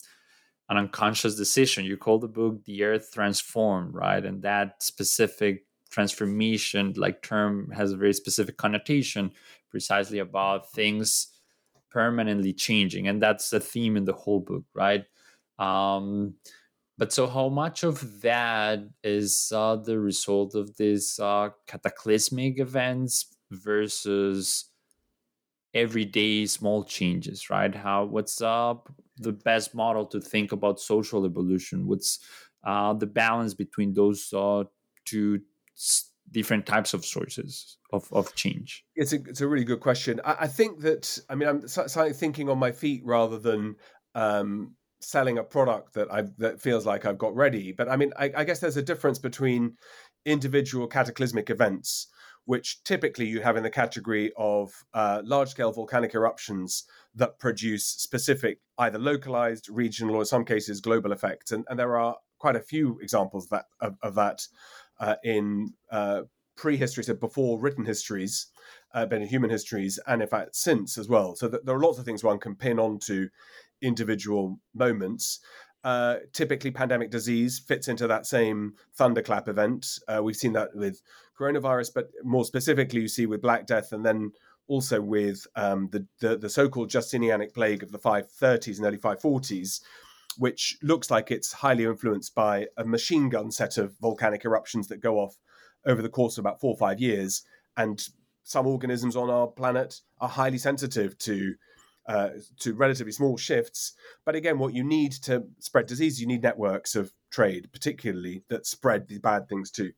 an 0.72 0.78
unconscious 0.78 1.36
decision. 1.36 1.84
You 1.86 1.98
call 1.98 2.18
the 2.18 2.30
book 2.30 2.64
"The 2.64 2.84
Earth 2.86 3.12
Transformed," 3.14 3.94
right? 3.94 4.26
And 4.26 4.42
that 4.42 4.82
specific 4.82 5.66
transformation, 5.92 6.94
like 6.96 7.22
term, 7.22 7.70
has 7.72 7.92
a 7.92 7.98
very 7.98 8.14
specific 8.14 8.56
connotation, 8.58 9.34
precisely 9.70 10.20
about 10.20 10.72
things 10.72 11.28
permanently 11.92 12.54
changing, 12.54 13.10
and 13.10 13.22
that's 13.22 13.52
a 13.52 13.60
theme 13.60 13.98
in 13.98 14.06
the 14.06 14.14
whole 14.14 14.40
book, 14.40 14.64
right? 14.74 15.04
Um, 15.60 16.36
but 16.98 17.12
so, 17.12 17.28
how 17.28 17.50
much 17.50 17.84
of 17.84 18.22
that 18.22 18.80
is 19.04 19.52
uh, 19.54 19.76
the 19.76 20.00
result 20.00 20.56
of 20.56 20.78
these 20.78 21.20
uh, 21.20 21.50
cataclysmic 21.68 22.60
events 22.60 23.36
versus 23.52 24.71
everyday 25.74 26.46
small 26.46 26.84
changes, 26.84 27.50
right? 27.50 27.74
How 27.74 28.06
what's 28.06 28.42
uh, 28.42 28.76
the 29.18 29.32
best 29.32 29.74
model 29.76 30.06
to 30.08 30.20
think 30.20 30.52
about 30.52 30.80
social 30.80 31.26
evolution? 31.26 31.88
What's 31.88 32.20
uh, 32.64 32.94
the 32.94 33.08
balance 33.08 33.54
between 33.54 33.94
those 33.94 34.32
uh, 34.34 34.64
two 35.06 35.42
different 36.30 36.66
types 36.66 36.94
of 36.94 37.06
sources 37.06 37.78
of, 37.92 38.08
of 38.12 38.34
change? 38.36 38.86
It's 38.96 39.14
a, 39.14 39.18
it's 39.28 39.42
a 39.42 39.48
really 39.48 39.66
good 39.66 39.80
question. 39.80 40.22
I, 40.24 40.38
I 40.42 40.48
think 40.48 40.82
that, 40.82 41.18
I 41.30 41.36
mean, 41.36 41.50
I'm 41.50 41.68
starting 41.68 42.14
thinking 42.14 42.50
on 42.50 42.60
my 42.60 42.72
feet 42.72 43.02
rather 43.06 43.40
than 43.40 43.76
um, 44.16 44.76
selling 45.02 45.38
a 45.38 45.44
product 45.44 45.94
that 45.94 46.12
I 46.12 46.24
that 46.38 46.62
feels 46.62 46.86
like 46.86 47.06
I've 47.06 47.18
got 47.18 47.36
ready. 47.36 47.72
But 47.72 47.90
I 47.90 47.96
mean, 47.96 48.14
I, 48.18 48.32
I 48.38 48.44
guess 48.44 48.60
there's 48.60 48.78
a 48.78 48.84
difference 48.84 49.20
between 49.20 49.76
individual 50.26 50.88
cataclysmic 50.88 51.50
events, 51.50 52.08
which 52.46 52.84
typically 52.84 53.26
you 53.26 53.42
have 53.42 53.58
in 53.58 53.64
the 53.64 53.70
category 53.70 54.32
of 54.38 54.72
uh, 54.94 55.22
large 55.24 55.50
scale 55.50 55.72
volcanic 55.72 56.14
eruptions 56.16 56.86
that 57.16 57.40
produce 57.40 57.86
specific, 57.86 58.60
either 58.78 59.00
localized, 59.00 59.70
regional, 59.70 60.16
or 60.16 60.22
in 60.22 60.26
some 60.26 60.46
cases 60.46 60.82
global 60.82 61.12
effects. 61.12 61.52
And, 61.52 61.66
and 61.70 61.78
there 61.80 61.98
are 61.98 62.16
quite 62.40 62.56
a 62.56 62.62
few 62.62 62.98
examples 63.02 63.46
of 63.46 63.50
that 63.52 63.66
of, 63.80 63.96
of 64.02 64.16
that 64.16 64.48
uh, 65.00 65.16
in 65.24 65.74
uh, 65.92 66.22
prehistory, 66.58 67.04
so 67.04 67.14
before 67.14 67.60
written 67.60 67.86
histories, 67.86 68.48
uh, 68.94 69.08
in 69.12 69.26
human 69.26 69.50
histories, 69.50 70.00
and 70.08 70.22
in 70.22 70.28
fact 70.28 70.56
since 70.56 70.98
as 70.98 71.08
well. 71.08 71.36
So 71.36 71.50
th- 71.50 71.64
there 71.66 71.76
are 71.76 71.80
lots 71.80 72.00
of 72.00 72.06
things 72.06 72.24
one 72.24 72.40
can 72.40 72.56
pin 72.56 72.80
onto 72.80 73.30
individual 73.82 74.60
moments. 74.74 75.40
Uh, 75.84 76.18
typically, 76.34 76.72
pandemic 76.72 77.10
disease 77.10 77.60
fits 77.60 77.88
into 77.88 78.08
that 78.08 78.26
same 78.26 78.74
thunderclap 78.96 79.48
event. 79.48 80.00
Uh, 80.08 80.22
we've 80.24 80.36
seen 80.36 80.54
that 80.54 80.76
with 80.76 81.02
coronavirus, 81.40 81.92
but 81.96 82.10
more 82.24 82.46
specifically, 82.46 83.02
you 83.02 83.08
see 83.08 83.26
with 83.26 83.42
Black 83.42 83.66
Death, 83.66 83.92
and 83.92 84.06
then 84.06 84.32
also 84.68 85.02
with 85.02 85.46
um, 85.56 85.90
the, 85.92 86.06
the, 86.20 86.38
the 86.38 86.50
so-called 86.50 86.90
Justinianic 86.90 87.54
plague 87.54 87.84
of 87.84 87.92
the 87.92 88.00
530s 88.00 88.78
and 88.78 88.86
early 88.86 88.98
540s, 88.98 89.82
which 90.38 90.78
looks 90.82 91.10
like 91.10 91.32
it's 91.32 91.52
highly 91.52 91.84
influenced 91.84 92.36
by 92.36 92.68
a 92.78 92.86
machine 92.86 93.28
gun 93.28 93.52
set 93.52 93.78
of 93.78 93.96
volcanic 94.00 94.46
eruptions 94.46 94.88
that 94.88 95.02
go 95.02 95.18
off 95.18 95.36
over 95.86 96.02
the 96.02 96.10
course 96.10 96.38
of 96.38 96.44
about 96.44 96.62
four 96.62 96.74
or 96.74 96.78
five 96.78 97.02
years. 97.02 97.44
And 97.76 98.02
some 98.44 98.68
organisms 98.68 99.16
on 99.16 99.30
our 99.30 99.48
planet 99.48 100.00
are 100.20 100.30
highly 100.30 100.58
sensitive 100.58 101.18
to 101.20 101.56
uh, 102.08 102.30
to 102.60 102.74
relatively 102.74 103.12
small 103.12 103.38
shifts. 103.38 103.94
But 104.26 104.36
again, 104.36 104.60
what 104.60 104.74
you 104.74 104.84
need 104.84 105.12
to 105.24 105.44
spread 105.60 105.86
disease, 105.86 106.20
you 106.20 106.28
need 106.28 106.44
networks 106.44 106.96
of 106.96 107.14
trade, 107.32 107.70
particularly 107.72 108.44
that 108.50 108.66
spread 108.66 109.08
the 109.08 109.20
bad 109.20 109.48
things 109.48 109.72
too. 109.72 109.92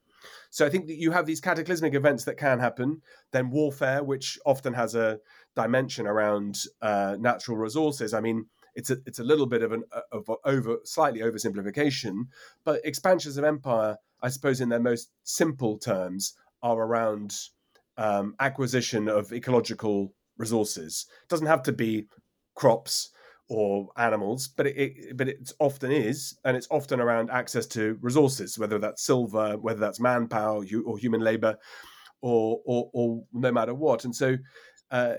So 0.49 0.65
I 0.65 0.69
think 0.69 0.87
that 0.87 0.97
you 0.97 1.11
have 1.11 1.25
these 1.25 1.41
cataclysmic 1.41 1.93
events 1.93 2.23
that 2.25 2.37
can 2.37 2.59
happen. 2.59 3.01
Then 3.31 3.49
warfare, 3.49 4.03
which 4.03 4.39
often 4.45 4.73
has 4.73 4.95
a 4.95 5.19
dimension 5.55 6.07
around 6.07 6.59
uh, 6.81 7.17
natural 7.19 7.57
resources. 7.57 8.13
I 8.13 8.21
mean, 8.21 8.45
it's 8.75 8.89
a 8.89 8.97
it's 9.05 9.19
a 9.19 9.23
little 9.23 9.45
bit 9.45 9.63
of 9.63 9.71
an 9.71 9.83
uh, 9.91 10.01
of 10.11 10.29
over 10.45 10.77
slightly 10.83 11.21
oversimplification, 11.21 12.27
but 12.63 12.81
expansions 12.83 13.37
of 13.37 13.43
empire, 13.43 13.97
I 14.21 14.29
suppose, 14.29 14.61
in 14.61 14.69
their 14.69 14.79
most 14.79 15.09
simple 15.23 15.77
terms, 15.77 16.33
are 16.61 16.77
around 16.77 17.35
um, 17.97 18.35
acquisition 18.39 19.07
of 19.07 19.31
ecological 19.31 20.13
resources. 20.45 21.05
It 21.23 21.29
doesn't 21.29 21.53
have 21.53 21.63
to 21.63 21.71
be 21.71 22.07
crops 22.55 23.09
or 23.49 23.89
animals, 23.97 24.47
but 24.47 24.67
it, 24.67 24.75
it, 24.77 25.17
but 25.17 25.27
it 25.27 25.51
often 25.59 25.91
is, 25.91 26.37
and 26.45 26.55
it's 26.57 26.67
often 26.71 26.99
around 26.99 27.29
access 27.29 27.65
to 27.67 27.97
resources, 28.01 28.57
whether 28.57 28.79
that's 28.79 29.05
silver, 29.05 29.57
whether 29.57 29.79
that's 29.79 29.99
manpower 29.99 30.65
or 30.85 30.97
human 30.97 31.21
labor, 31.21 31.55
or 32.21 32.59
or, 32.65 32.89
or 32.93 33.23
no 33.33 33.51
matter 33.51 33.73
what. 33.73 34.05
And 34.05 34.15
so, 34.15 34.37
uh, 34.91 35.15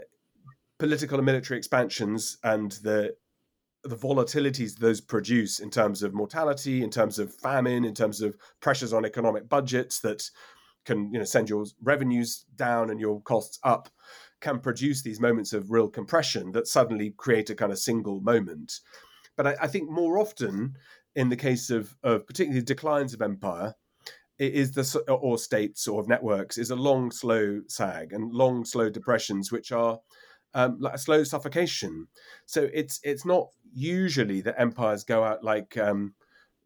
political 0.78 1.18
and 1.18 1.26
military 1.26 1.58
expansions 1.58 2.38
and 2.42 2.72
the 2.82 3.14
the 3.84 3.96
volatilities 3.96 4.76
those 4.76 5.00
produce 5.00 5.60
in 5.60 5.70
terms 5.70 6.02
of 6.02 6.14
mortality, 6.14 6.82
in 6.82 6.90
terms 6.90 7.18
of 7.18 7.34
famine, 7.34 7.84
in 7.84 7.94
terms 7.94 8.22
of 8.22 8.34
pressures 8.60 8.94
on 8.94 9.04
economic 9.04 9.48
budgets 9.48 10.00
that 10.00 10.22
can 10.84 11.12
you 11.12 11.18
know 11.18 11.24
send 11.24 11.48
your 11.48 11.64
revenues 11.82 12.44
down 12.56 12.90
and 12.90 13.00
your 13.00 13.20
costs 13.22 13.58
up 13.62 13.88
can 14.44 14.60
produce 14.60 15.00
these 15.00 15.20
moments 15.20 15.54
of 15.54 15.70
real 15.70 15.88
compression 15.88 16.52
that 16.52 16.68
suddenly 16.68 17.14
create 17.16 17.48
a 17.48 17.54
kind 17.54 17.72
of 17.72 17.78
single 17.78 18.20
moment. 18.20 18.80
But 19.36 19.46
I, 19.46 19.56
I 19.62 19.66
think 19.66 19.90
more 19.90 20.18
often, 20.18 20.76
in 21.16 21.30
the 21.30 21.36
case 21.36 21.70
of, 21.70 21.96
of 22.02 22.26
particularly 22.26 22.62
declines 22.62 23.14
of 23.14 23.22
empire, 23.22 23.74
it 24.38 24.52
is 24.52 24.72
the 24.72 25.00
or 25.08 25.38
states 25.38 25.88
or 25.88 26.00
of 26.00 26.08
networks 26.08 26.58
is 26.58 26.70
a 26.70 26.76
long, 26.76 27.10
slow 27.10 27.62
sag 27.68 28.12
and 28.12 28.32
long, 28.32 28.66
slow 28.66 28.90
depressions, 28.90 29.50
which 29.50 29.72
are 29.72 29.98
um, 30.52 30.76
like 30.78 30.94
a 30.94 30.98
slow 30.98 31.24
suffocation. 31.24 32.08
So 32.44 32.68
it's 32.74 33.00
it's 33.02 33.24
not 33.24 33.46
usually 33.72 34.42
that 34.42 34.60
empires 34.60 35.04
go 35.04 35.24
out 35.24 35.42
like 35.42 35.78
um, 35.78 36.14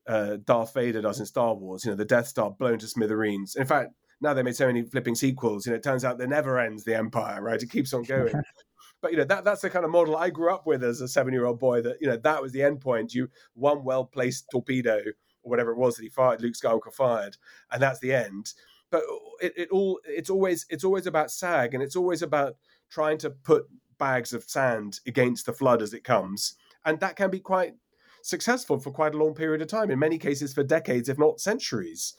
uh, 0.09 0.39
Darth 0.45 0.75
Vader 0.75 1.03
does 1.03 1.21
in 1.21 1.27
Star 1.27 1.55
Wars. 1.55 1.85
You 1.85 1.93
know, 1.93 1.97
the 1.97 2.05
Death 2.05 2.27
Star 2.27 2.51
blown 2.51 2.79
to 2.79 2.89
smithereens. 2.89 3.55
In 3.55 3.67
fact, 3.67 3.93
now 4.21 4.35
they 4.35 4.43
made 4.43 4.57
so 4.57 4.67
many 4.67 4.83
flipping 4.83 5.15
sequels. 5.15 5.67
You 5.67 5.73
know, 5.73 5.77
it 5.77 5.83
turns 5.83 6.05
out 6.05 6.19
there 6.19 6.27
never 6.27 6.59
ends 6.59 6.85
the 6.85 6.97
empire, 6.97 7.43
right? 7.43 7.63
It 7.63 7.71
keeps 7.71 7.93
on 7.93 8.03
going. 8.03 8.35
but 9.01 9.13
you 9.13 9.19
know 9.19 9.25
that 9.25 9.45
that's 9.45 9.63
the 9.63 9.71
kind 9.71 9.85
of 9.85 9.91
model 9.91 10.17
I 10.17 10.31
grew 10.31 10.53
up 10.53 10.67
with 10.67 10.83
as 10.83 11.01
a 11.01 11.09
seven 11.09 11.33
year 11.33 11.47
old 11.47 11.59
boy. 11.59 11.83
That 11.83 11.97
you 12.01 12.09
know 12.09 12.17
that 12.17 12.43
was 12.43 12.53
the 12.53 12.63
end 12.63 12.81
point. 12.81 13.15
You 13.15 13.29
one 13.55 13.85
well 13.85 14.05
placed 14.05 14.47
torpedo 14.51 14.99
or 15.43 15.51
whatever 15.51 15.71
it 15.71 15.79
was 15.79 15.97
that 15.97 16.03
he 16.03 16.09
fired, 16.09 16.43
Luke 16.43 16.55
Skywalker 16.55 16.93
fired, 16.93 17.37
and 17.71 17.81
that's 17.81 18.01
the 18.01 18.13
end. 18.13 18.53
But 18.91 19.03
it, 19.41 19.53
it 19.57 19.69
all 19.71 20.01
it's 20.05 20.31
always 20.31 20.67
it's 20.69 20.85
always 20.85 21.07
about 21.07 21.31
sag, 21.31 21.75
and 21.75 21.83
it's 21.83 21.97
always 21.97 22.23
about 22.23 22.57
trying 22.91 23.19
to 23.19 23.31
put 23.31 23.67
bags 23.99 24.33
of 24.33 24.45
sand 24.45 25.01
against 25.07 25.47
the 25.47 25.53
flood 25.53 25.83
as 25.83 25.95
it 25.95 26.05
comes, 26.05 26.57
and 26.85 26.99
that 27.01 27.17
can 27.17 27.31
be 27.31 27.41
quite 27.41 27.75
successful 28.23 28.79
for 28.79 28.91
quite 28.91 29.15
a 29.15 29.19
long 29.19 29.35
period 29.35 29.63
of 29.63 29.69
time. 29.69 29.91
In 29.91 29.99
many 29.99 30.19
cases, 30.19 30.53
for 30.53 30.65
decades, 30.65 31.09
if 31.09 31.19
not 31.19 31.41
centuries 31.41 32.15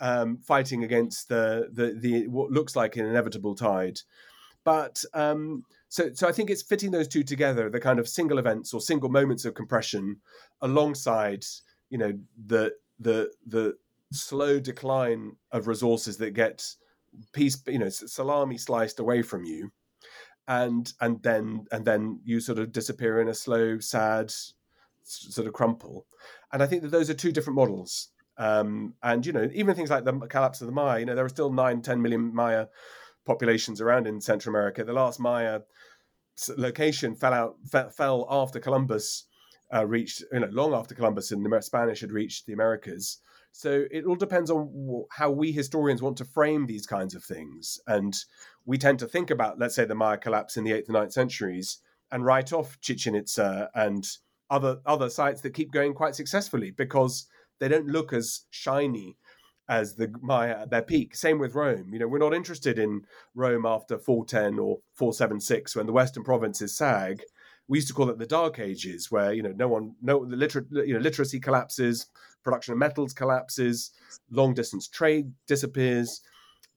um, 0.00 0.38
fighting 0.38 0.84
against 0.84 1.28
the, 1.28 1.68
the 1.72 1.96
the 1.98 2.28
what 2.28 2.50
looks 2.50 2.76
like 2.76 2.96
an 2.96 3.06
inevitable 3.06 3.54
tide. 3.54 4.00
But 4.64 5.02
um, 5.14 5.64
so 5.88 6.10
so 6.12 6.28
I 6.28 6.32
think 6.32 6.50
it's 6.50 6.62
fitting 6.62 6.90
those 6.90 7.08
two 7.08 7.22
together, 7.22 7.70
the 7.70 7.80
kind 7.80 7.98
of 7.98 8.08
single 8.08 8.38
events 8.38 8.74
or 8.74 8.80
single 8.80 9.08
moments 9.08 9.44
of 9.44 9.54
compression, 9.54 10.16
alongside 10.60 11.44
you 11.90 11.98
know 11.98 12.12
the 12.46 12.72
the 12.98 13.30
the 13.46 13.76
slow 14.12 14.60
decline 14.60 15.36
of 15.52 15.66
resources 15.66 16.16
that 16.18 16.32
get 16.32 16.64
piece 17.32 17.60
you 17.66 17.78
know 17.78 17.88
salami 17.88 18.58
sliced 18.58 19.00
away 19.00 19.22
from 19.22 19.44
you. 19.44 19.72
And 20.48 20.92
and 21.00 21.22
then 21.22 21.66
and 21.72 21.84
then 21.84 22.20
you 22.24 22.40
sort 22.40 22.58
of 22.58 22.70
disappear 22.72 23.20
in 23.20 23.28
a 23.28 23.34
slow 23.34 23.78
sad 23.80 24.32
sort 25.02 25.46
of 25.46 25.52
crumple. 25.52 26.06
And 26.52 26.62
i 26.62 26.66
think 26.66 26.82
that 26.82 26.90
those 26.90 27.10
are 27.10 27.14
two 27.14 27.32
different 27.32 27.56
models 27.56 28.10
um, 28.38 28.94
and 29.02 29.24
you 29.24 29.32
know, 29.32 29.48
even 29.54 29.74
things 29.74 29.90
like 29.90 30.04
the 30.04 30.12
collapse 30.12 30.60
of 30.60 30.66
the 30.66 30.72
Maya, 30.72 31.00
you 31.00 31.06
know, 31.06 31.14
there 31.14 31.24
are 31.24 31.30
still 31.30 31.52
nine, 31.52 31.82
10 31.82 32.00
million 32.02 32.34
Maya 32.34 32.66
populations 33.24 33.80
around 33.80 34.06
in 34.06 34.20
Central 34.20 34.54
America. 34.54 34.84
The 34.84 34.92
last 34.92 35.18
Maya 35.18 35.60
location 36.56 37.14
fell 37.14 37.32
out, 37.32 37.56
fell 37.94 38.26
after 38.30 38.60
Columbus 38.60 39.24
uh, 39.74 39.86
reached, 39.86 40.22
you 40.32 40.40
know, 40.40 40.48
long 40.50 40.74
after 40.74 40.94
Columbus 40.94 41.32
and 41.32 41.44
the 41.44 41.60
Spanish 41.62 42.00
had 42.00 42.12
reached 42.12 42.46
the 42.46 42.52
Americas. 42.52 43.18
So 43.52 43.86
it 43.90 44.04
all 44.04 44.16
depends 44.16 44.50
on 44.50 45.06
how 45.10 45.30
we 45.30 45.50
historians 45.50 46.02
want 46.02 46.18
to 46.18 46.26
frame 46.26 46.66
these 46.66 46.86
kinds 46.86 47.14
of 47.14 47.24
things. 47.24 47.80
And 47.86 48.14
we 48.66 48.76
tend 48.76 48.98
to 48.98 49.06
think 49.06 49.30
about, 49.30 49.58
let's 49.58 49.74
say, 49.74 49.86
the 49.86 49.94
Maya 49.94 50.18
collapse 50.18 50.58
in 50.58 50.64
the 50.64 50.72
eighth 50.72 50.88
and 50.88 50.94
ninth 50.94 51.12
centuries 51.12 51.78
and 52.12 52.24
write 52.24 52.52
off 52.52 52.78
Chichen 52.80 53.14
Itza 53.14 53.70
and 53.74 54.06
other 54.50 54.78
other 54.86 55.08
sites 55.10 55.40
that 55.40 55.54
keep 55.54 55.72
going 55.72 55.92
quite 55.92 56.14
successfully 56.14 56.70
because 56.70 57.26
they 57.58 57.68
don't 57.68 57.86
look 57.86 58.12
as 58.12 58.42
shiny 58.50 59.16
as 59.68 59.94
the 59.94 60.12
Maya 60.20 60.50
at 60.50 60.58
uh, 60.58 60.66
their 60.66 60.82
peak. 60.82 61.16
Same 61.16 61.38
with 61.38 61.54
Rome. 61.54 61.90
You 61.92 61.98
know, 61.98 62.08
we're 62.08 62.18
not 62.18 62.34
interested 62.34 62.78
in 62.78 63.02
Rome 63.34 63.66
after 63.66 63.98
410 63.98 64.58
or 64.58 64.78
476 64.94 65.74
when 65.74 65.86
the 65.86 65.92
Western 65.92 66.22
provinces 66.22 66.76
sag. 66.76 67.22
We 67.68 67.78
used 67.78 67.88
to 67.88 67.94
call 67.94 68.10
it 68.10 68.18
the 68.18 68.26
Dark 68.26 68.60
Ages, 68.60 69.10
where 69.10 69.32
you 69.32 69.42
know 69.42 69.52
no 69.56 69.66
one, 69.66 69.96
no 70.00 70.24
the 70.24 70.36
liter, 70.36 70.64
you 70.70 70.94
know 70.94 71.00
literacy 71.00 71.40
collapses, 71.40 72.06
production 72.44 72.72
of 72.72 72.78
metals 72.78 73.12
collapses, 73.12 73.90
long 74.30 74.54
distance 74.54 74.86
trade 74.86 75.32
disappears. 75.48 76.20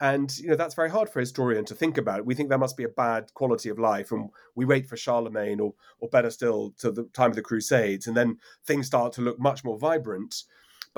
and 0.01 0.37
you 0.39 0.47
know 0.47 0.55
that's 0.55 0.75
very 0.75 0.89
hard 0.89 1.09
for 1.09 1.19
a 1.19 1.21
historian 1.21 1.65
to 1.65 1.75
think 1.75 1.99
about. 1.99 2.25
We 2.25 2.33
think 2.33 2.49
there 2.49 2.57
must 2.57 2.77
be 2.77 2.85
a 2.85 2.89
bad 2.89 3.31
quality 3.35 3.69
of 3.69 3.77
life, 3.77 4.11
and 4.11 4.31
we 4.55 4.65
wait 4.65 4.87
for 4.87 4.97
Charlemagne, 4.97 5.59
or 5.59 5.75
or 5.99 6.09
better 6.09 6.31
still, 6.31 6.73
to 6.79 6.91
the 6.91 7.03
time 7.13 7.29
of 7.29 7.35
the 7.35 7.43
Crusades, 7.43 8.07
and 8.07 8.17
then 8.17 8.37
things 8.65 8.87
start 8.87 9.13
to 9.13 9.21
look 9.21 9.39
much 9.39 9.63
more 9.63 9.77
vibrant. 9.77 10.43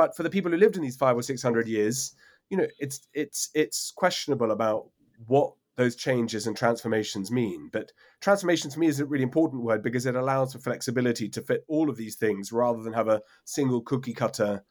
But 0.01 0.17
for 0.17 0.23
the 0.23 0.31
people 0.31 0.49
who 0.49 0.57
lived 0.57 0.77
in 0.77 0.81
these 0.81 0.95
five 0.95 1.15
or 1.15 1.21
six 1.21 1.43
hundred 1.43 1.67
years, 1.67 2.15
you 2.49 2.57
know, 2.57 2.65
it's 2.79 3.07
it's 3.13 3.51
it's 3.53 3.91
questionable 3.91 4.49
about 4.49 4.89
what 5.27 5.53
those 5.75 5.95
changes 5.95 6.47
and 6.47 6.57
transformations 6.57 7.29
mean. 7.29 7.69
But 7.71 7.91
transformation 8.19 8.71
to 8.71 8.79
me 8.79 8.87
is 8.87 8.99
a 8.99 9.05
really 9.05 9.21
important 9.21 9.61
word 9.61 9.83
because 9.83 10.07
it 10.07 10.15
allows 10.15 10.53
for 10.53 10.59
flexibility 10.59 11.29
to 11.29 11.41
fit 11.43 11.63
all 11.67 11.87
of 11.87 11.97
these 11.97 12.15
things 12.15 12.51
rather 12.51 12.81
than 12.81 12.93
have 12.93 13.09
a 13.09 13.21
single 13.45 13.79
cookie 13.81 14.15
cutter 14.15 14.63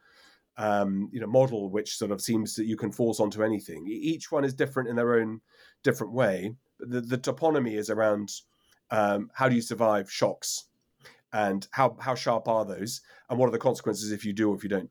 um, 0.56 1.08
you 1.12 1.20
know 1.20 1.28
model 1.28 1.70
which 1.70 1.96
sort 1.96 2.10
of 2.10 2.20
seems 2.20 2.56
that 2.56 2.66
you 2.66 2.76
can 2.76 2.90
force 2.90 3.20
onto 3.20 3.44
anything. 3.44 3.86
Each 3.86 4.32
one 4.32 4.44
is 4.44 4.52
different 4.52 4.88
in 4.88 4.96
their 4.96 5.14
own 5.14 5.42
different 5.84 6.12
way. 6.12 6.56
The, 6.80 7.02
the 7.02 7.18
toponymy 7.18 7.78
is 7.78 7.88
around 7.88 8.32
um, 8.90 9.30
how 9.32 9.48
do 9.48 9.54
you 9.54 9.62
survive 9.62 10.10
shocks 10.10 10.64
and 11.32 11.68
how 11.70 11.96
how 12.00 12.16
sharp 12.16 12.48
are 12.48 12.64
those 12.64 13.00
and 13.28 13.38
what 13.38 13.46
are 13.46 13.52
the 13.52 13.58
consequences 13.58 14.10
if 14.10 14.24
you 14.24 14.32
do 14.32 14.50
or 14.50 14.56
if 14.56 14.64
you 14.64 14.68
don't. 14.68 14.90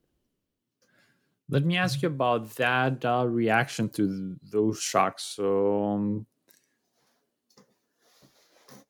Let 1.49 1.65
me 1.65 1.77
ask 1.77 2.01
you 2.03 2.09
about 2.09 2.51
that 2.55 3.03
uh, 3.03 3.25
reaction 3.27 3.89
to 3.91 4.35
those 4.43 4.79
shocks. 4.79 5.23
So, 5.23 5.83
um, 5.83 6.27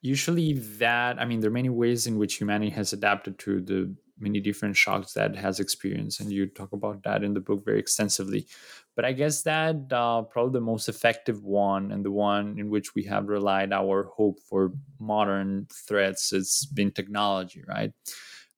usually, 0.01 0.53
that 0.53 1.19
I 1.19 1.25
mean, 1.25 1.39
there 1.39 1.49
are 1.49 1.53
many 1.53 1.69
ways 1.69 2.05
in 2.05 2.17
which 2.17 2.35
humanity 2.35 2.71
has 2.71 2.91
adapted 2.91 3.39
to 3.39 3.61
the 3.61 3.95
many 4.19 4.41
different 4.41 4.75
shocks 4.75 5.13
that 5.13 5.33
has 5.35 5.61
experienced 5.61 6.19
and 6.19 6.29
you 6.29 6.45
talk 6.45 6.73
about 6.73 7.01
that 7.03 7.23
in 7.23 7.33
the 7.33 7.39
book 7.39 7.63
very 7.63 7.79
extensively 7.79 8.45
but 8.93 9.05
i 9.05 9.13
guess 9.13 9.43
that 9.43 9.77
uh, 9.93 10.21
probably 10.23 10.51
the 10.51 10.59
most 10.59 10.89
effective 10.89 11.45
one 11.45 11.89
and 11.93 12.03
the 12.03 12.11
one 12.11 12.59
in 12.59 12.69
which 12.69 12.93
we 12.95 13.03
have 13.03 13.29
relied 13.29 13.71
our 13.71 14.03
hope 14.03 14.37
for 14.41 14.73
modern 14.99 15.65
threats 15.87 16.31
has 16.31 16.67
been 16.73 16.91
technology 16.91 17.63
right 17.65 17.93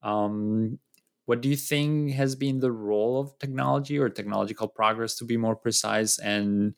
um, 0.01 0.79
what 1.31 1.39
do 1.39 1.47
you 1.47 1.55
think 1.55 2.11
has 2.11 2.35
been 2.35 2.59
the 2.59 2.73
role 2.73 3.17
of 3.17 3.39
technology 3.39 3.97
or 3.97 4.09
technological 4.09 4.67
progress 4.67 5.15
to 5.15 5.23
be 5.23 5.37
more 5.37 5.55
precise? 5.55 6.19
And 6.19 6.75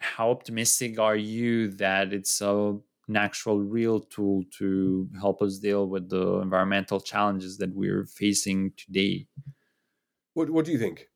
how 0.00 0.32
optimistic 0.32 0.98
are 0.98 1.14
you 1.14 1.68
that 1.76 2.12
it's 2.12 2.40
a 2.40 2.76
natural 3.06 3.60
real 3.60 4.00
tool 4.00 4.42
to 4.58 5.08
help 5.20 5.40
us 5.40 5.60
deal 5.60 5.86
with 5.86 6.10
the 6.10 6.40
environmental 6.40 6.98
challenges 6.98 7.58
that 7.58 7.72
we're 7.76 8.06
facing 8.06 8.72
today? 8.76 9.28
What, 10.34 10.50
what 10.50 10.64
do 10.64 10.72
you 10.72 10.78
think? 10.80 11.06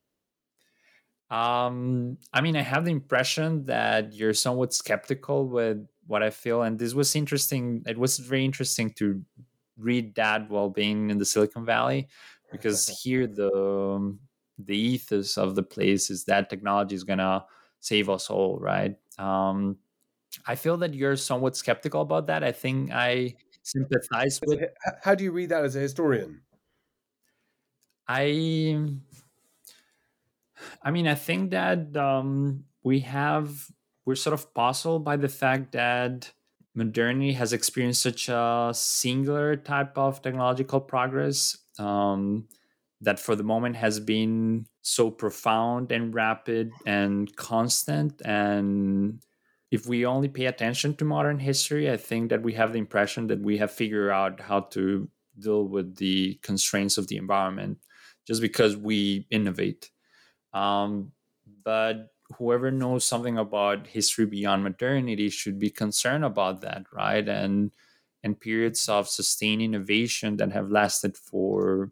Um, 1.28 2.18
i 2.32 2.42
mean 2.42 2.56
i 2.56 2.60
have 2.60 2.84
the 2.84 2.90
impression 2.90 3.64
that 3.64 4.12
you're 4.12 4.34
somewhat 4.34 4.74
skeptical 4.74 5.48
with 5.48 5.78
what 6.06 6.22
i 6.22 6.28
feel 6.28 6.60
and 6.60 6.78
this 6.78 6.92
was 6.92 7.16
interesting 7.16 7.82
it 7.86 7.96
was 7.96 8.18
very 8.18 8.44
interesting 8.44 8.92
to 8.98 9.24
read 9.78 10.14
that 10.14 10.50
while 10.50 10.68
being 10.68 11.10
in 11.10 11.18
the 11.18 11.24
silicon 11.24 11.64
valley 11.64 12.08
because 12.50 12.88
here 13.02 13.26
the 13.26 13.50
um, 13.52 14.20
the 14.58 14.76
ethos 14.76 15.38
of 15.38 15.54
the 15.54 15.62
place 15.62 16.10
is 16.10 16.24
that 16.24 16.50
technology 16.50 16.94
is 16.94 17.04
gonna 17.04 17.44
save 17.80 18.08
us 18.10 18.30
all 18.30 18.58
right 18.58 18.96
um, 19.18 19.76
I 20.46 20.54
feel 20.54 20.76
that 20.78 20.94
you're 20.94 21.16
somewhat 21.16 21.56
skeptical 21.56 22.00
about 22.02 22.26
that. 22.28 22.42
I 22.42 22.52
think 22.52 22.90
I 22.92 23.34
sympathize 23.62 24.40
with. 24.44 24.62
How 25.02 25.14
do 25.14 25.24
you 25.24 25.32
read 25.32 25.50
that 25.50 25.64
as 25.64 25.76
a 25.76 25.80
historian? 25.80 26.42
I, 28.08 28.78
I 30.82 30.90
mean, 30.90 31.06
I 31.06 31.14
think 31.14 31.50
that 31.50 31.96
um, 31.96 32.64
we 32.82 33.00
have 33.00 33.68
we're 34.04 34.16
sort 34.16 34.34
of 34.34 34.52
puzzled 34.54 35.04
by 35.04 35.16
the 35.16 35.28
fact 35.28 35.72
that 35.72 36.32
modernity 36.74 37.32
has 37.32 37.52
experienced 37.52 38.02
such 38.02 38.28
a 38.28 38.72
singular 38.74 39.56
type 39.56 39.96
of 39.98 40.22
technological 40.22 40.80
progress 40.80 41.56
um, 41.78 42.48
that 43.00 43.18
for 43.18 43.36
the 43.36 43.42
moment 43.42 43.76
has 43.76 44.00
been 44.00 44.66
so 44.82 45.10
profound 45.10 45.92
and 45.92 46.14
rapid 46.14 46.72
and 46.86 47.34
constant 47.36 48.20
and 48.24 49.22
if 49.72 49.86
we 49.86 50.04
only 50.04 50.28
pay 50.28 50.44
attention 50.44 50.94
to 50.96 51.04
modern 51.06 51.38
history, 51.38 51.90
I 51.90 51.96
think 51.96 52.28
that 52.28 52.42
we 52.42 52.52
have 52.52 52.74
the 52.74 52.78
impression 52.78 53.28
that 53.28 53.40
we 53.40 53.56
have 53.56 53.70
figured 53.70 54.10
out 54.10 54.38
how 54.38 54.60
to 54.76 55.08
deal 55.38 55.66
with 55.66 55.96
the 55.96 56.34
constraints 56.42 56.98
of 56.98 57.08
the 57.08 57.16
environment 57.16 57.78
just 58.26 58.42
because 58.42 58.76
we 58.76 59.26
innovate. 59.30 59.90
Um, 60.52 61.12
but 61.64 62.08
whoever 62.38 62.70
knows 62.70 63.04
something 63.04 63.38
about 63.38 63.86
history 63.86 64.26
beyond 64.26 64.64
modernity 64.64 65.28
should 65.30 65.58
be 65.58 65.70
concerned 65.70 66.24
about 66.24 66.60
that, 66.62 66.84
right? 66.92 67.26
And 67.28 67.72
and 68.24 68.38
periods 68.38 68.88
of 68.88 69.08
sustained 69.08 69.62
innovation 69.62 70.36
that 70.36 70.52
have 70.52 70.70
lasted 70.70 71.16
for 71.16 71.90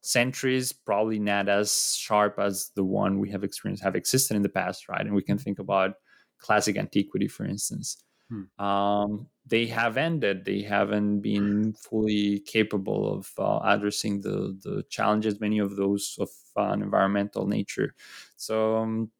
centuries, 0.00 0.72
probably 0.72 1.18
not 1.18 1.48
as 1.48 1.96
sharp 1.96 2.38
as 2.38 2.70
the 2.74 2.84
one 2.84 3.20
we 3.20 3.30
have 3.30 3.44
experienced 3.44 3.82
have 3.84 3.96
existed 3.96 4.36
in 4.36 4.42
the 4.42 4.48
past, 4.48 4.88
right? 4.88 5.02
And 5.02 5.14
we 5.14 5.22
can 5.22 5.38
think 5.38 5.58
about 5.58 5.94
classic 6.38 6.76
antiquity, 6.76 7.28
for 7.28 7.44
instance. 7.44 8.02
Hmm. 8.28 8.64
Um, 8.64 9.28
they 9.46 9.66
have 9.66 9.96
ended. 9.96 10.44
They 10.44 10.62
haven't 10.62 11.20
been 11.20 11.72
fully 11.74 12.40
capable 12.40 13.12
of 13.12 13.30
uh, 13.38 13.60
addressing 13.64 14.20
the 14.20 14.56
the 14.62 14.84
challenges, 14.88 15.40
many 15.40 15.58
of 15.58 15.76
those 15.76 16.16
of 16.20 16.30
uh, 16.56 16.72
an 16.72 16.82
environmental 16.82 17.46
nature. 17.46 17.94
So 18.36 18.76
um, 18.76 19.10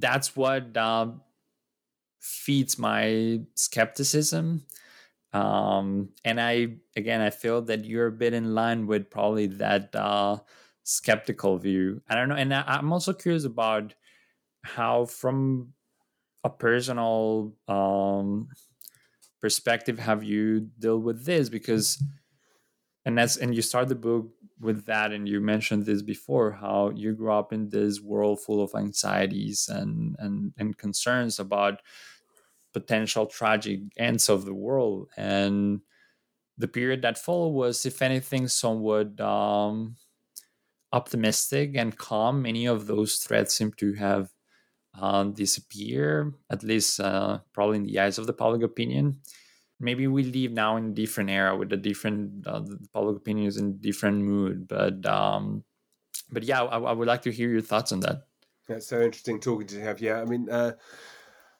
that's 0.00 0.36
what 0.36 0.76
uh, 0.76 1.08
feeds 2.20 2.78
my 2.78 3.40
skepticism. 3.54 4.64
Um, 5.32 6.10
and 6.24 6.40
I 6.40 6.76
again, 6.96 7.20
I 7.20 7.30
feel 7.30 7.62
that 7.62 7.84
you're 7.84 8.06
a 8.06 8.12
bit 8.12 8.32
in 8.32 8.54
line 8.54 8.86
with 8.86 9.10
probably 9.10 9.46
that 9.46 9.94
uh, 9.94 10.38
skeptical 10.84 11.58
view. 11.58 12.00
I 12.08 12.14
don't 12.14 12.28
know, 12.28 12.36
and 12.36 12.54
I, 12.54 12.64
I'm 12.66 12.92
also 12.92 13.12
curious 13.12 13.44
about 13.44 13.94
how, 14.64 15.04
from 15.04 15.74
a 16.44 16.50
personal 16.50 17.54
um, 17.68 18.48
perspective 19.40 19.98
have 19.98 20.22
you 20.22 20.68
dealt 20.78 21.02
with 21.02 21.24
this? 21.24 21.48
Because 21.48 22.02
and 23.08 23.16
that's 23.16 23.38
and 23.38 23.54
you 23.54 23.62
start 23.62 23.88
the 23.88 23.94
book 23.94 24.28
with 24.60 24.84
that, 24.84 25.12
and 25.12 25.26
you 25.26 25.40
mentioned 25.40 25.86
this 25.86 26.02
before 26.02 26.52
how 26.52 26.90
you 26.90 27.14
grew 27.14 27.32
up 27.32 27.54
in 27.54 27.70
this 27.70 28.02
world 28.02 28.38
full 28.38 28.62
of 28.62 28.74
anxieties 28.76 29.66
and 29.72 30.14
and 30.18 30.52
and 30.58 30.76
concerns 30.76 31.38
about 31.38 31.80
potential 32.74 33.24
tragic 33.24 33.80
ends 33.96 34.28
of 34.28 34.44
the 34.44 34.52
world 34.52 35.08
and 35.16 35.80
the 36.58 36.68
period 36.68 37.00
that 37.00 37.16
followed 37.16 37.54
was 37.54 37.86
if 37.86 38.02
anything 38.02 38.46
somewhat 38.46 39.18
um, 39.20 39.96
optimistic 40.92 41.76
and 41.76 41.96
calm 41.96 42.42
many 42.42 42.66
of 42.66 42.86
those 42.86 43.16
threats 43.16 43.56
seem 43.56 43.72
to 43.72 43.94
have 43.94 44.28
uh, 45.00 45.24
disappear, 45.24 46.34
at 46.50 46.62
least 46.62 47.00
uh, 47.00 47.38
probably 47.54 47.76
in 47.78 47.84
the 47.84 47.98
eyes 47.98 48.18
of 48.18 48.26
the 48.26 48.32
public 48.32 48.62
opinion. 48.62 49.20
Maybe 49.80 50.06
we 50.06 50.24
live 50.24 50.52
now 50.52 50.76
in 50.76 50.86
a 50.86 50.92
different 50.92 51.30
era 51.30 51.56
with 51.56 51.72
a 51.72 51.76
different 51.76 52.46
uh, 52.46 52.62
public 52.92 53.16
opinion 53.16 53.46
is 53.46 53.56
in 53.56 53.78
different 53.78 54.18
mood. 54.18 54.66
But 54.66 55.06
um, 55.06 55.64
but 56.30 56.42
yeah, 56.42 56.62
I, 56.62 56.78
I, 56.78 56.92
would 56.92 57.06
like 57.06 57.22
to 57.22 57.32
hear 57.32 57.48
your 57.48 57.60
thoughts 57.60 57.92
on 57.92 58.00
that. 58.00 58.26
That's 58.66 58.88
so 58.88 59.00
interesting 59.00 59.40
talking 59.40 59.66
to. 59.68 59.80
Have 59.80 60.00
yeah, 60.00 60.20
I 60.20 60.24
mean. 60.24 60.48
Uh, 60.50 60.72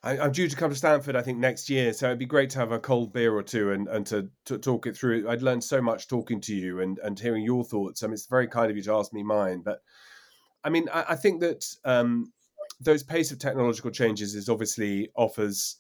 I, 0.03 0.17
am 0.17 0.33
due 0.33 0.49
to 0.49 0.57
come 0.57 0.71
to 0.71 0.77
Stanford, 0.77 1.17
I 1.17 1.23
think, 1.23 1.39
next 1.39 1.69
year. 1.69 1.93
So 1.93 2.07
it'd 2.07 2.19
be 2.19 2.27
great 2.27 2.51
to 2.51 2.59
have 2.61 2.73
a 2.73 2.79
cold 2.79 3.13
beer 3.13 3.35
or 3.35 3.43
two 3.43 3.73
and, 3.73 3.89
and 3.89 4.07
to, 4.07 4.31
to 4.45 4.57
talk 4.57 4.87
it 4.87 4.97
through. 4.97 5.29
I'd 5.29 5.43
learned 5.43 5.65
so 5.65 5.83
much 5.83 6.07
talking 6.07 6.41
to 6.43 6.55
you 6.55 6.81
and, 6.81 6.99
and 7.01 7.19
hearing 7.19 7.43
your 7.43 7.65
thoughts. 7.65 8.03
I 8.03 8.07
mean, 8.07 8.15
it's 8.15 8.27
very 8.27 8.47
kind 8.47 8.71
of 8.71 8.77
you 8.77 8.83
to 8.85 8.95
ask 8.95 9.13
me 9.13 9.25
mine. 9.25 9.63
But 9.65 9.81
I 10.63 10.71
mean, 10.71 10.89
I, 10.93 11.07
I 11.11 11.17
think 11.17 11.41
that 11.41 11.65
um, 11.85 12.33
those 12.81 13.03
pace 13.03 13.33
of 13.33 13.39
technological 13.39 13.91
changes 13.91 14.35
is 14.35 14.49
obviously 14.49 15.11
offers 15.17 15.77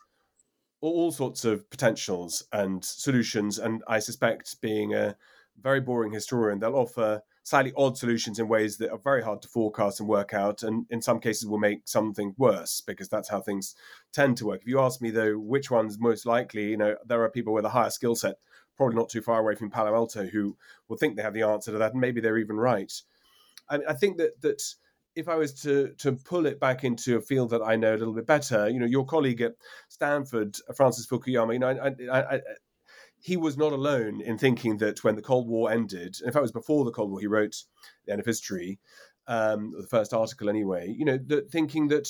all 0.80 1.10
sorts 1.10 1.44
of 1.44 1.68
potentials 1.70 2.44
and 2.52 2.84
solutions. 2.84 3.58
And 3.58 3.82
I 3.88 3.98
suspect, 3.98 4.60
being 4.60 4.94
a 4.94 5.16
very 5.60 5.80
boring 5.80 6.12
historian, 6.12 6.58
they'll 6.58 6.76
offer 6.76 7.22
slightly 7.42 7.72
odd 7.76 7.96
solutions 7.96 8.38
in 8.38 8.46
ways 8.46 8.76
that 8.76 8.90
are 8.90 8.98
very 8.98 9.22
hard 9.22 9.40
to 9.40 9.48
forecast 9.48 10.00
and 10.00 10.08
work 10.08 10.34
out, 10.34 10.62
and 10.62 10.86
in 10.90 11.00
some 11.00 11.18
cases 11.18 11.48
will 11.48 11.58
make 11.58 11.80
something 11.86 12.34
worse 12.36 12.82
because 12.82 13.08
that's 13.08 13.28
how 13.28 13.40
things 13.40 13.74
tend 14.12 14.36
to 14.36 14.46
work. 14.46 14.60
If 14.60 14.68
you 14.68 14.80
ask 14.80 15.00
me 15.00 15.10
though, 15.10 15.38
which 15.38 15.70
one's 15.70 15.98
most 15.98 16.26
likely, 16.26 16.70
you 16.70 16.76
know, 16.76 16.96
there 17.06 17.22
are 17.22 17.30
people 17.30 17.54
with 17.54 17.64
a 17.64 17.70
higher 17.70 17.90
skill 17.90 18.14
set, 18.14 18.36
probably 18.76 18.96
not 18.96 19.08
too 19.08 19.22
far 19.22 19.40
away 19.40 19.54
from 19.54 19.70
Palo 19.70 19.94
Alto, 19.94 20.26
who 20.26 20.56
will 20.88 20.98
think 20.98 21.16
they 21.16 21.22
have 21.22 21.32
the 21.32 21.42
answer 21.42 21.72
to 21.72 21.78
that, 21.78 21.92
and 21.92 22.00
maybe 22.00 22.20
they're 22.20 22.38
even 22.38 22.56
right. 22.56 22.92
I, 23.70 23.78
I 23.88 23.94
think 23.94 24.18
that 24.18 24.40
that 24.42 24.62
if 25.18 25.28
I 25.28 25.36
was 25.36 25.52
to 25.62 25.92
to 26.02 26.12
pull 26.30 26.46
it 26.46 26.58
back 26.60 26.84
into 26.84 27.16
a 27.16 27.20
field 27.30 27.50
that 27.50 27.62
I 27.62 27.76
know 27.76 27.94
a 27.94 28.00
little 28.02 28.14
bit 28.14 28.26
better, 28.26 28.68
you 28.72 28.78
know, 28.80 28.86
your 28.96 29.06
colleague 29.06 29.42
at 29.42 29.54
Stanford, 29.88 30.56
Francis 30.76 31.06
Fukuyama, 31.08 31.52
you 31.54 31.58
know, 31.58 31.68
I, 31.68 31.90
I, 32.18 32.20
I, 32.36 32.40
he 33.20 33.36
was 33.36 33.56
not 33.56 33.72
alone 33.72 34.20
in 34.20 34.38
thinking 34.38 34.78
that 34.78 35.02
when 35.04 35.16
the 35.16 35.28
Cold 35.30 35.48
War 35.48 35.72
ended, 35.72 36.12
in 36.24 36.30
fact, 36.32 36.42
it 36.42 36.50
was 36.50 36.52
before 36.62 36.84
the 36.84 36.96
Cold 36.98 37.10
War, 37.10 37.20
he 37.20 37.26
wrote 37.26 37.56
The 38.06 38.12
End 38.12 38.20
of 38.20 38.26
History. 38.26 38.78
um, 39.28 39.74
the 39.78 39.86
first 39.86 40.12
article 40.12 40.48
anyway. 40.48 40.92
You 40.98 41.04
know, 41.04 41.18
that 41.26 41.50
thinking 41.50 41.88
that 41.88 42.08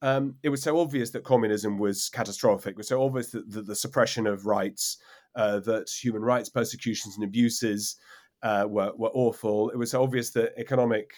um, 0.00 0.36
it 0.42 0.48
was 0.48 0.62
so 0.62 0.78
obvious 0.78 1.10
that 1.10 1.24
communism 1.24 1.78
was 1.78 2.08
catastrophic. 2.08 2.72
It 2.72 2.78
was 2.78 2.88
so 2.88 3.02
obvious 3.02 3.30
that, 3.32 3.50
that 3.50 3.66
the 3.66 3.76
suppression 3.76 4.26
of 4.26 4.46
rights, 4.46 4.96
uh, 5.34 5.60
that 5.60 5.90
human 5.90 6.22
rights 6.22 6.48
persecutions 6.48 7.16
and 7.16 7.24
abuses 7.24 7.96
uh, 8.42 8.66
were 8.68 8.92
were 8.96 9.10
awful. 9.12 9.70
It 9.70 9.76
was 9.76 9.90
so 9.90 10.02
obvious 10.02 10.30
that 10.30 10.52
economic 10.56 11.10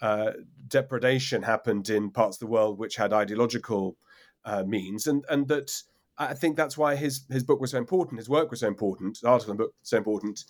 uh, 0.00 0.32
depredation 0.68 1.42
happened 1.42 1.88
in 1.90 2.10
parts 2.10 2.36
of 2.36 2.40
the 2.40 2.46
world 2.46 2.78
which 2.78 2.96
had 2.96 3.12
ideological 3.12 3.96
uh, 4.44 4.64
means, 4.64 5.06
and 5.06 5.24
and 5.28 5.48
that 5.48 5.82
I 6.16 6.34
think 6.34 6.56
that's 6.56 6.78
why 6.78 6.96
his 6.96 7.24
his 7.30 7.44
book 7.44 7.60
was 7.60 7.72
so 7.72 7.78
important, 7.78 8.18
his 8.18 8.28
work 8.28 8.50
was 8.50 8.60
so 8.60 8.68
important, 8.68 9.16
his 9.16 9.24
article 9.24 9.52
and 9.52 9.58
book 9.58 9.74
so 9.82 9.96
important, 9.96 10.44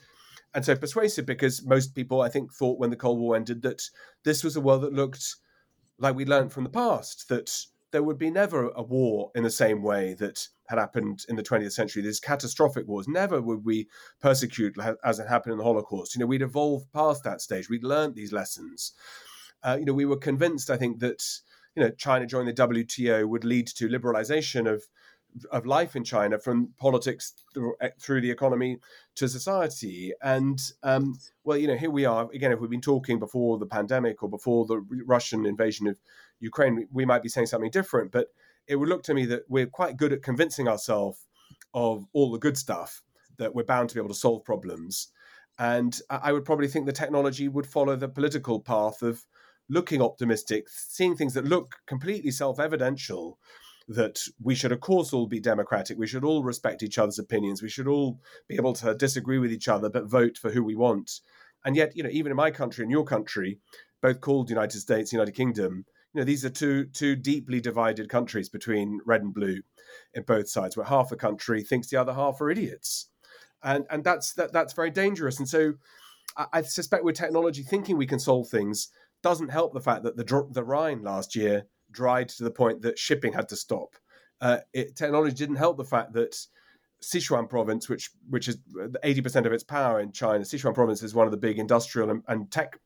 and 0.55 0.65
so 0.65 0.77
persuasive 0.77 1.27
because 1.27 1.65
most 1.65 1.95
people 1.95 2.21
I 2.21 2.29
think 2.29 2.53
thought 2.53 2.79
when 2.79 2.91
the 2.91 2.97
Cold 2.97 3.19
War 3.19 3.37
ended 3.37 3.63
that 3.63 3.83
this 4.25 4.45
was 4.45 4.57
a 4.57 4.61
world 4.61 4.83
that 4.83 4.93
looked 4.93 5.37
like 5.99 6.15
we 6.15 6.25
learned 6.25 6.53
from 6.53 6.65
the 6.65 6.71
past 6.71 7.29
that 7.29 7.51
there 7.91 8.03
would 8.03 8.19
be 8.19 8.31
never 8.31 8.69
a 8.71 8.83
war 8.83 9.31
in 9.35 9.43
the 9.43 9.51
same 9.51 9.83
way 9.83 10.15
that 10.15 10.47
had 10.69 10.79
happened 10.79 11.25
in 11.29 11.37
the 11.37 11.43
20th 11.43 11.73
century. 11.73 12.03
These 12.03 12.21
catastrophic 12.21 12.87
wars. 12.87 13.09
Never 13.09 13.41
would 13.41 13.65
we 13.65 13.89
persecute 14.21 14.77
as 15.03 15.19
it 15.19 15.27
happened 15.27 15.53
in 15.53 15.59
the 15.59 15.65
Holocaust. 15.65 16.15
You 16.15 16.21
know, 16.21 16.27
we'd 16.27 16.43
evolved 16.43 16.93
past 16.93 17.25
that 17.25 17.41
stage. 17.41 17.71
We'd 17.71 17.85
learned 17.85 18.15
these 18.15 18.33
lessons 18.33 18.93
uh, 19.63 19.77
you 19.79 19.85
know, 19.85 19.93
we 19.93 20.05
were 20.05 20.17
convinced, 20.17 20.71
I 20.71 20.77
think, 20.77 21.01
that 21.01 21.23
you 21.75 21.83
know 21.83 21.91
China 21.91 22.27
joining 22.27 22.55
the 22.55 22.69
WTO 22.69 23.29
would 23.29 23.45
lead 23.45 23.69
to 23.69 23.89
liberalization 23.89 24.71
of 24.71 24.85
of 25.53 25.67
life 25.67 25.95
in 25.95 26.05
China 26.05 26.39
from 26.39 26.71
politics 26.79 27.35
eh, 27.81 27.91
through 28.01 28.21
the 28.21 28.31
economy 28.31 28.79
to 29.15 29.29
society. 29.29 30.13
And 30.23 30.61
um, 30.83 31.19
well, 31.45 31.59
you 31.59 31.69
know, 31.69 31.77
here 31.77 31.91
we 31.91 32.05
are 32.05 32.29
again. 32.33 32.53
If 32.53 32.61
we've 32.61 32.71
been 32.71 32.81
talking 32.81 33.19
before 33.19 33.59
the 33.59 33.67
pandemic 33.67 34.23
or 34.23 34.29
before 34.29 34.67
the 34.67 34.85
Russian 35.07 35.47
invasion 35.47 35.87
of 35.87 35.99
Ukraine, 36.41 36.89
we 36.93 37.05
might 37.05 37.23
be 37.23 37.29
saying 37.29 37.47
something 37.47 37.71
different. 37.71 38.13
But 38.13 38.29
it 38.67 38.77
would 38.77 38.89
look 38.89 39.03
to 39.05 39.15
me 39.15 39.27
that 39.27 39.43
we're 39.49 39.67
quite 39.67 39.97
good 39.97 40.13
at 40.13 40.23
convincing 40.23 40.69
ourselves 40.69 41.27
of 41.75 42.07
all 42.13 42.31
the 42.33 42.39
good 42.39 42.57
stuff 42.57 43.03
that 43.39 43.55
we're 43.55 43.65
bound 43.65 43.89
to 43.89 43.95
be 43.95 44.01
able 44.01 44.09
to 44.09 44.15
solve 44.15 44.45
problems. 44.45 45.09
And 45.59 45.99
I 46.09 46.33
would 46.33 46.45
probably 46.45 46.69
think 46.69 46.87
the 46.87 46.93
technology 46.93 47.49
would 47.49 47.67
follow 47.67 47.97
the 47.97 48.09
political 48.09 48.61
path 48.61 49.03
of 49.03 49.25
looking 49.69 50.03
optimistic, 50.03 50.69
seeing 50.69 51.17
things 51.17 51.35
that 51.35 51.45
look 51.45 51.77
completely 51.87 52.31
self 52.31 52.59
evidential 52.59 53.39
that 53.89 54.21
we 54.43 54.55
should, 54.55 54.73
of 54.73 54.81
course, 54.81 55.13
all 55.13 55.27
be 55.27 55.41
democratic. 55.41 55.99
We 55.99 56.07
should 56.07 56.25
all 56.25 56.43
respect 56.43 56.83
each 56.83 56.99
other's 56.99 57.19
opinions. 57.19 57.63
We 57.63 57.71
should 57.71 57.89
all 57.89 58.21
be 58.47 58.57
able 58.57 58.75
to 58.75 58.95
disagree 58.95 59.39
with 59.39 59.51
each 59.51 59.67
other, 59.67 59.89
but 59.89 60.11
vote 60.11 60.37
for 60.37 60.51
who 60.51 60.63
we 60.63 60.75
want. 60.75 61.21
And 61.65 61.75
yet, 61.75 61.97
you 61.97 62.03
know, 62.03 62.11
even 62.11 62.31
in 62.31 62.37
my 62.37 62.51
country 62.51 62.83
and 62.83 62.91
your 62.91 63.05
country, 63.05 63.59
both 64.03 64.21
called 64.21 64.51
United 64.51 64.79
States, 64.79 65.13
United 65.13 65.35
Kingdom, 65.35 65.87
you 66.13 66.21
know, 66.21 66.25
these 66.25 66.45
are 66.45 66.51
two 66.51 66.87
two 66.87 67.17
deeply 67.17 67.61
divided 67.61 68.09
countries 68.09 68.49
between 68.49 69.01
red 69.05 69.23
and 69.23 69.35
blue 69.35 69.61
in 70.15 70.23
both 70.23 70.49
sides, 70.49 70.77
where 70.77 70.87
half 70.87 71.11
the 71.11 71.17
country 71.17 71.63
thinks 71.63 71.89
the 71.89 71.97
other 71.97 72.15
half 72.15 72.41
are 72.41 72.51
idiots. 72.51 73.11
And 73.63 73.87
and 73.91 74.05
that's 74.05 74.33
that 74.35 74.53
that's 74.53 74.73
very 74.73 74.91
dangerous. 74.91 75.39
And 75.39 75.49
so 75.49 75.75
I, 76.37 76.47
I 76.55 76.63
suspect 76.63 77.05
with 77.05 77.17
technology 77.17 77.63
thinking 77.63 77.97
we 77.97 78.07
can 78.07 78.21
solve 78.21 78.49
things, 78.49 78.89
doesn't 79.23 79.49
help 79.51 79.73
the 79.73 79.81
fact 79.81 80.03
that 80.05 80.17
the 80.17 80.47
the 80.51 80.65
Rhine 80.65 81.03
last 81.03 81.35
year 81.35 81.67
dried 81.91 82.29
to 82.29 82.45
the 82.45 82.51
point 82.51 82.83
that 82.83 82.99
shipping 82.99 83.33
had 83.33 83.49
to 83.49 83.57
stop. 83.57 83.97
Uh, 84.41 84.59
it, 84.73 84.95
technology 84.95 85.35
didn't 85.35 85.57
help 85.57 85.77
the 85.77 85.85
fact 85.85 86.13
that 86.13 86.37
Sichuan 87.03 87.49
province, 87.49 87.89
which 87.89 88.11
which 88.29 88.49
is 88.49 88.59
eighty 89.03 89.21
percent 89.21 89.47
of 89.47 89.53
its 89.53 89.65
power 89.65 90.01
in 90.01 90.13
China, 90.13 90.45
Sichuan 90.45 90.75
province 90.75 91.03
is 91.03 91.15
one 91.15 91.27
of 91.27 91.31
the 91.31 91.37
big 91.37 91.59
industrial 91.59 92.11
and, 92.11 92.23
and 92.29 92.51
tech, 92.51 92.79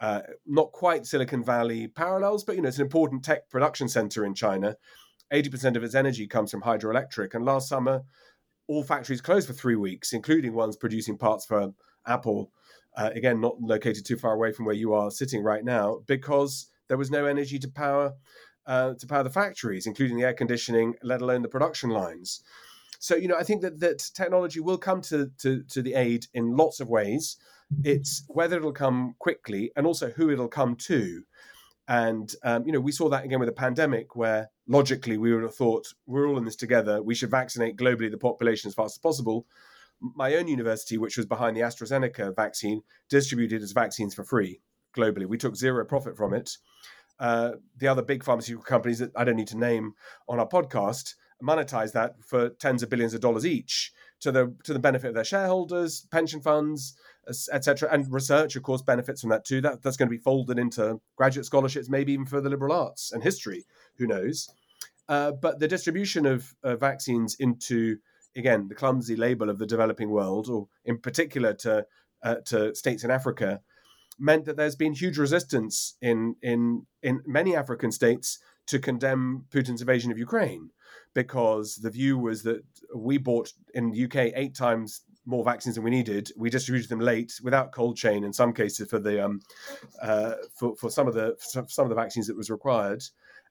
uh, 0.00 0.22
not 0.46 0.72
quite 0.72 1.06
Silicon 1.06 1.44
Valley 1.44 1.88
parallels, 1.88 2.44
but 2.44 2.56
you 2.56 2.62
know 2.62 2.68
it's 2.68 2.78
an 2.78 2.84
important 2.84 3.24
tech 3.24 3.48
production 3.50 3.88
center 3.88 4.24
in 4.24 4.34
China. 4.34 4.76
Eighty 5.30 5.50
percent 5.50 5.76
of 5.76 5.84
its 5.84 5.94
energy 5.94 6.26
comes 6.26 6.50
from 6.50 6.62
hydroelectric, 6.62 7.34
and 7.34 7.44
last 7.44 7.68
summer, 7.68 8.02
all 8.66 8.82
factories 8.82 9.20
closed 9.20 9.46
for 9.46 9.54
three 9.54 9.76
weeks, 9.76 10.12
including 10.12 10.54
ones 10.54 10.76
producing 10.76 11.16
parts 11.16 11.46
for 11.46 11.72
Apple 12.06 12.50
uh, 12.96 13.10
again, 13.14 13.40
not 13.40 13.60
located 13.60 14.04
too 14.04 14.16
far 14.16 14.32
away 14.34 14.52
from 14.52 14.66
where 14.66 14.74
you 14.74 14.92
are 14.94 15.10
sitting 15.10 15.42
right 15.42 15.64
now, 15.64 16.00
because 16.06 16.70
there 16.88 16.98
was 16.98 17.10
no 17.10 17.26
energy 17.26 17.58
to 17.58 17.68
power 17.68 18.14
uh, 18.66 18.94
to 18.94 19.06
power 19.06 19.22
the 19.22 19.30
factories, 19.30 19.86
including 19.86 20.16
the 20.16 20.24
air 20.24 20.32
conditioning, 20.32 20.94
let 21.02 21.20
alone 21.20 21.42
the 21.42 21.48
production 21.48 21.90
lines. 21.90 22.42
So, 22.98 23.14
you 23.14 23.28
know, 23.28 23.36
I 23.36 23.42
think 23.42 23.60
that, 23.60 23.80
that 23.80 23.98
technology 24.14 24.60
will 24.60 24.78
come 24.78 25.02
to, 25.02 25.30
to, 25.38 25.62
to 25.64 25.82
the 25.82 25.94
aid 25.94 26.26
in 26.32 26.56
lots 26.56 26.80
of 26.80 26.88
ways. 26.88 27.36
It's 27.82 28.24
whether 28.28 28.56
it'll 28.56 28.72
come 28.72 29.14
quickly 29.18 29.70
and 29.76 29.86
also 29.86 30.08
who 30.10 30.30
it'll 30.30 30.48
come 30.48 30.76
to. 30.76 31.22
And, 31.86 32.34
um, 32.42 32.64
you 32.64 32.72
know, 32.72 32.80
we 32.80 32.92
saw 32.92 33.10
that 33.10 33.24
again 33.24 33.40
with 33.40 33.48
the 33.48 33.54
pandemic, 33.54 34.16
where 34.16 34.48
logically 34.66 35.18
we 35.18 35.34
would 35.34 35.42
have 35.42 35.54
thought 35.54 35.92
we're 36.06 36.26
all 36.26 36.38
in 36.38 36.46
this 36.46 36.56
together. 36.56 37.02
We 37.02 37.14
should 37.14 37.30
vaccinate 37.30 37.76
globally 37.76 38.10
the 38.10 38.16
population 38.16 38.68
as 38.68 38.74
fast 38.74 38.94
as 38.94 38.98
possible 38.98 39.44
my 40.14 40.34
own 40.34 40.48
university, 40.48 40.98
which 40.98 41.16
was 41.16 41.26
behind 41.26 41.56
the 41.56 41.60
AstraZeneca 41.60 42.34
vaccine, 42.34 42.82
distributed 43.08 43.62
its 43.62 43.72
vaccines 43.72 44.14
for 44.14 44.24
free 44.24 44.60
globally. 44.96 45.26
We 45.26 45.38
took 45.38 45.56
zero 45.56 45.84
profit 45.84 46.16
from 46.16 46.34
it. 46.34 46.58
Uh, 47.18 47.52
the 47.76 47.88
other 47.88 48.02
big 48.02 48.24
pharmaceutical 48.24 48.64
companies 48.64 48.98
that 48.98 49.12
I 49.16 49.24
don't 49.24 49.36
need 49.36 49.48
to 49.48 49.56
name 49.56 49.94
on 50.28 50.40
our 50.40 50.48
podcast 50.48 51.14
monetize 51.42 51.92
that 51.92 52.14
for 52.24 52.48
tens 52.48 52.82
of 52.82 52.90
billions 52.90 53.12
of 53.12 53.20
dollars 53.20 53.44
each 53.44 53.92
to 54.20 54.32
the 54.32 54.54
to 54.64 54.72
the 54.72 54.78
benefit 54.78 55.08
of 55.08 55.14
their 55.14 55.24
shareholders, 55.24 56.06
pension 56.10 56.40
funds, 56.40 56.96
etc. 57.52 57.88
And 57.92 58.10
research, 58.12 58.56
of 58.56 58.62
course, 58.62 58.82
benefits 58.82 59.20
from 59.20 59.30
that 59.30 59.44
too. 59.44 59.60
That 59.60 59.82
that's 59.82 59.96
going 59.96 60.08
to 60.08 60.16
be 60.16 60.22
folded 60.22 60.58
into 60.58 61.00
graduate 61.16 61.46
scholarships, 61.46 61.88
maybe 61.88 62.12
even 62.12 62.26
for 62.26 62.40
the 62.40 62.48
liberal 62.48 62.72
arts 62.72 63.12
and 63.12 63.22
history. 63.22 63.66
Who 63.96 64.06
knows? 64.06 64.48
Uh, 65.08 65.32
but 65.32 65.60
the 65.60 65.68
distribution 65.68 66.24
of 66.24 66.54
uh, 66.62 66.76
vaccines 66.76 67.36
into 67.38 67.98
again 68.36 68.68
the 68.68 68.74
clumsy 68.74 69.16
label 69.16 69.48
of 69.50 69.58
the 69.58 69.66
developing 69.66 70.10
world, 70.10 70.48
or 70.48 70.68
in 70.84 70.98
particular 70.98 71.52
to 71.54 71.86
uh, 72.22 72.36
to 72.46 72.74
states 72.74 73.04
in 73.04 73.10
Africa, 73.10 73.60
meant 74.18 74.44
that 74.44 74.56
there's 74.56 74.76
been 74.76 74.94
huge 74.94 75.18
resistance 75.18 75.96
in 76.00 76.36
in 76.42 76.86
in 77.02 77.22
many 77.26 77.56
African 77.56 77.92
states 77.92 78.38
to 78.66 78.78
condemn 78.78 79.44
Putin's 79.50 79.82
invasion 79.82 80.10
of 80.10 80.18
Ukraine, 80.18 80.70
because 81.14 81.76
the 81.76 81.90
view 81.90 82.18
was 82.18 82.42
that 82.44 82.62
we 82.94 83.18
bought 83.18 83.52
in 83.74 83.90
the 83.90 84.04
UK 84.04 84.32
eight 84.34 84.54
times 84.54 85.02
more 85.26 85.44
vaccines 85.44 85.74
than 85.74 85.84
we 85.84 85.90
needed. 85.90 86.30
We 86.36 86.50
distributed 86.50 86.90
them 86.90 87.00
late, 87.00 87.32
without 87.42 87.72
cold 87.72 87.96
chain, 87.96 88.24
in 88.24 88.32
some 88.32 88.52
cases 88.52 88.88
for 88.88 88.98
the 88.98 89.24
um, 89.24 89.40
uh, 90.00 90.34
for 90.54 90.76
for 90.76 90.90
some 90.90 91.08
of 91.08 91.14
the 91.14 91.36
some 91.38 91.84
of 91.84 91.88
the 91.88 91.94
vaccines 91.94 92.26
that 92.26 92.36
was 92.36 92.50
required, 92.50 93.02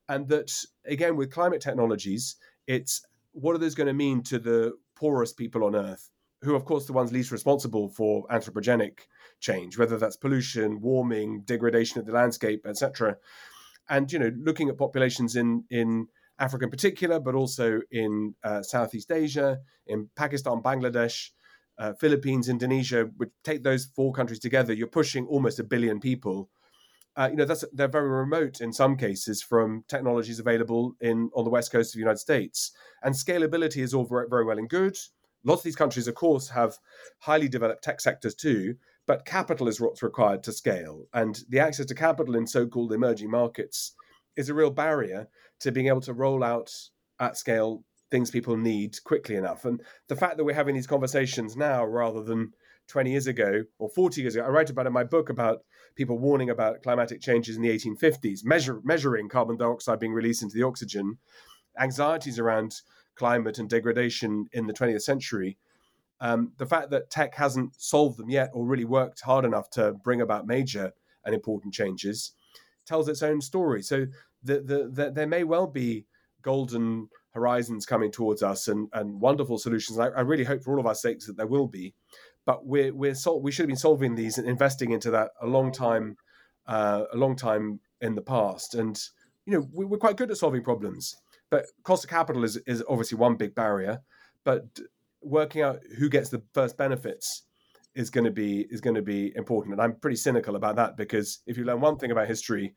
and 0.10 0.28
that 0.30 0.52
again 0.86 1.16
with 1.16 1.32
climate 1.32 1.62
technologies, 1.62 2.36
it's 2.68 3.02
what 3.34 3.56
are 3.56 3.60
those 3.60 3.76
going 3.76 3.88
to 3.88 3.94
mean 3.94 4.24
to 4.24 4.40
the 4.40 4.74
poorest 4.96 5.38
people 5.38 5.64
on 5.64 5.76
Earth, 5.76 6.10
who, 6.42 6.56
of 6.56 6.66
course, 6.66 6.86
the 6.86 6.94
ones 6.94 7.12
least 7.12 7.32
responsible 7.32 7.90
for 7.90 8.26
anthropogenic 8.28 9.00
change, 9.40 9.78
whether 9.78 9.98
that's 9.98 10.18
pollution, 10.18 10.82
warming, 10.82 11.42
degradation 11.46 12.00
of 12.00 12.06
the 12.06 12.14
landscape, 12.14 12.66
etc. 12.66 13.18
And 13.90 14.12
you 14.12 14.20
know, 14.20 14.32
looking 14.38 14.70
at 14.70 14.78
populations 14.78 15.36
in 15.36 15.66
in 15.70 16.08
Africa 16.40 16.66
in 16.66 16.72
particular, 16.72 17.20
but 17.20 17.36
also 17.36 17.82
in 17.92 18.36
uh, 18.44 18.62
Southeast 18.64 19.12
Asia, 19.12 19.60
in 19.88 20.10
Pakistan, 20.16 20.62
Bangladesh, 20.62 21.30
uh, 21.78 21.94
Philippines, 21.94 22.50
Indonesia, 22.50 23.10
would 23.18 23.32
take 23.44 23.64
those 23.64 23.86
four 23.86 24.14
countries 24.14 24.40
together, 24.40 24.74
you're 24.74 24.88
pushing 24.88 25.26
almost 25.28 25.60
a 25.60 25.64
billion 25.64 26.00
people 26.00 26.50
uh, 27.16 27.28
you 27.30 27.38
know 27.38 27.46
that's 27.46 27.64
they're 27.74 27.88
very 27.88 28.10
remote 28.10 28.62
in 28.62 28.74
some 28.74 28.98
cases 28.98 29.42
from 29.42 29.84
technologies 29.88 30.40
available 30.40 30.96
in 31.02 31.30
on 31.36 31.44
the 31.44 31.50
west 31.50 31.72
coast 31.72 31.92
of 31.92 31.94
the 31.94 32.00
United 32.00 32.18
States. 32.20 32.72
And 33.04 33.14
scalability 33.14 33.82
is 33.84 33.94
all 33.94 34.06
very, 34.06 34.28
very 34.30 34.46
well 34.46 34.58
and 34.58 34.70
good. 34.70 34.98
Lots 35.44 35.62
of 35.62 35.66
these 35.66 35.76
countries, 35.76 36.08
of 36.08 36.16
course, 36.16 36.50
have 36.50 36.78
highly 37.20 37.50
developed 37.50 37.84
tech 37.84 38.00
sectors 38.00 38.34
too, 38.34 38.76
but 39.06 39.26
capital 39.26 39.68
is 39.68 39.82
what's 39.82 40.02
required 40.02 40.42
to 40.44 40.54
scale. 40.54 41.06
And 41.14 41.40
the 41.50 41.60
access 41.60 41.86
to 41.88 41.96
capital 41.96 42.36
in 42.36 42.48
so-called 42.48 42.94
emerging 42.94 43.30
markets 43.30 43.94
is 44.38 44.50
a 44.50 44.54
real 44.54 44.72
barrier 44.72 45.28
to 45.60 45.72
being 45.72 45.88
able 45.88 46.02
to 46.02 46.14
roll 46.14 46.44
out 46.44 46.72
at 47.20 47.38
scale 47.38 47.84
things 48.10 48.32
people 48.32 48.56
need 48.56 48.96
quickly 49.04 49.36
enough. 49.36 49.66
And 49.66 49.82
the 50.08 50.16
fact 50.16 50.38
that 50.38 50.44
we're 50.44 50.54
having 50.54 50.76
these 50.76 50.88
conversations 50.88 51.58
now 51.58 51.84
rather 51.84 52.24
than 52.24 52.54
20 52.94 53.10
years 53.10 53.26
ago 53.26 53.64
or 53.80 53.90
40 53.90 54.22
years 54.22 54.36
ago. 54.36 54.46
I 54.46 54.50
write 54.50 54.70
about 54.70 54.86
in 54.86 54.94
my 54.94 55.04
book 55.04 55.32
about 55.32 55.64
people 55.96 56.20
warning 56.20 56.52
about 56.52 56.84
climatic 56.84 57.22
changes 57.22 57.56
in 57.56 57.64
the 57.64 57.76
1850s, 57.76 58.46
measure, 58.46 58.82
measuring 58.84 59.30
carbon 59.30 59.58
dioxide 59.58 60.00
being 60.00 60.14
released 60.14 60.44
into 60.44 60.56
the 60.56 60.62
oxygen, 60.62 61.18
anxieties 61.80 62.38
around 62.38 62.82
climate 63.16 63.58
and 63.58 63.68
degradation 63.68 64.46
in 64.54 64.68
the 64.68 64.74
20th 64.74 65.02
century. 65.02 65.58
Um, 66.22 66.52
the 66.58 66.68
fact 66.68 66.92
that 66.92 67.10
tech 67.10 67.34
hasn't 67.34 67.74
solved 67.82 68.20
them 68.20 68.30
yet 68.30 68.52
or 68.54 68.64
really 68.64 68.86
worked 68.86 69.22
hard 69.22 69.44
enough 69.44 69.72
to 69.72 69.94
bring 69.94 70.22
about 70.22 70.46
major 70.46 70.94
and 71.26 71.34
important 71.34 71.74
changes 71.74 72.34
tells 72.86 73.08
its 73.08 73.24
own 73.24 73.42
story. 73.42 73.82
So 73.82 74.06
the, 74.44 74.60
the, 74.60 74.90
the, 74.94 75.12
there 75.12 75.26
may 75.26 75.44
well 75.44 75.66
be 75.66 76.06
golden 76.44 77.10
horizons 77.32 77.88
coming 77.88 78.12
towards 78.12 78.44
us 78.44 78.68
and, 78.68 78.88
and 78.94 79.20
wonderful 79.20 79.58
solutions. 79.58 79.98
I, 79.98 80.10
I 80.10 80.22
really 80.22 80.44
hope 80.44 80.62
for 80.62 80.74
all 80.74 80.80
of 80.80 80.86
our 80.86 80.94
sakes 80.94 81.26
that 81.26 81.38
there 81.38 81.48
will 81.48 81.68
be 81.68 81.96
but 82.46 82.66
we're 82.66 82.94
we're 82.94 83.16
sol- 83.16 83.42
we 83.42 83.52
should 83.52 83.64
have 83.64 83.70
been 83.70 83.78
solving 83.78 84.16
these 84.16 84.38
and 84.38 84.48
investing 84.48 84.92
into 84.92 85.12
that 85.12 85.32
a 85.42 85.48
long 85.48 85.72
time 85.72 86.18
uh, 86.68 87.04
a 87.14 87.18
long 87.18 87.36
time 87.36 87.80
in 88.02 88.16
the 88.16 88.22
past, 88.22 88.76
and 88.76 89.00
you 89.46 89.54
know 89.54 89.68
we, 89.74 89.86
we're 89.86 89.98
quite 89.98 90.18
good 90.18 90.32
at 90.32 90.38
solving 90.38 90.64
problems. 90.64 91.16
But 91.50 91.66
cost 91.84 92.04
of 92.04 92.10
capital 92.10 92.44
is 92.44 92.58
is 92.68 92.84
obviously 92.90 93.18
one 93.18 93.36
big 93.36 93.56
barrier. 93.56 94.02
But 94.44 94.66
working 95.22 95.62
out 95.62 95.80
who 95.98 96.10
gets 96.10 96.30
the 96.30 96.42
first 96.54 96.78
benefits 96.78 97.44
is 97.96 98.10
going 98.10 98.26
to 98.26 98.32
be 98.32 98.66
is 98.70 98.82
going 98.82 98.96
to 98.96 99.02
be 99.02 99.34
important. 99.36 99.74
And 99.74 99.82
I'm 99.82 99.96
pretty 99.96 100.18
cynical 100.18 100.56
about 100.56 100.76
that 100.78 100.98
because 100.98 101.40
if 101.48 101.58
you 101.58 101.64
learn 101.64 101.82
one 101.82 101.98
thing 101.98 102.12
about 102.12 102.28
history, 102.28 102.74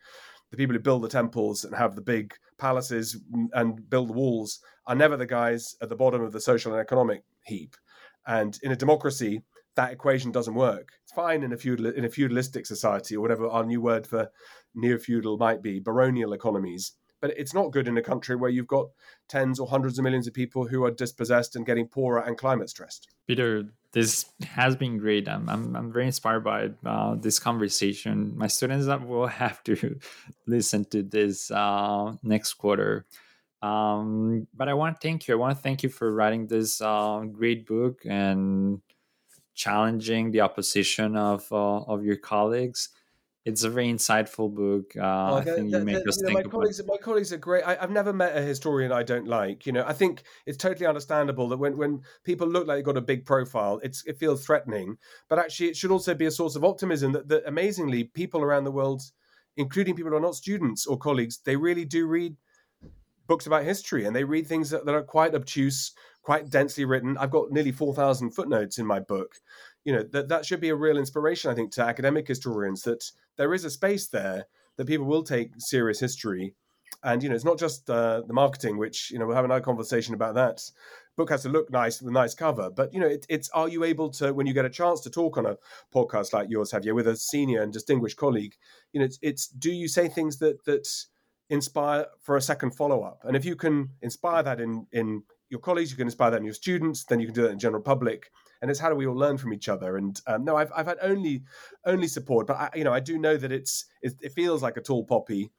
the 0.51 0.57
people 0.57 0.75
who 0.75 0.81
build 0.81 1.03
the 1.03 1.09
temples 1.09 1.65
and 1.65 1.75
have 1.75 1.95
the 1.95 2.03
big 2.03 2.35
palaces 2.59 3.19
and 3.53 3.89
build 3.91 4.09
the 4.09 4.15
walls 4.15 4.61
are 4.87 4.95
never 4.95 5.17
the 5.17 5.27
guys 5.27 5.75
at 5.83 5.89
the 5.89 5.97
bottom 5.97 6.23
of 6.23 6.33
the 6.33 6.41
social 6.41 6.73
and 6.73 6.81
economic 6.81 7.23
heap. 7.45 7.77
And 8.27 8.59
in 8.63 8.73
a 8.73 8.77
democracy, 8.77 9.43
that 9.77 9.93
equation 9.93 10.33
doesn't 10.33 10.55
work. 10.55 10.93
It's 11.05 11.13
fine 11.13 11.43
in 11.43 11.53
a 11.53 11.57
feudal 11.57 11.87
in 11.87 12.05
a 12.05 12.09
feudalistic 12.09 12.67
society 12.67 13.17
or 13.17 13.21
whatever 13.21 13.47
our 13.47 13.65
new 13.65 13.81
word 13.81 14.07
for 14.07 14.31
neo 14.75 14.99
feudal 14.99 15.39
might 15.39 15.63
be, 15.63 15.79
baronial 15.79 16.33
economies. 16.33 16.93
But 17.21 17.33
it's 17.39 17.55
not 17.55 17.73
good 17.73 17.89
in 17.89 17.97
a 17.97 18.03
country 18.03 18.37
where 18.37 18.51
you've 18.51 18.67
got 18.67 18.89
tens 19.29 19.59
or 19.59 19.67
hundreds 19.67 19.99
of 19.99 20.03
millions 20.03 20.27
of 20.27 20.35
people 20.35 20.67
who 20.67 20.85
are 20.85 20.91
dispossessed 20.91 21.57
and 21.57 21.65
getting 21.65 21.89
poorer 21.89 22.21
and 22.21 22.37
climate 22.37 22.69
stressed. 22.69 23.09
Peter, 23.27 23.65
this 23.93 24.27
has 24.43 24.77
been 24.77 24.99
great. 24.99 25.27
I'm, 25.27 25.49
I'm, 25.49 25.75
I'm 25.75 25.93
very 25.93 26.05
inspired 26.05 26.45
by 26.45 26.71
uh, 26.85 27.15
this 27.15 27.39
conversation. 27.39 28.37
My 28.37 28.49
students 28.49 28.87
will 29.07 29.29
have 29.29 29.65
to 29.65 29.99
listen 30.47 30.85
to 30.87 31.03
this 31.03 31.51
uh, 31.51 32.13
next 32.23 32.55
quarter. 32.55 33.07
Um, 33.63 34.47
but 34.55 34.69
I 34.69 34.75
want 34.75 35.01
to 35.01 35.09
thank 35.09 35.27
you. 35.27 35.35
I 35.35 35.39
want 35.39 35.57
to 35.57 35.63
thank 35.63 35.83
you 35.83 35.89
for 35.89 36.13
writing 36.13 36.47
this 36.47 36.81
uh, 36.83 37.21
great 37.33 37.67
book 37.67 38.03
and 38.05 38.83
challenging 39.57 40.31
the 40.31 40.43
opposition 40.43 41.17
of 41.17 41.51
uh, 41.51 41.81
of 41.83 42.05
your 42.05 42.17
colleagues 42.17 42.91
it's 43.47 43.63
a 43.63 43.71
very 43.71 43.87
insightful 43.87 44.53
book. 44.53 44.97
Uh, 44.97 45.31
oh, 45.31 45.37
I 45.37 45.45
think 45.45 45.71
you 45.71 45.79
make 45.79 45.99
us 46.09 46.19
you 46.21 46.25
know, 46.25 46.35
think 46.35 46.47
my 46.47 46.51
colleagues, 46.51 46.83
my 46.85 46.97
colleagues 46.97 47.33
are 47.33 47.37
great. 47.37 47.63
I, 47.63 47.77
have 47.77 47.93
never 47.93 48.13
met 48.13 48.37
a 48.37 48.43
historian 48.43 48.91
I 48.91 49.05
don't 49.05 49.29
like. 49.29 49.67
You 49.67 49.73
know, 49.73 49.85
I 49.87 49.93
think 49.93 50.25
it's 50.47 50.59
totally 50.59 50.85
understandable 50.85 51.49
that 51.51 51.57
when, 51.57 51.77
when 51.77 52.03
people 52.25 52.49
look 52.49 52.67
like 52.67 52.79
they've 52.79 52.85
got 52.85 52.97
a 52.97 53.01
big 53.01 53.25
profile, 53.25 53.81
it's 53.85 54.05
it 54.05 54.19
feels 54.19 54.45
threatening. 54.45 54.99
But 55.29 55.39
actually, 55.39 55.69
it 55.69 55.77
should 55.77 55.93
also 55.93 56.13
be 56.13 56.27
a 56.27 56.31
source 56.33 56.57
of 56.57 56.65
optimism 56.65 57.13
that, 57.13 57.29
that 57.29 57.47
amazingly 57.47 58.03
people 58.03 58.43
around 58.43 58.65
the 58.65 58.73
world, 58.73 59.03
including 59.57 59.95
people 59.95 60.11
who 60.11 60.17
are 60.17 60.21
not 60.21 60.35
students 60.35 60.85
or 60.85 60.99
colleagues, 60.99 61.39
they 61.39 61.55
really 61.55 61.85
do 61.85 62.09
read 62.09 62.35
books 63.29 63.47
about 63.47 63.63
history 63.63 64.07
and 64.07 64.15
they 64.15 64.25
read 64.25 64.49
things 64.49 64.71
that, 64.71 64.85
that 64.87 64.95
are 64.95 65.03
quite 65.03 65.37
obtuse, 65.37 65.93
quite 66.27 66.51
densely 66.51 66.85
written. 66.85 67.17
I've 67.17 67.31
got 67.31 67.53
nearly 67.53 67.71
four 67.71 67.95
thousand 67.95 68.33
footnotes 68.33 68.79
in 68.79 68.85
my 68.85 68.99
book. 68.99 69.37
You 69.85 69.93
know 69.93 70.03
that 70.11 70.29
that 70.29 70.45
should 70.45 70.61
be 70.61 70.71
a 70.71 70.75
real 70.75 70.99
inspiration 70.99 71.53
i 71.53 71.55
think 71.55 71.71
to 71.73 71.83
academic 71.83 72.27
historians 72.27 72.83
that 72.83 73.13
there 73.37 73.55
is 73.55 73.65
a 73.65 73.71
space 73.71 74.09
there 74.09 74.47
that 74.77 74.89
people 74.89 75.07
will 75.07 75.23
take 75.23 75.53
serious 75.59 76.01
history. 76.01 76.55
And 77.05 77.23
you 77.23 77.29
know 77.29 77.37
it's 77.37 77.45
not 77.45 77.61
just 77.61 77.89
uh, 77.89 78.23
the 78.27 78.33
marketing 78.33 78.77
which 78.77 79.13
you 79.13 79.21
know 79.21 79.27
we'll 79.27 79.37
have 79.37 79.45
another 79.45 79.61
conversation 79.61 80.15
about 80.15 80.35
that. 80.35 80.59
Book 81.17 81.31
has 81.31 81.43
to 81.43 81.49
look 81.49 81.71
nice 81.71 82.03
with 82.03 82.09
a 82.09 82.13
nice 82.13 82.35
cover 82.35 82.71
but 82.71 82.93
you 82.93 82.99
know 82.99 83.07
it, 83.07 83.25
it's 83.29 83.49
are 83.51 83.69
you 83.69 83.85
able 83.85 84.11
to 84.19 84.35
when 84.35 84.49
you 84.49 84.53
get 84.53 84.65
a 84.65 84.77
chance 84.81 85.01
to 85.03 85.11
talk 85.11 85.39
on 85.39 85.47
a 85.47 85.57
podcast 85.95 86.33
like 86.33 86.51
yours 86.51 86.73
Javier 86.73 86.95
with 86.95 87.07
a 87.07 87.17
senior 87.17 87.63
and 87.63 87.73
distinguished 87.73 88.17
colleague 88.17 88.57
you 88.93 88.99
know 88.99 89.07
it's, 89.07 89.19
it's 89.23 89.47
do 89.47 89.71
you 89.71 89.87
say 89.87 90.09
things 90.09 90.39
that 90.41 90.65
that 90.65 90.89
inspire 91.49 92.07
for 92.21 92.37
a 92.37 92.43
second 92.43 92.73
follow-up? 92.73 93.21
And 93.23 93.37
if 93.37 93.45
you 93.45 93.57
can 93.57 93.91
inspire 94.03 94.43
that 94.43 94.61
in 94.61 94.87
in 94.93 95.23
your 95.49 95.61
colleagues 95.61 95.91
you 95.91 95.97
can 95.97 96.07
inspire 96.07 96.31
that 96.31 96.39
in 96.39 96.45
your 96.45 96.55
students 96.55 97.05
then 97.05 97.21
you 97.21 97.27
can 97.27 97.35
do 97.35 97.43
that 97.43 97.51
in 97.51 97.59
general 97.59 97.83
public. 97.83 98.31
And 98.63 98.71
it's 98.71 98.81
how 98.81 98.89
do 98.89 98.97
we 98.97 99.07
all 99.07 99.17
learn 99.17 99.37
from 99.37 99.53
each 99.53 99.69
other. 99.69 99.97
And 99.97 100.19
um, 100.27 100.45
no, 100.45 100.57
I've 100.57 100.73
I've 100.75 100.87
had 100.87 100.99
only 101.03 101.43
only 101.85 102.09
support, 102.09 102.47
but 102.47 102.57
I, 102.57 102.71
you 102.75 102.85
know 102.85 102.93
I 102.93 103.01
do 103.01 103.19
know 103.19 103.37
that 103.37 103.53
it's 103.53 103.85
it, 104.03 104.15
it 104.23 104.33
feels 104.33 104.63
like 104.63 104.77
a 104.77 104.81
tall 104.81 105.05
poppy 105.05 105.51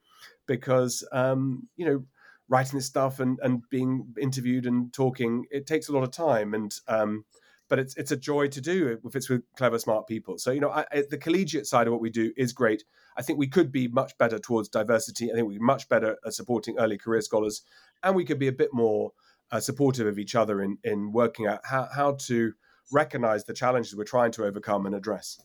because 0.48 1.08
um, 1.12 1.68
you 1.76 1.86
know 1.86 2.04
writing 2.50 2.78
this 2.78 2.86
stuff 2.86 3.20
and 3.20 3.40
and 3.44 3.62
being 3.70 4.08
interviewed 4.20 4.66
and 4.66 4.92
talking 4.94 5.46
it 5.52 5.68
takes 5.68 5.90
a 5.90 5.92
lot 5.92 6.04
of 6.04 6.12
time 6.12 6.54
and 6.54 6.80
um, 6.88 7.24
but 7.70 7.78
it's 7.78 7.96
it's 7.98 8.12
a 8.12 8.18
joy 8.18 8.48
to 8.48 8.62
do 8.62 8.98
if 9.06 9.16
it's 9.16 9.30
with 9.30 9.44
clever 9.56 9.78
smart 9.78 10.08
people. 10.08 10.38
So 10.40 10.52
you 10.52 10.60
know 10.60 10.72
I, 10.72 10.86
the 11.10 11.18
collegiate 11.18 11.68
side 11.68 11.88
of 11.88 11.94
what 11.94 12.02
we 12.02 12.10
do 12.10 12.34
is 12.36 12.52
great. 12.52 12.84
I 13.16 13.22
think 13.22 13.38
we 13.38 13.48
could 13.48 13.72
be 13.72 13.88
much 13.88 14.18
better 14.18 14.40
towards 14.40 14.70
diversity. 14.70 15.32
I 15.32 15.36
think 15.36 15.48
we're 15.48 15.60
much 15.60 15.88
better 15.88 16.18
at 16.26 16.34
supporting 16.34 16.78
early 16.80 16.98
career 16.98 17.22
scholars 17.22 17.62
and 18.04 18.16
we 18.16 18.26
could 18.26 18.40
be 18.40 18.48
a 18.48 18.52
bit 18.54 18.70
more 18.74 19.12
uh, 19.52 19.60
supportive 19.60 20.08
of 20.08 20.20
each 20.20 20.36
other 20.36 20.62
in 20.62 20.78
in 20.84 21.12
working 21.12 21.48
out 21.48 21.60
how, 21.64 21.88
how 21.94 22.12
to 22.14 22.54
recognize 22.92 23.44
the 23.46 23.54
challenges 23.54 23.96
we're 23.96 24.04
trying 24.04 24.32
to 24.32 24.46
overcome 24.46 24.86
and 24.86 24.96
address. 24.96 25.40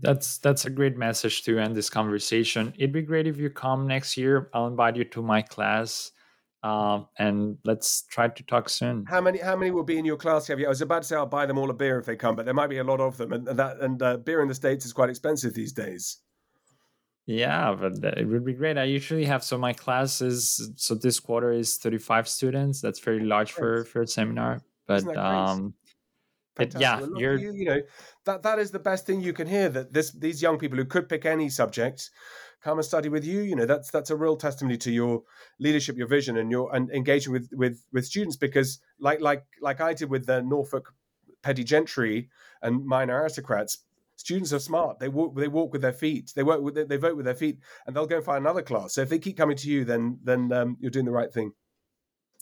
That's 0.00 0.38
that's 0.38 0.66
a 0.66 0.70
great 0.70 0.96
message 0.96 1.42
to 1.44 1.58
end 1.58 1.74
this 1.74 1.88
conversation. 1.88 2.74
It'd 2.76 2.92
be 2.92 3.02
great 3.02 3.26
if 3.26 3.38
you 3.38 3.48
come 3.48 3.86
next 3.86 4.16
year. 4.16 4.50
I'll 4.52 4.66
invite 4.66 4.96
you 4.96 5.04
to 5.04 5.22
my 5.22 5.40
class, 5.40 6.12
uh, 6.62 7.00
and 7.18 7.56
let's 7.64 8.02
try 8.02 8.28
to 8.28 8.42
talk 8.42 8.68
soon. 8.68 9.06
How 9.06 9.22
many 9.22 9.38
how 9.38 9.56
many 9.56 9.70
will 9.70 9.84
be 9.84 9.98
in 9.98 10.04
your 10.04 10.18
class? 10.18 10.46
Have 10.48 10.60
you? 10.60 10.66
I 10.66 10.68
was 10.68 10.82
about 10.82 11.02
to 11.02 11.08
say 11.08 11.16
I'll 11.16 11.24
buy 11.24 11.46
them 11.46 11.56
all 11.56 11.70
a 11.70 11.74
beer 11.74 11.98
if 11.98 12.04
they 12.04 12.16
come, 12.16 12.36
but 12.36 12.44
there 12.44 12.52
might 12.52 12.68
be 12.68 12.78
a 12.78 12.84
lot 12.84 13.00
of 13.00 13.16
them, 13.16 13.32
and, 13.32 13.48
and 13.48 13.58
that 13.58 13.80
and 13.80 14.02
uh, 14.02 14.18
beer 14.18 14.42
in 14.42 14.48
the 14.48 14.54
states 14.54 14.84
is 14.84 14.92
quite 14.92 15.08
expensive 15.08 15.54
these 15.54 15.72
days. 15.72 16.18
Yeah, 17.26 17.74
but 17.74 18.18
it 18.18 18.24
would 18.24 18.44
be 18.44 18.52
great. 18.52 18.78
I 18.78 18.84
usually 18.84 19.24
have 19.24 19.42
so 19.42 19.58
my 19.58 19.72
class 19.72 20.20
is 20.20 20.70
so 20.76 20.94
this 20.94 21.18
quarter 21.18 21.50
is 21.50 21.76
thirty 21.76 21.98
five 21.98 22.28
students. 22.28 22.80
That's 22.80 23.00
very 23.00 23.20
large 23.20 23.50
for 23.50 23.84
for 23.84 24.02
a 24.02 24.06
seminar. 24.06 24.62
But 24.86 25.16
um, 25.16 25.74
Fantastic. 26.56 26.80
yeah, 26.80 27.18
you're 27.18 27.36
you, 27.36 27.52
you, 27.52 27.64
know 27.66 27.82
that 28.24 28.42
that 28.44 28.58
is 28.58 28.70
the 28.70 28.78
best 28.78 29.06
thing 29.06 29.20
you 29.20 29.32
can 29.32 29.46
hear. 29.46 29.68
That 29.68 29.92
this 29.92 30.12
these 30.12 30.40
young 30.40 30.56
people 30.56 30.78
who 30.78 30.84
could 30.84 31.08
pick 31.08 31.26
any 31.26 31.48
subject 31.48 32.10
come 32.62 32.78
and 32.78 32.84
study 32.84 33.08
with 33.08 33.24
you. 33.24 33.40
You 33.40 33.56
know 33.56 33.66
that's 33.66 33.90
that's 33.90 34.10
a 34.10 34.16
real 34.16 34.36
testimony 34.36 34.78
to 34.78 34.90
your 34.90 35.22
leadership, 35.58 35.96
your 35.96 36.06
vision, 36.06 36.38
and 36.38 36.50
your 36.50 36.74
and 36.74 36.90
engaging 36.92 37.32
with 37.32 37.50
with 37.52 37.82
with 37.92 38.06
students. 38.06 38.36
Because 38.36 38.78
like 39.00 39.20
like 39.20 39.44
like 39.60 39.80
I 39.80 39.92
did 39.92 40.08
with 40.08 40.26
the 40.26 40.42
Norfolk 40.42 40.94
petty 41.42 41.62
gentry 41.62 42.30
and 42.62 42.86
minor 42.86 43.20
aristocrats, 43.20 43.78
students 44.16 44.52
are 44.52 44.58
smart. 44.58 44.98
They 44.98 45.08
walk 45.08 45.36
they 45.36 45.48
walk 45.48 45.72
with 45.72 45.82
their 45.82 45.92
feet. 45.92 46.32
They 46.34 46.42
work 46.42 46.60
with 46.60 46.88
they 46.88 46.96
vote 46.96 47.16
with 47.16 47.26
their 47.26 47.34
feet, 47.34 47.60
and 47.86 47.94
they'll 47.94 48.06
go 48.06 48.16
and 48.16 48.24
find 48.24 48.38
another 48.38 48.62
class. 48.62 48.94
So 48.94 49.02
if 49.02 49.08
they 49.08 49.18
keep 49.18 49.36
coming 49.36 49.56
to 49.56 49.70
you, 49.70 49.84
then 49.84 50.18
then 50.22 50.52
um, 50.52 50.76
you're 50.80 50.90
doing 50.90 51.04
the 51.04 51.12
right 51.12 51.32
thing. 51.32 51.52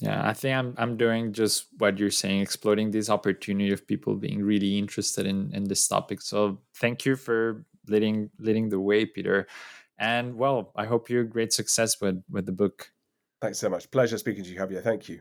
Yeah, 0.00 0.26
I 0.26 0.32
think 0.32 0.56
I'm 0.56 0.74
I'm 0.78 0.96
doing 0.96 1.32
just 1.32 1.66
what 1.78 1.98
you're 1.98 2.10
saying, 2.10 2.40
exploiting 2.40 2.90
this 2.90 3.10
opportunity 3.10 3.72
of 3.72 3.86
people 3.86 4.16
being 4.16 4.42
really 4.42 4.78
interested 4.78 5.26
in 5.26 5.52
in 5.54 5.64
this 5.64 5.86
topic. 5.86 6.20
So 6.22 6.60
thank 6.76 7.04
you 7.04 7.16
for 7.16 7.64
leading 7.88 8.30
leading 8.38 8.68
the 8.68 8.80
way, 8.80 9.06
Peter. 9.06 9.46
And 9.98 10.34
well, 10.34 10.72
I 10.74 10.86
hope 10.86 11.10
you 11.10 11.22
great 11.24 11.52
success 11.52 12.00
with 12.00 12.22
with 12.30 12.46
the 12.46 12.52
book. 12.52 12.90
Thanks 13.40 13.58
so 13.58 13.68
much. 13.68 13.90
Pleasure 13.90 14.18
speaking 14.18 14.42
to 14.44 14.50
you, 14.50 14.58
Javier. 14.58 14.82
Thank 14.82 15.08
you. 15.08 15.20